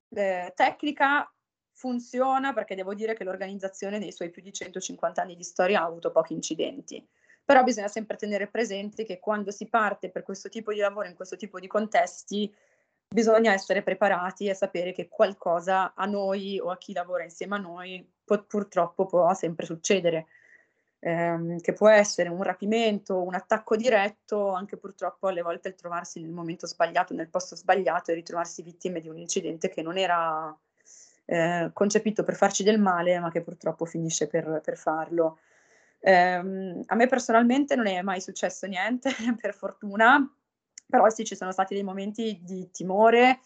eh, 0.10 0.54
tecnica 0.56 1.28
funziona 1.76 2.54
perché 2.54 2.74
devo 2.74 2.94
dire 2.94 3.14
che 3.14 3.26
l'organizzazione 3.26 4.00
nei 4.00 4.14
suoi 4.14 4.30
più 4.30 4.42
di 4.42 4.54
150 4.54 5.22
anni 5.22 5.36
di 5.36 5.44
storia 5.44 5.82
ha 5.82 5.86
avuto 5.86 6.10
pochi 6.10 6.34
incidenti. 6.34 7.06
Però 7.44 7.64
bisogna 7.64 7.90
sempre 7.90 8.16
tenere 8.16 8.48
presente 8.48 9.04
che 9.04 9.20
quando 9.20 9.52
si 9.52 9.68
parte 9.68 10.10
per 10.10 10.24
questo 10.24 10.50
tipo 10.50 10.72
di 10.72 10.80
lavoro, 10.80 11.08
in 11.08 11.16
questo 11.16 11.36
tipo 11.36 11.60
di 11.60 11.68
contesti, 11.68 12.52
bisogna 13.08 13.54
essere 13.54 13.84
preparati 13.84 14.48
e 14.48 14.56
sapere 14.56 14.94
che 14.94 15.10
qualcosa 15.10 15.94
a 15.94 16.06
noi 16.06 16.60
o 16.60 16.72
a 16.72 16.78
chi 16.78 16.94
lavora 16.94 17.24
insieme 17.24 17.56
a 17.56 17.60
noi 17.60 18.10
può, 18.24 18.42
purtroppo 18.44 19.06
può 19.06 19.32
sempre 19.34 19.66
succedere 19.66 20.28
ehm, 21.00 21.60
che 21.60 21.74
può 21.74 21.90
essere 21.90 22.30
un 22.30 22.42
rapimento, 22.42 23.22
un 23.22 23.36
attacco 23.36 23.76
diretto, 23.76 24.52
anche 24.54 24.78
purtroppo 24.78 25.28
alle 25.28 25.42
volte 25.42 25.68
il 25.68 25.76
trovarsi 25.76 26.22
nel 26.22 26.32
momento 26.32 26.68
sbagliato, 26.68 27.14
nel 27.14 27.30
posto 27.30 27.56
sbagliato 27.56 28.12
e 28.12 28.16
ritrovarsi 28.16 28.64
vittime 28.64 29.02
di 29.02 29.10
un 29.10 29.18
incidente 29.18 29.70
che 29.70 29.82
non 29.82 29.98
era 29.98 30.58
eh, 31.26 31.70
concepito 31.74 32.24
per 32.24 32.36
farci 32.36 32.64
del 32.64 32.80
male, 32.80 33.20
ma 33.20 33.30
che 33.32 33.42
purtroppo 33.42 33.86
finisce 33.86 34.28
per, 34.28 34.62
per 34.64 34.78
farlo. 34.78 35.40
Eh, 36.00 36.14
a 36.86 36.96
me 36.96 37.08
personalmente 37.08 37.76
non 37.76 37.88
è 37.88 38.02
mai 38.02 38.22
successo 38.22 38.68
niente, 38.68 39.10
per 39.40 39.54
fortuna, 39.54 40.24
però 40.88 41.10
sì, 41.10 41.26
ci 41.26 41.36
sono 41.36 41.52
stati 41.52 41.74
dei 41.74 41.84
momenti 41.84 42.40
di 42.44 42.70
timore, 42.72 43.40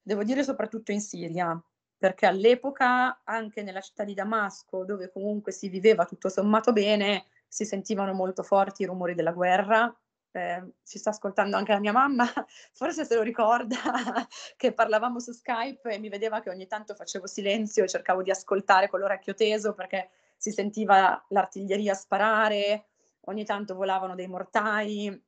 devo 0.00 0.22
dire 0.22 0.44
soprattutto 0.44 0.92
in 0.92 1.00
Siria, 1.00 1.60
perché 1.98 2.26
all'epoca 2.26 3.20
anche 3.24 3.62
nella 3.62 3.80
città 3.80 4.04
di 4.04 4.14
Damasco, 4.14 4.84
dove 4.84 5.10
comunque 5.10 5.50
si 5.50 5.68
viveva 5.68 6.04
tutto 6.04 6.28
sommato 6.28 6.72
bene, 6.72 7.24
si 7.48 7.64
sentivano 7.64 8.12
molto 8.12 8.42
forti 8.42 8.82
i 8.82 8.86
rumori 8.86 9.14
della 9.14 9.32
guerra. 9.32 9.92
Eh, 10.30 10.72
ci 10.84 10.98
sta 10.98 11.10
ascoltando 11.10 11.56
anche 11.56 11.72
la 11.72 11.80
mia 11.80 11.92
mamma, 11.92 12.24
forse 12.72 13.04
se 13.04 13.14
lo 13.14 13.22
ricorda, 13.22 13.76
che 14.56 14.72
parlavamo 14.72 15.18
su 15.20 15.32
Skype 15.32 15.90
e 15.90 15.98
mi 15.98 16.08
vedeva 16.08 16.40
che 16.40 16.50
ogni 16.50 16.66
tanto 16.66 16.94
facevo 16.94 17.26
silenzio 17.26 17.84
e 17.84 17.88
cercavo 17.88 18.22
di 18.22 18.30
ascoltare 18.30 18.88
con 18.88 19.00
l'orecchio 19.00 19.34
teso 19.34 19.74
perché 19.74 20.10
si 20.36 20.52
sentiva 20.52 21.24
l'artiglieria 21.28 21.94
sparare, 21.94 22.86
ogni 23.22 23.44
tanto 23.44 23.74
volavano 23.74 24.14
dei 24.14 24.28
mortai 24.28 25.22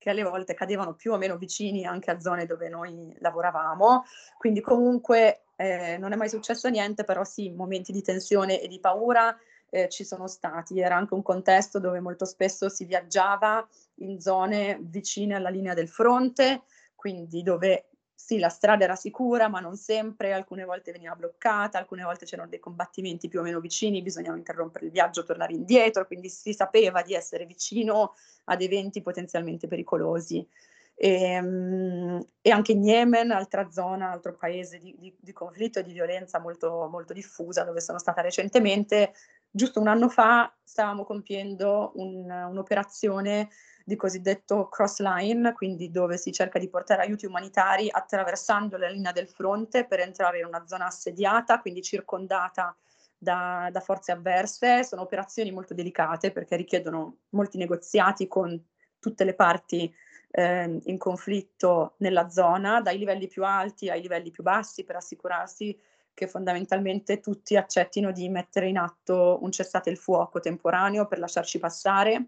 che 0.00 0.10
alle 0.10 0.22
volte 0.22 0.54
cadevano 0.54 0.94
più 0.94 1.12
o 1.12 1.18
meno 1.18 1.36
vicini 1.36 1.84
anche 1.84 2.10
a 2.10 2.18
zone 2.18 2.46
dove 2.46 2.70
noi 2.70 3.14
lavoravamo, 3.18 4.04
quindi 4.38 4.62
comunque 4.62 5.44
eh, 5.56 5.98
non 5.98 6.12
è 6.12 6.16
mai 6.16 6.30
successo 6.30 6.70
niente, 6.70 7.04
però 7.04 7.22
sì, 7.22 7.50
momenti 7.50 7.92
di 7.92 8.00
tensione 8.00 8.62
e 8.62 8.66
di 8.66 8.80
paura 8.80 9.36
eh, 9.70 9.88
ci 9.88 10.04
sono 10.04 10.26
stati. 10.26 10.80
Era 10.80 10.96
anche 10.96 11.14
un 11.14 11.22
contesto 11.22 11.78
dove 11.78 12.00
molto 12.00 12.24
spesso 12.24 12.68
si 12.68 12.84
viaggiava 12.84 13.66
in 13.96 14.20
zone 14.20 14.78
vicine 14.82 15.34
alla 15.34 15.48
linea 15.48 15.74
del 15.74 15.88
fronte, 15.88 16.62
quindi 16.94 17.42
dove 17.42 17.86
sì, 18.14 18.38
la 18.38 18.50
strada 18.50 18.84
era 18.84 18.96
sicura, 18.96 19.48
ma 19.48 19.60
non 19.60 19.76
sempre, 19.76 20.32
alcune 20.32 20.64
volte 20.64 20.92
veniva 20.92 21.14
bloccata, 21.16 21.78
alcune 21.78 22.04
volte 22.04 22.26
c'erano 22.26 22.50
dei 22.50 22.58
combattimenti 22.58 23.28
più 23.28 23.40
o 23.40 23.42
meno 23.42 23.60
vicini, 23.60 24.02
bisognava 24.02 24.36
interrompere 24.36 24.84
il 24.84 24.92
viaggio, 24.92 25.24
tornare 25.24 25.54
indietro, 25.54 26.06
quindi 26.06 26.28
si 26.28 26.52
sapeva 26.52 27.00
di 27.02 27.14
essere 27.14 27.46
vicino 27.46 28.14
ad 28.44 28.60
eventi 28.60 29.00
potenzialmente 29.00 29.66
pericolosi. 29.66 30.46
E, 30.94 31.22
ehm, 31.22 32.26
e 32.42 32.50
anche 32.50 32.72
in 32.72 32.84
Yemen, 32.84 33.30
altra 33.30 33.70
zona, 33.70 34.10
altro 34.10 34.36
paese 34.36 34.78
di, 34.78 34.94
di, 34.98 35.16
di 35.18 35.32
conflitto 35.32 35.78
e 35.78 35.82
di 35.82 35.94
violenza 35.94 36.38
molto, 36.38 36.88
molto 36.90 37.14
diffusa, 37.14 37.64
dove 37.64 37.80
sono 37.80 37.98
stata 37.98 38.20
recentemente, 38.20 39.14
giusto 39.50 39.80
un 39.80 39.88
anno 39.88 40.08
fa, 40.08 40.54
stavamo 40.62 41.04
compiendo 41.04 41.92
un, 41.96 42.30
un'operazione 42.30 43.48
di 43.84 43.96
cosiddetto 43.96 44.68
cross 44.68 45.00
line, 45.00 45.52
quindi 45.52 45.90
dove 45.90 46.16
si 46.16 46.32
cerca 46.32 46.58
di 46.58 46.68
portare 46.68 47.02
aiuti 47.02 47.26
umanitari 47.26 47.88
attraversando 47.90 48.76
la 48.76 48.88
linea 48.88 49.12
del 49.12 49.28
fronte 49.28 49.86
per 49.86 50.00
entrare 50.00 50.38
in 50.38 50.46
una 50.46 50.64
zona 50.66 50.86
assediata, 50.86 51.60
quindi 51.60 51.82
circondata 51.82 52.76
da, 53.18 53.68
da 53.72 53.80
forze 53.80 54.12
avverse. 54.12 54.84
Sono 54.84 55.02
operazioni 55.02 55.50
molto 55.50 55.74
delicate 55.74 56.30
perché 56.30 56.56
richiedono 56.56 57.18
molti 57.30 57.58
negoziati 57.58 58.28
con 58.28 58.62
tutte 59.00 59.24
le 59.24 59.34
parti 59.34 59.92
eh, 60.30 60.80
in 60.84 60.98
conflitto 60.98 61.94
nella 61.98 62.28
zona, 62.28 62.80
dai 62.80 62.98
livelli 62.98 63.26
più 63.26 63.44
alti 63.44 63.90
ai 63.90 64.00
livelli 64.00 64.30
più 64.30 64.42
bassi, 64.42 64.84
per 64.84 64.96
assicurarsi 64.96 65.76
che 66.14 66.26
fondamentalmente 66.26 67.20
tutti 67.20 67.56
accettino 67.56 68.12
di 68.12 68.28
mettere 68.28 68.68
in 68.68 68.78
atto 68.78 69.38
un 69.42 69.50
cessate 69.50 69.90
il 69.90 69.96
fuoco 69.96 70.40
temporaneo 70.40 71.06
per 71.06 71.18
lasciarci 71.18 71.58
passare 71.58 72.26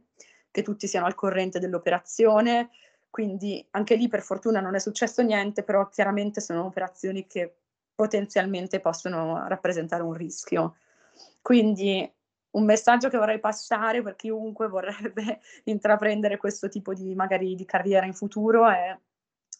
che 0.51 0.63
tutti 0.63 0.87
siano 0.87 1.07
al 1.07 1.15
corrente 1.15 1.59
dell'operazione. 1.59 2.71
Quindi 3.11 3.67
anche 3.71 3.97
lì 3.97 4.09
per 4.09 4.23
fortuna 4.23 4.61
non 4.61 4.75
è 4.75 4.79
successo 4.79 5.23
niente, 5.23 5.63
però 5.63 5.89
chiaramente 5.89 6.41
sono 6.41 6.65
operazioni 6.65 7.27
che 7.27 7.55
potenzialmente 7.95 8.81
possono 8.81 9.47
rappresentare 9.49 10.03
un 10.03 10.13
rischio. 10.13 10.77
Quindi 11.41 12.11
un 12.53 12.65
messaggio 12.65 13.09
che 13.09 13.19
vorrei 13.19 13.41
passare 13.41 14.03
per 14.03 14.15
chiunque 14.15 14.69
vorrebbe 14.69 15.41
intraprendere 15.65 16.37
questo 16.37 16.69
tipo 16.69 16.95
di 16.95 17.15
magari 17.15 17.55
di 17.55 17.65
carriera 17.65 18.07
in 18.07 18.15
futuro 18.15 18.69
è 18.69 18.97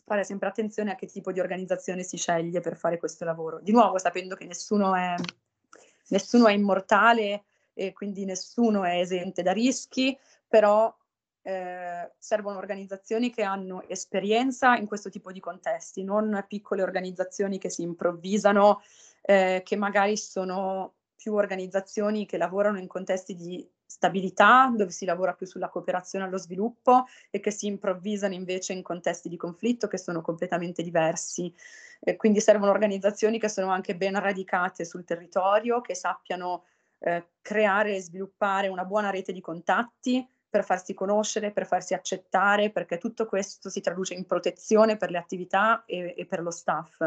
fare 0.05 0.25
sempre 0.25 0.49
attenzione 0.49 0.93
a 0.93 0.95
che 0.95 1.07
tipo 1.07 1.33
di 1.33 1.41
organizzazione 1.41 2.03
si 2.03 2.17
sceglie 2.17 2.61
per 2.61 2.77
fare 2.77 2.99
questo 2.99 3.25
lavoro. 3.25 3.61
Di 3.61 3.73
nuovo 3.73 3.99
sapendo 3.99 4.35
che 4.35 4.45
nessuno 4.45 4.95
è, 4.95 5.15
nessuno 6.09 6.47
è 6.49 6.53
immortale 6.53 7.45
e 7.73 7.93
quindi 7.93 8.25
nessuno 8.25 8.85
è 8.85 8.99
esente 8.99 9.43
da 9.43 9.53
rischi, 9.53 10.17
però 10.47 10.95
eh, 11.43 12.13
servono 12.19 12.59
organizzazioni 12.59 13.31
che 13.31 13.43
hanno 13.43 13.83
esperienza 13.89 14.77
in 14.77 14.87
questo 14.87 15.11
tipo 15.11 15.33
di 15.33 15.41
contesti, 15.41 16.05
non 16.05 16.45
piccole 16.47 16.83
organizzazioni 16.83 17.59
che 17.59 17.71
si 17.71 17.83
improvvisano, 17.83 18.83
eh, 19.23 19.63
che 19.65 19.77
magari 19.77 20.17
sono 20.17 20.95
più 21.17 21.35
organizzazioni 21.35 22.27
che 22.27 22.37
lavorano 22.37 22.79
in 22.79 22.87
contesti 22.87 23.35
di 23.35 23.69
stabilità, 23.93 24.73
dove 24.75 24.91
si 24.91 25.05
lavora 25.05 25.35
più 25.35 25.47
sulla 25.47 25.69
cooperazione 25.69 26.25
allo 26.25 26.39
sviluppo 26.39 27.05
e 27.31 27.41
che 27.41 27.51
si 27.51 27.67
improvvisano 27.67 28.33
invece 28.33 28.73
in 28.73 28.83
contesti 28.83 29.29
di 29.29 29.37
conflitto 29.37 29.87
che 29.87 29.99
sono 29.99 30.23
completamente 30.23 30.83
diversi. 30.83 31.55
Eh, 32.01 32.17
quindi 32.17 32.41
servono 32.41 32.73
organizzazioni 32.73 33.39
che 33.39 33.49
sono 33.49 33.71
anche 33.71 33.95
ben 33.95 34.19
radicate 34.19 34.87
sul 34.87 35.05
territorio, 35.05 35.83
che 35.83 35.95
sappiano 35.95 36.65
eh, 37.01 37.33
creare 37.43 37.97
e 37.97 38.01
sviluppare 38.01 38.69
una 38.69 38.85
buona 38.85 39.11
rete 39.11 39.33
di 39.33 39.41
contatti, 39.41 40.27
per 40.49 40.65
farsi 40.65 40.95
conoscere, 40.95 41.51
per 41.51 41.67
farsi 41.67 41.95
accettare, 41.95 42.71
perché 42.71 42.99
tutto 42.99 43.27
questo 43.27 43.71
si 43.71 43.81
traduce 43.81 44.15
in 44.15 44.27
protezione 44.27 44.97
per 44.97 45.11
le 45.11 45.19
attività 45.19 45.85
e, 45.87 46.15
e 46.17 46.27
per 46.27 46.43
lo 46.43 46.51
staff. 46.51 47.03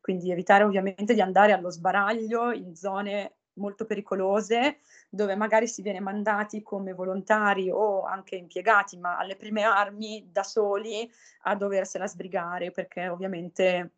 Quindi 0.00 0.30
evitare 0.30 0.64
ovviamente 0.64 1.14
di 1.14 1.20
andare 1.20 1.52
allo 1.52 1.70
sbaraglio 1.70 2.52
in 2.52 2.74
zone 2.74 3.36
molto 3.54 3.84
pericolose 3.84 4.78
dove 5.08 5.34
magari 5.34 5.66
si 5.66 5.82
viene 5.82 6.00
mandati 6.00 6.62
come 6.62 6.92
volontari 6.92 7.70
o 7.70 8.04
anche 8.04 8.36
impiegati, 8.36 8.96
ma 8.96 9.18
alle 9.18 9.36
prime 9.36 9.62
armi 9.62 10.28
da 10.30 10.42
soli 10.42 11.10
a 11.42 11.54
doversela 11.54 12.06
sbrigare 12.06 12.70
perché 12.70 13.08
ovviamente 13.08 13.92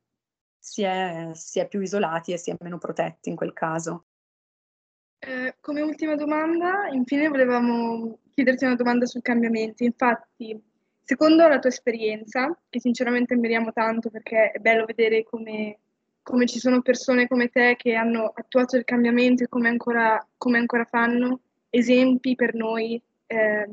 si 0.58 0.82
è, 0.82 1.30
si 1.34 1.60
è 1.60 1.68
più 1.68 1.80
isolati 1.80 2.32
e 2.32 2.38
si 2.38 2.50
è 2.50 2.56
meno 2.60 2.78
protetti 2.78 3.28
in 3.28 3.36
quel 3.36 3.52
caso. 3.52 4.06
Eh, 5.18 5.56
come 5.60 5.80
ultima 5.80 6.16
domanda, 6.16 6.88
infine 6.88 7.28
volevamo 7.28 8.18
chiederti 8.30 8.64
una 8.64 8.74
domanda 8.74 9.06
sul 9.06 9.22
cambiamento. 9.22 9.84
Infatti, 9.84 10.62
secondo 11.02 11.46
la 11.46 11.58
tua 11.58 11.70
esperienza, 11.70 12.58
che 12.68 12.80
sinceramente 12.80 13.34
ammiriamo 13.34 13.72
tanto 13.72 14.10
perché 14.10 14.50
è 14.50 14.58
bello 14.58 14.84
vedere 14.84 15.22
come, 15.22 15.80
come 16.24 16.46
ci 16.46 16.58
sono 16.58 16.82
persone 16.82 17.28
come 17.28 17.48
te 17.48 17.76
che 17.76 17.94
hanno 17.94 18.32
attuato 18.34 18.76
il 18.76 18.84
cambiamento 18.84 19.44
e 19.44 19.48
come 19.48 19.68
ancora, 19.68 20.26
come 20.36 20.58
ancora 20.58 20.84
fanno, 20.84 21.40
esempi 21.70 22.34
per 22.34 22.54
noi 22.54 23.00
eh, 23.26 23.70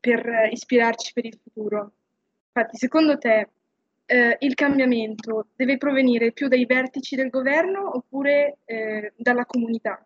per 0.00 0.48
ispirarci 0.50 1.12
per 1.12 1.26
il 1.26 1.38
futuro. 1.40 1.92
Infatti, 2.52 2.78
secondo 2.78 3.18
te 3.18 3.50
eh, 4.06 4.36
il 4.40 4.54
cambiamento 4.54 5.48
deve 5.54 5.76
provenire 5.76 6.32
più 6.32 6.48
dai 6.48 6.64
vertici 6.64 7.14
del 7.14 7.28
governo 7.28 7.96
oppure 7.96 8.58
eh, 8.64 9.12
dalla 9.16 9.44
comunità? 9.44 10.04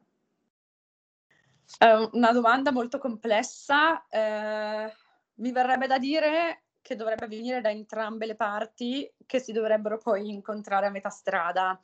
È 1.79 1.91
una 2.13 2.33
domanda 2.33 2.73
molto 2.73 2.99
complessa. 2.99 4.05
Eh, 4.09 4.93
mi 5.37 5.53
verrebbe 5.53 5.87
da 5.87 5.99
dire 5.99 6.64
che 6.85 6.97
dovrebbe 6.97 7.27
venire 7.27 7.63
da 7.63 7.71
entrambe 7.71 8.27
le 8.27 8.35
parti, 8.35 9.11
che 9.25 9.41
si 9.41 9.53
dovrebbero 9.53 9.97
poi 9.97 10.29
incontrare 10.29 10.85
a 10.85 10.91
metà 10.91 11.09
strada, 11.09 11.83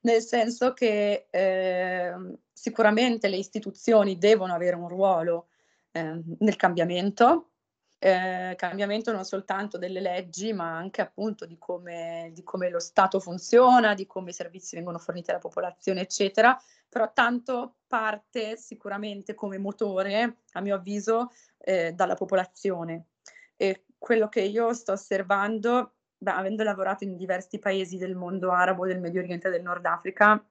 nel 0.00 0.22
senso 0.22 0.72
che 0.72 1.26
eh, 1.28 2.14
sicuramente 2.50 3.28
le 3.28 3.36
istituzioni 3.36 4.16
devono 4.16 4.54
avere 4.54 4.74
un 4.74 4.88
ruolo 4.88 5.48
eh, 5.92 6.18
nel 6.38 6.56
cambiamento, 6.56 7.50
eh, 7.98 8.54
cambiamento 8.56 9.12
non 9.12 9.26
soltanto 9.26 9.76
delle 9.76 10.00
leggi, 10.00 10.54
ma 10.54 10.74
anche 10.74 11.02
appunto 11.02 11.44
di 11.44 11.58
come, 11.58 12.30
di 12.32 12.42
come, 12.42 12.70
lo 12.70 12.80
Stato 12.80 13.20
funziona, 13.20 13.92
di 13.92 14.06
come 14.06 14.30
i 14.30 14.32
servizi 14.32 14.76
vengono 14.76 14.98
forniti 14.98 15.28
alla 15.28 15.40
popolazione, 15.40 16.00
eccetera. 16.00 16.58
Però 16.88 17.12
tanto 17.12 17.74
parte 17.86 18.56
sicuramente 18.56 19.34
come 19.34 19.58
motore, 19.58 20.38
a 20.52 20.62
mio 20.62 20.76
avviso, 20.76 21.32
eh, 21.58 21.92
dalla 21.92 22.14
popolazione. 22.14 23.08
E 23.56 23.82
quello 23.98 24.28
che 24.28 24.40
io 24.42 24.72
sto 24.72 24.92
osservando, 24.92 25.94
beh, 26.16 26.30
avendo 26.30 26.62
lavorato 26.62 27.04
in 27.04 27.16
diversi 27.16 27.58
paesi 27.58 27.98
del 27.98 28.14
mondo 28.14 28.52
arabo, 28.52 28.86
del 28.86 29.00
Medio 29.00 29.20
Oriente 29.20 29.48
e 29.48 29.50
del 29.50 29.62
Nord 29.62 29.84
Africa, 29.86 30.42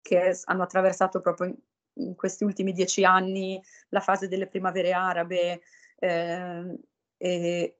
che 0.00 0.38
hanno 0.44 0.62
attraversato 0.62 1.20
proprio 1.20 1.48
in, 1.48 1.56
in 2.06 2.14
questi 2.14 2.44
ultimi 2.44 2.72
dieci 2.72 3.04
anni 3.04 3.62
la 3.90 4.00
fase 4.00 4.28
delle 4.28 4.46
primavere 4.46 4.92
arabe, 4.92 5.62
eh, 5.98 6.78
e 7.16 7.78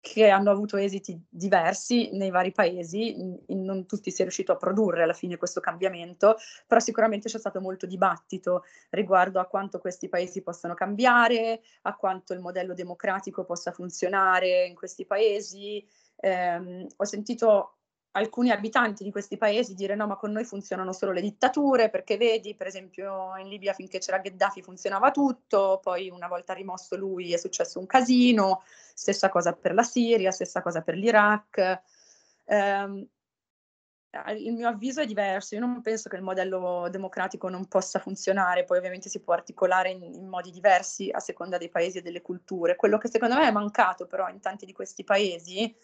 che 0.00 0.28
hanno 0.28 0.50
avuto 0.50 0.76
esiti 0.76 1.20
diversi 1.28 2.10
nei 2.12 2.30
vari 2.30 2.52
paesi, 2.52 3.16
non 3.48 3.86
tutti 3.86 4.10
si 4.10 4.20
è 4.20 4.22
riuscito 4.22 4.52
a 4.52 4.56
produrre 4.56 5.02
alla 5.02 5.12
fine 5.12 5.36
questo 5.36 5.60
cambiamento, 5.60 6.36
però 6.66 6.80
sicuramente 6.80 7.28
c'è 7.28 7.38
stato 7.38 7.60
molto 7.60 7.86
dibattito 7.86 8.62
riguardo 8.90 9.40
a 9.40 9.46
quanto 9.46 9.78
questi 9.78 10.08
paesi 10.08 10.42
possano 10.42 10.74
cambiare, 10.74 11.60
a 11.82 11.96
quanto 11.96 12.32
il 12.32 12.40
modello 12.40 12.72
democratico 12.72 13.44
possa 13.44 13.72
funzionare 13.72 14.66
in 14.66 14.74
questi 14.74 15.06
paesi. 15.06 15.84
Eh, 16.18 16.86
ho 16.96 17.04
sentito 17.04 17.75
alcuni 18.16 18.50
abitanti 18.50 19.04
di 19.04 19.10
questi 19.10 19.36
paesi 19.36 19.74
dire 19.74 19.94
no, 19.94 20.06
ma 20.06 20.16
con 20.16 20.32
noi 20.32 20.44
funzionano 20.44 20.92
solo 20.92 21.12
le 21.12 21.20
dittature, 21.20 21.90
perché 21.90 22.16
vedi, 22.16 22.54
per 22.54 22.66
esempio, 22.66 23.36
in 23.36 23.48
Libia 23.48 23.74
finché 23.74 23.98
c'era 23.98 24.18
Gheddafi 24.18 24.62
funzionava 24.62 25.10
tutto, 25.10 25.80
poi 25.82 26.08
una 26.08 26.26
volta 26.26 26.54
rimosso 26.54 26.96
lui 26.96 27.32
è 27.32 27.36
successo 27.36 27.78
un 27.78 27.86
casino, 27.86 28.62
stessa 28.94 29.28
cosa 29.28 29.52
per 29.52 29.74
la 29.74 29.82
Siria, 29.82 30.30
stessa 30.30 30.62
cosa 30.62 30.80
per 30.80 30.96
l'Iraq. 30.96 31.80
Eh, 32.46 33.08
il 34.38 34.54
mio 34.54 34.68
avviso 34.68 35.02
è 35.02 35.06
diverso, 35.06 35.54
io 35.54 35.60
non 35.60 35.82
penso 35.82 36.08
che 36.08 36.16
il 36.16 36.22
modello 36.22 36.88
democratico 36.90 37.50
non 37.50 37.66
possa 37.66 37.98
funzionare, 37.98 38.64
poi 38.64 38.78
ovviamente 38.78 39.10
si 39.10 39.20
può 39.20 39.34
articolare 39.34 39.90
in, 39.90 40.02
in 40.02 40.26
modi 40.26 40.50
diversi 40.50 41.10
a 41.12 41.20
seconda 41.20 41.58
dei 41.58 41.68
paesi 41.68 41.98
e 41.98 42.02
delle 42.02 42.22
culture. 42.22 42.76
Quello 42.76 42.96
che 42.96 43.10
secondo 43.10 43.34
me 43.34 43.46
è 43.46 43.52
mancato 43.52 44.06
però 44.06 44.26
in 44.30 44.40
tanti 44.40 44.64
di 44.64 44.72
questi 44.72 45.04
paesi 45.04 45.74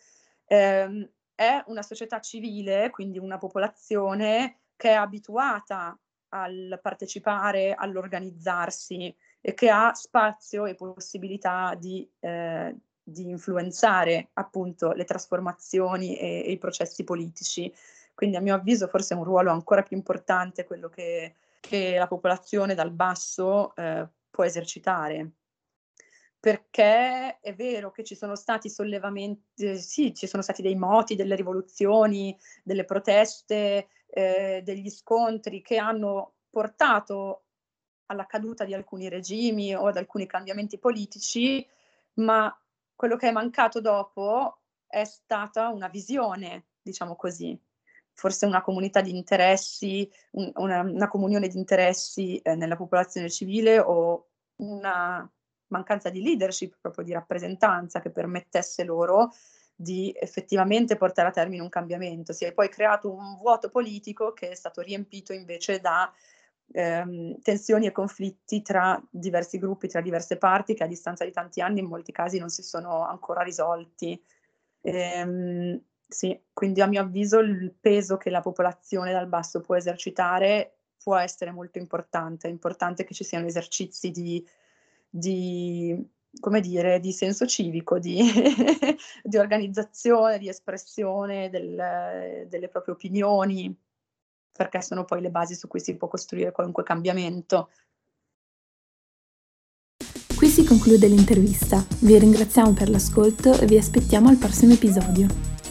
ehm, 0.47 1.07
è 1.35 1.63
una 1.67 1.83
società 1.83 2.21
civile, 2.21 2.91
quindi 2.91 3.19
una 3.19 3.39
popolazione 3.39 4.59
che 4.77 4.91
è 4.91 4.95
abituata 4.95 5.99
al 6.31 6.79
partecipare, 6.83 7.75
all'organizzarsi 7.75 9.15
e 9.41 9.55
che 9.55 9.71
ha 9.71 9.93
spazio 9.95 10.67
e 10.67 10.75
possibilità 10.75 11.75
di, 11.75 12.09
eh, 12.21 12.75
di 13.03 13.29
influenzare 13.29 14.31
appunto 14.35 14.93
le 14.93 15.05
trasformazioni 15.05 16.17
e, 16.17 16.45
e, 16.47 16.51
i 16.53 16.59
processi 16.59 17.05
politici. 17.05 17.73
Quindi 18.15 18.37
a 18.37 18.41
mio 18.41 18.55
avviso 18.55 18.87
forse 18.89 19.15
è 19.15 19.17
un 19.17 19.25
ruolo 19.25 19.51
ancora 19.51 19.83
più 19.83 19.97
importante 19.97 20.65
quello 20.65 20.89
che, 20.89 21.35
che 21.61 21.97
la 21.99 22.07
popolazione 22.07 22.75
dal 22.75 22.93
basso 22.93 23.75
eh, 23.75 24.07
può 24.31 24.45
esercitare. 24.45 25.33
Perché 26.43 27.39
è 27.39 27.55
vero 27.55 27.93
che 27.93 28.03
ci 28.03 28.17
sono 28.17 28.35
stati 28.35 28.69
sollevamenti, 28.69 29.65
eh, 29.65 29.77
sì, 29.77 30.13
ci 30.13 30.27
sono 30.27 30.43
stati 30.43 30.61
dei 30.61 30.75
moti, 30.75 31.15
delle 31.15 31.37
rivoluzioni, 31.37 32.37
delle 32.65 32.85
proteste, 32.85 33.87
eh, 34.09 34.61
degli 34.65 34.91
scontri 34.91 35.63
che 35.63 35.77
hanno 35.77 36.33
portato 36.51 37.45
alla 38.07 38.27
caduta 38.27 38.65
di 38.65 38.75
alcuni 38.75 39.09
regimi 39.09 39.73
o 39.73 39.87
ad 39.87 39.97
alcuni 39.97 40.27
cambiamenti 40.27 40.81
politici, 40.81 41.65
ma 42.15 42.53
quello 42.97 43.15
che 43.15 43.29
è 43.29 43.33
mancato 43.33 43.81
dopo 43.81 44.63
è 44.89 45.05
stata 45.05 45.69
una 45.69 45.87
visione, 45.87 46.65
diciamo 46.83 47.15
così, 47.15 47.57
forse 48.15 48.47
una 48.47 48.63
comunità 48.63 49.01
di 49.01 49.15
interessi, 49.15 50.11
un, 50.33 50.51
una, 50.57 50.81
una, 50.81 51.07
comunione 51.07 51.47
di 51.47 51.57
interessi 51.57 52.39
eh, 52.39 52.57
nella 52.57 52.75
popolazione 52.75 53.31
civile 53.31 53.79
o 53.79 54.27
una 54.57 55.33
mancanza 55.73 56.11
di 56.11 56.23
leadership, 56.23 56.77
proprio 56.81 57.05
di 57.05 57.13
rappresentanza 57.13 58.01
che 58.01 58.11
permettesse 58.11 58.85
loro 58.85 59.33
di 59.75 60.15
effettivamente 60.17 60.97
portare 60.97 61.29
a 61.29 61.33
termine 61.33 61.63
un 61.63 61.69
cambiamento. 61.69 62.33
Si 62.33 62.45
è 62.45 62.53
poi 62.53 62.69
creato 62.69 63.13
un 63.13 63.37
vuoto 63.37 63.69
politico 63.69 64.33
che 64.33 64.51
è 64.51 64.55
stato 64.55 64.81
riempito 64.81 65.33
invece 65.33 65.81
da 65.81 66.13
ehm, 66.73 67.41
tensioni 67.41 67.87
e 67.87 67.93
conflitti 67.93 68.63
tra 68.63 69.01
diversi 69.11 69.59
gruppi, 69.59 69.89
tra 69.89 70.01
diverse 70.01 70.37
parti 70.39 70.75
che 70.75 70.85
a 70.85 70.87
distanza 70.87 71.25
di 71.25 71.33
tanti 71.33 71.61
anni 71.61 71.81
in 71.81 71.87
molti 71.87 72.13
casi 72.13 72.39
non 72.39 72.49
si 72.51 72.63
sono 72.63 73.05
ancora 73.07 73.43
risolti. 73.43 74.21
Ehm, 74.83 75.81
sì, 76.07 76.39
quindi 76.53 76.81
a 76.83 76.87
mio 76.87 77.01
avviso 77.01 77.39
il 77.39 77.75
peso 77.81 78.17
che 78.17 78.31
la 78.31 78.41
popolazione 78.41 79.13
dal 79.13 79.29
basso 79.29 79.61
può 79.61 79.77
esercitare 79.77 80.77
può 81.03 81.17
essere 81.17 81.51
molto 81.51 81.79
importante, 81.79 82.47
è 82.47 82.51
importante 82.51 83.03
che 83.03 83.13
ci 83.15 83.25
siano 83.25 83.47
esercizi 83.47 84.11
di 84.13 84.47
di, 85.15 85.95
dire, 86.61 86.99
di 86.99 87.13
senso 87.13 87.45
civico, 87.47 87.99
di, 87.99 88.19
di 89.23 89.37
organizzazione, 89.37 90.39
di 90.39 90.49
espressione 90.49 91.51
del, 91.51 92.47
delle 92.49 92.69
proprie 92.69 92.95
opinioni, 92.95 93.75
perché 94.51 94.81
sono 94.81 95.05
poi 95.05 95.21
le 95.21 95.31
basi 95.31 95.55
su 95.55 95.69
cui 95.69 95.81
si 95.81 95.97
può 95.97 96.09
costruire 96.09 96.53
qualunque 96.53 96.83
cambiamento. 96.83 97.69
Qui 100.35 100.49
si 100.49 100.65
conclude 100.65 101.07
l'intervista. 101.07 101.85
Vi 102.01 102.19
ringraziamo 102.19 102.73
per 102.73 102.89
l'ascolto 102.89 103.53
e 103.61 103.67
vi 103.67 103.77
aspettiamo 103.77 104.29
al 104.29 104.39
prossimo 104.39 104.73
episodio. 104.73 105.62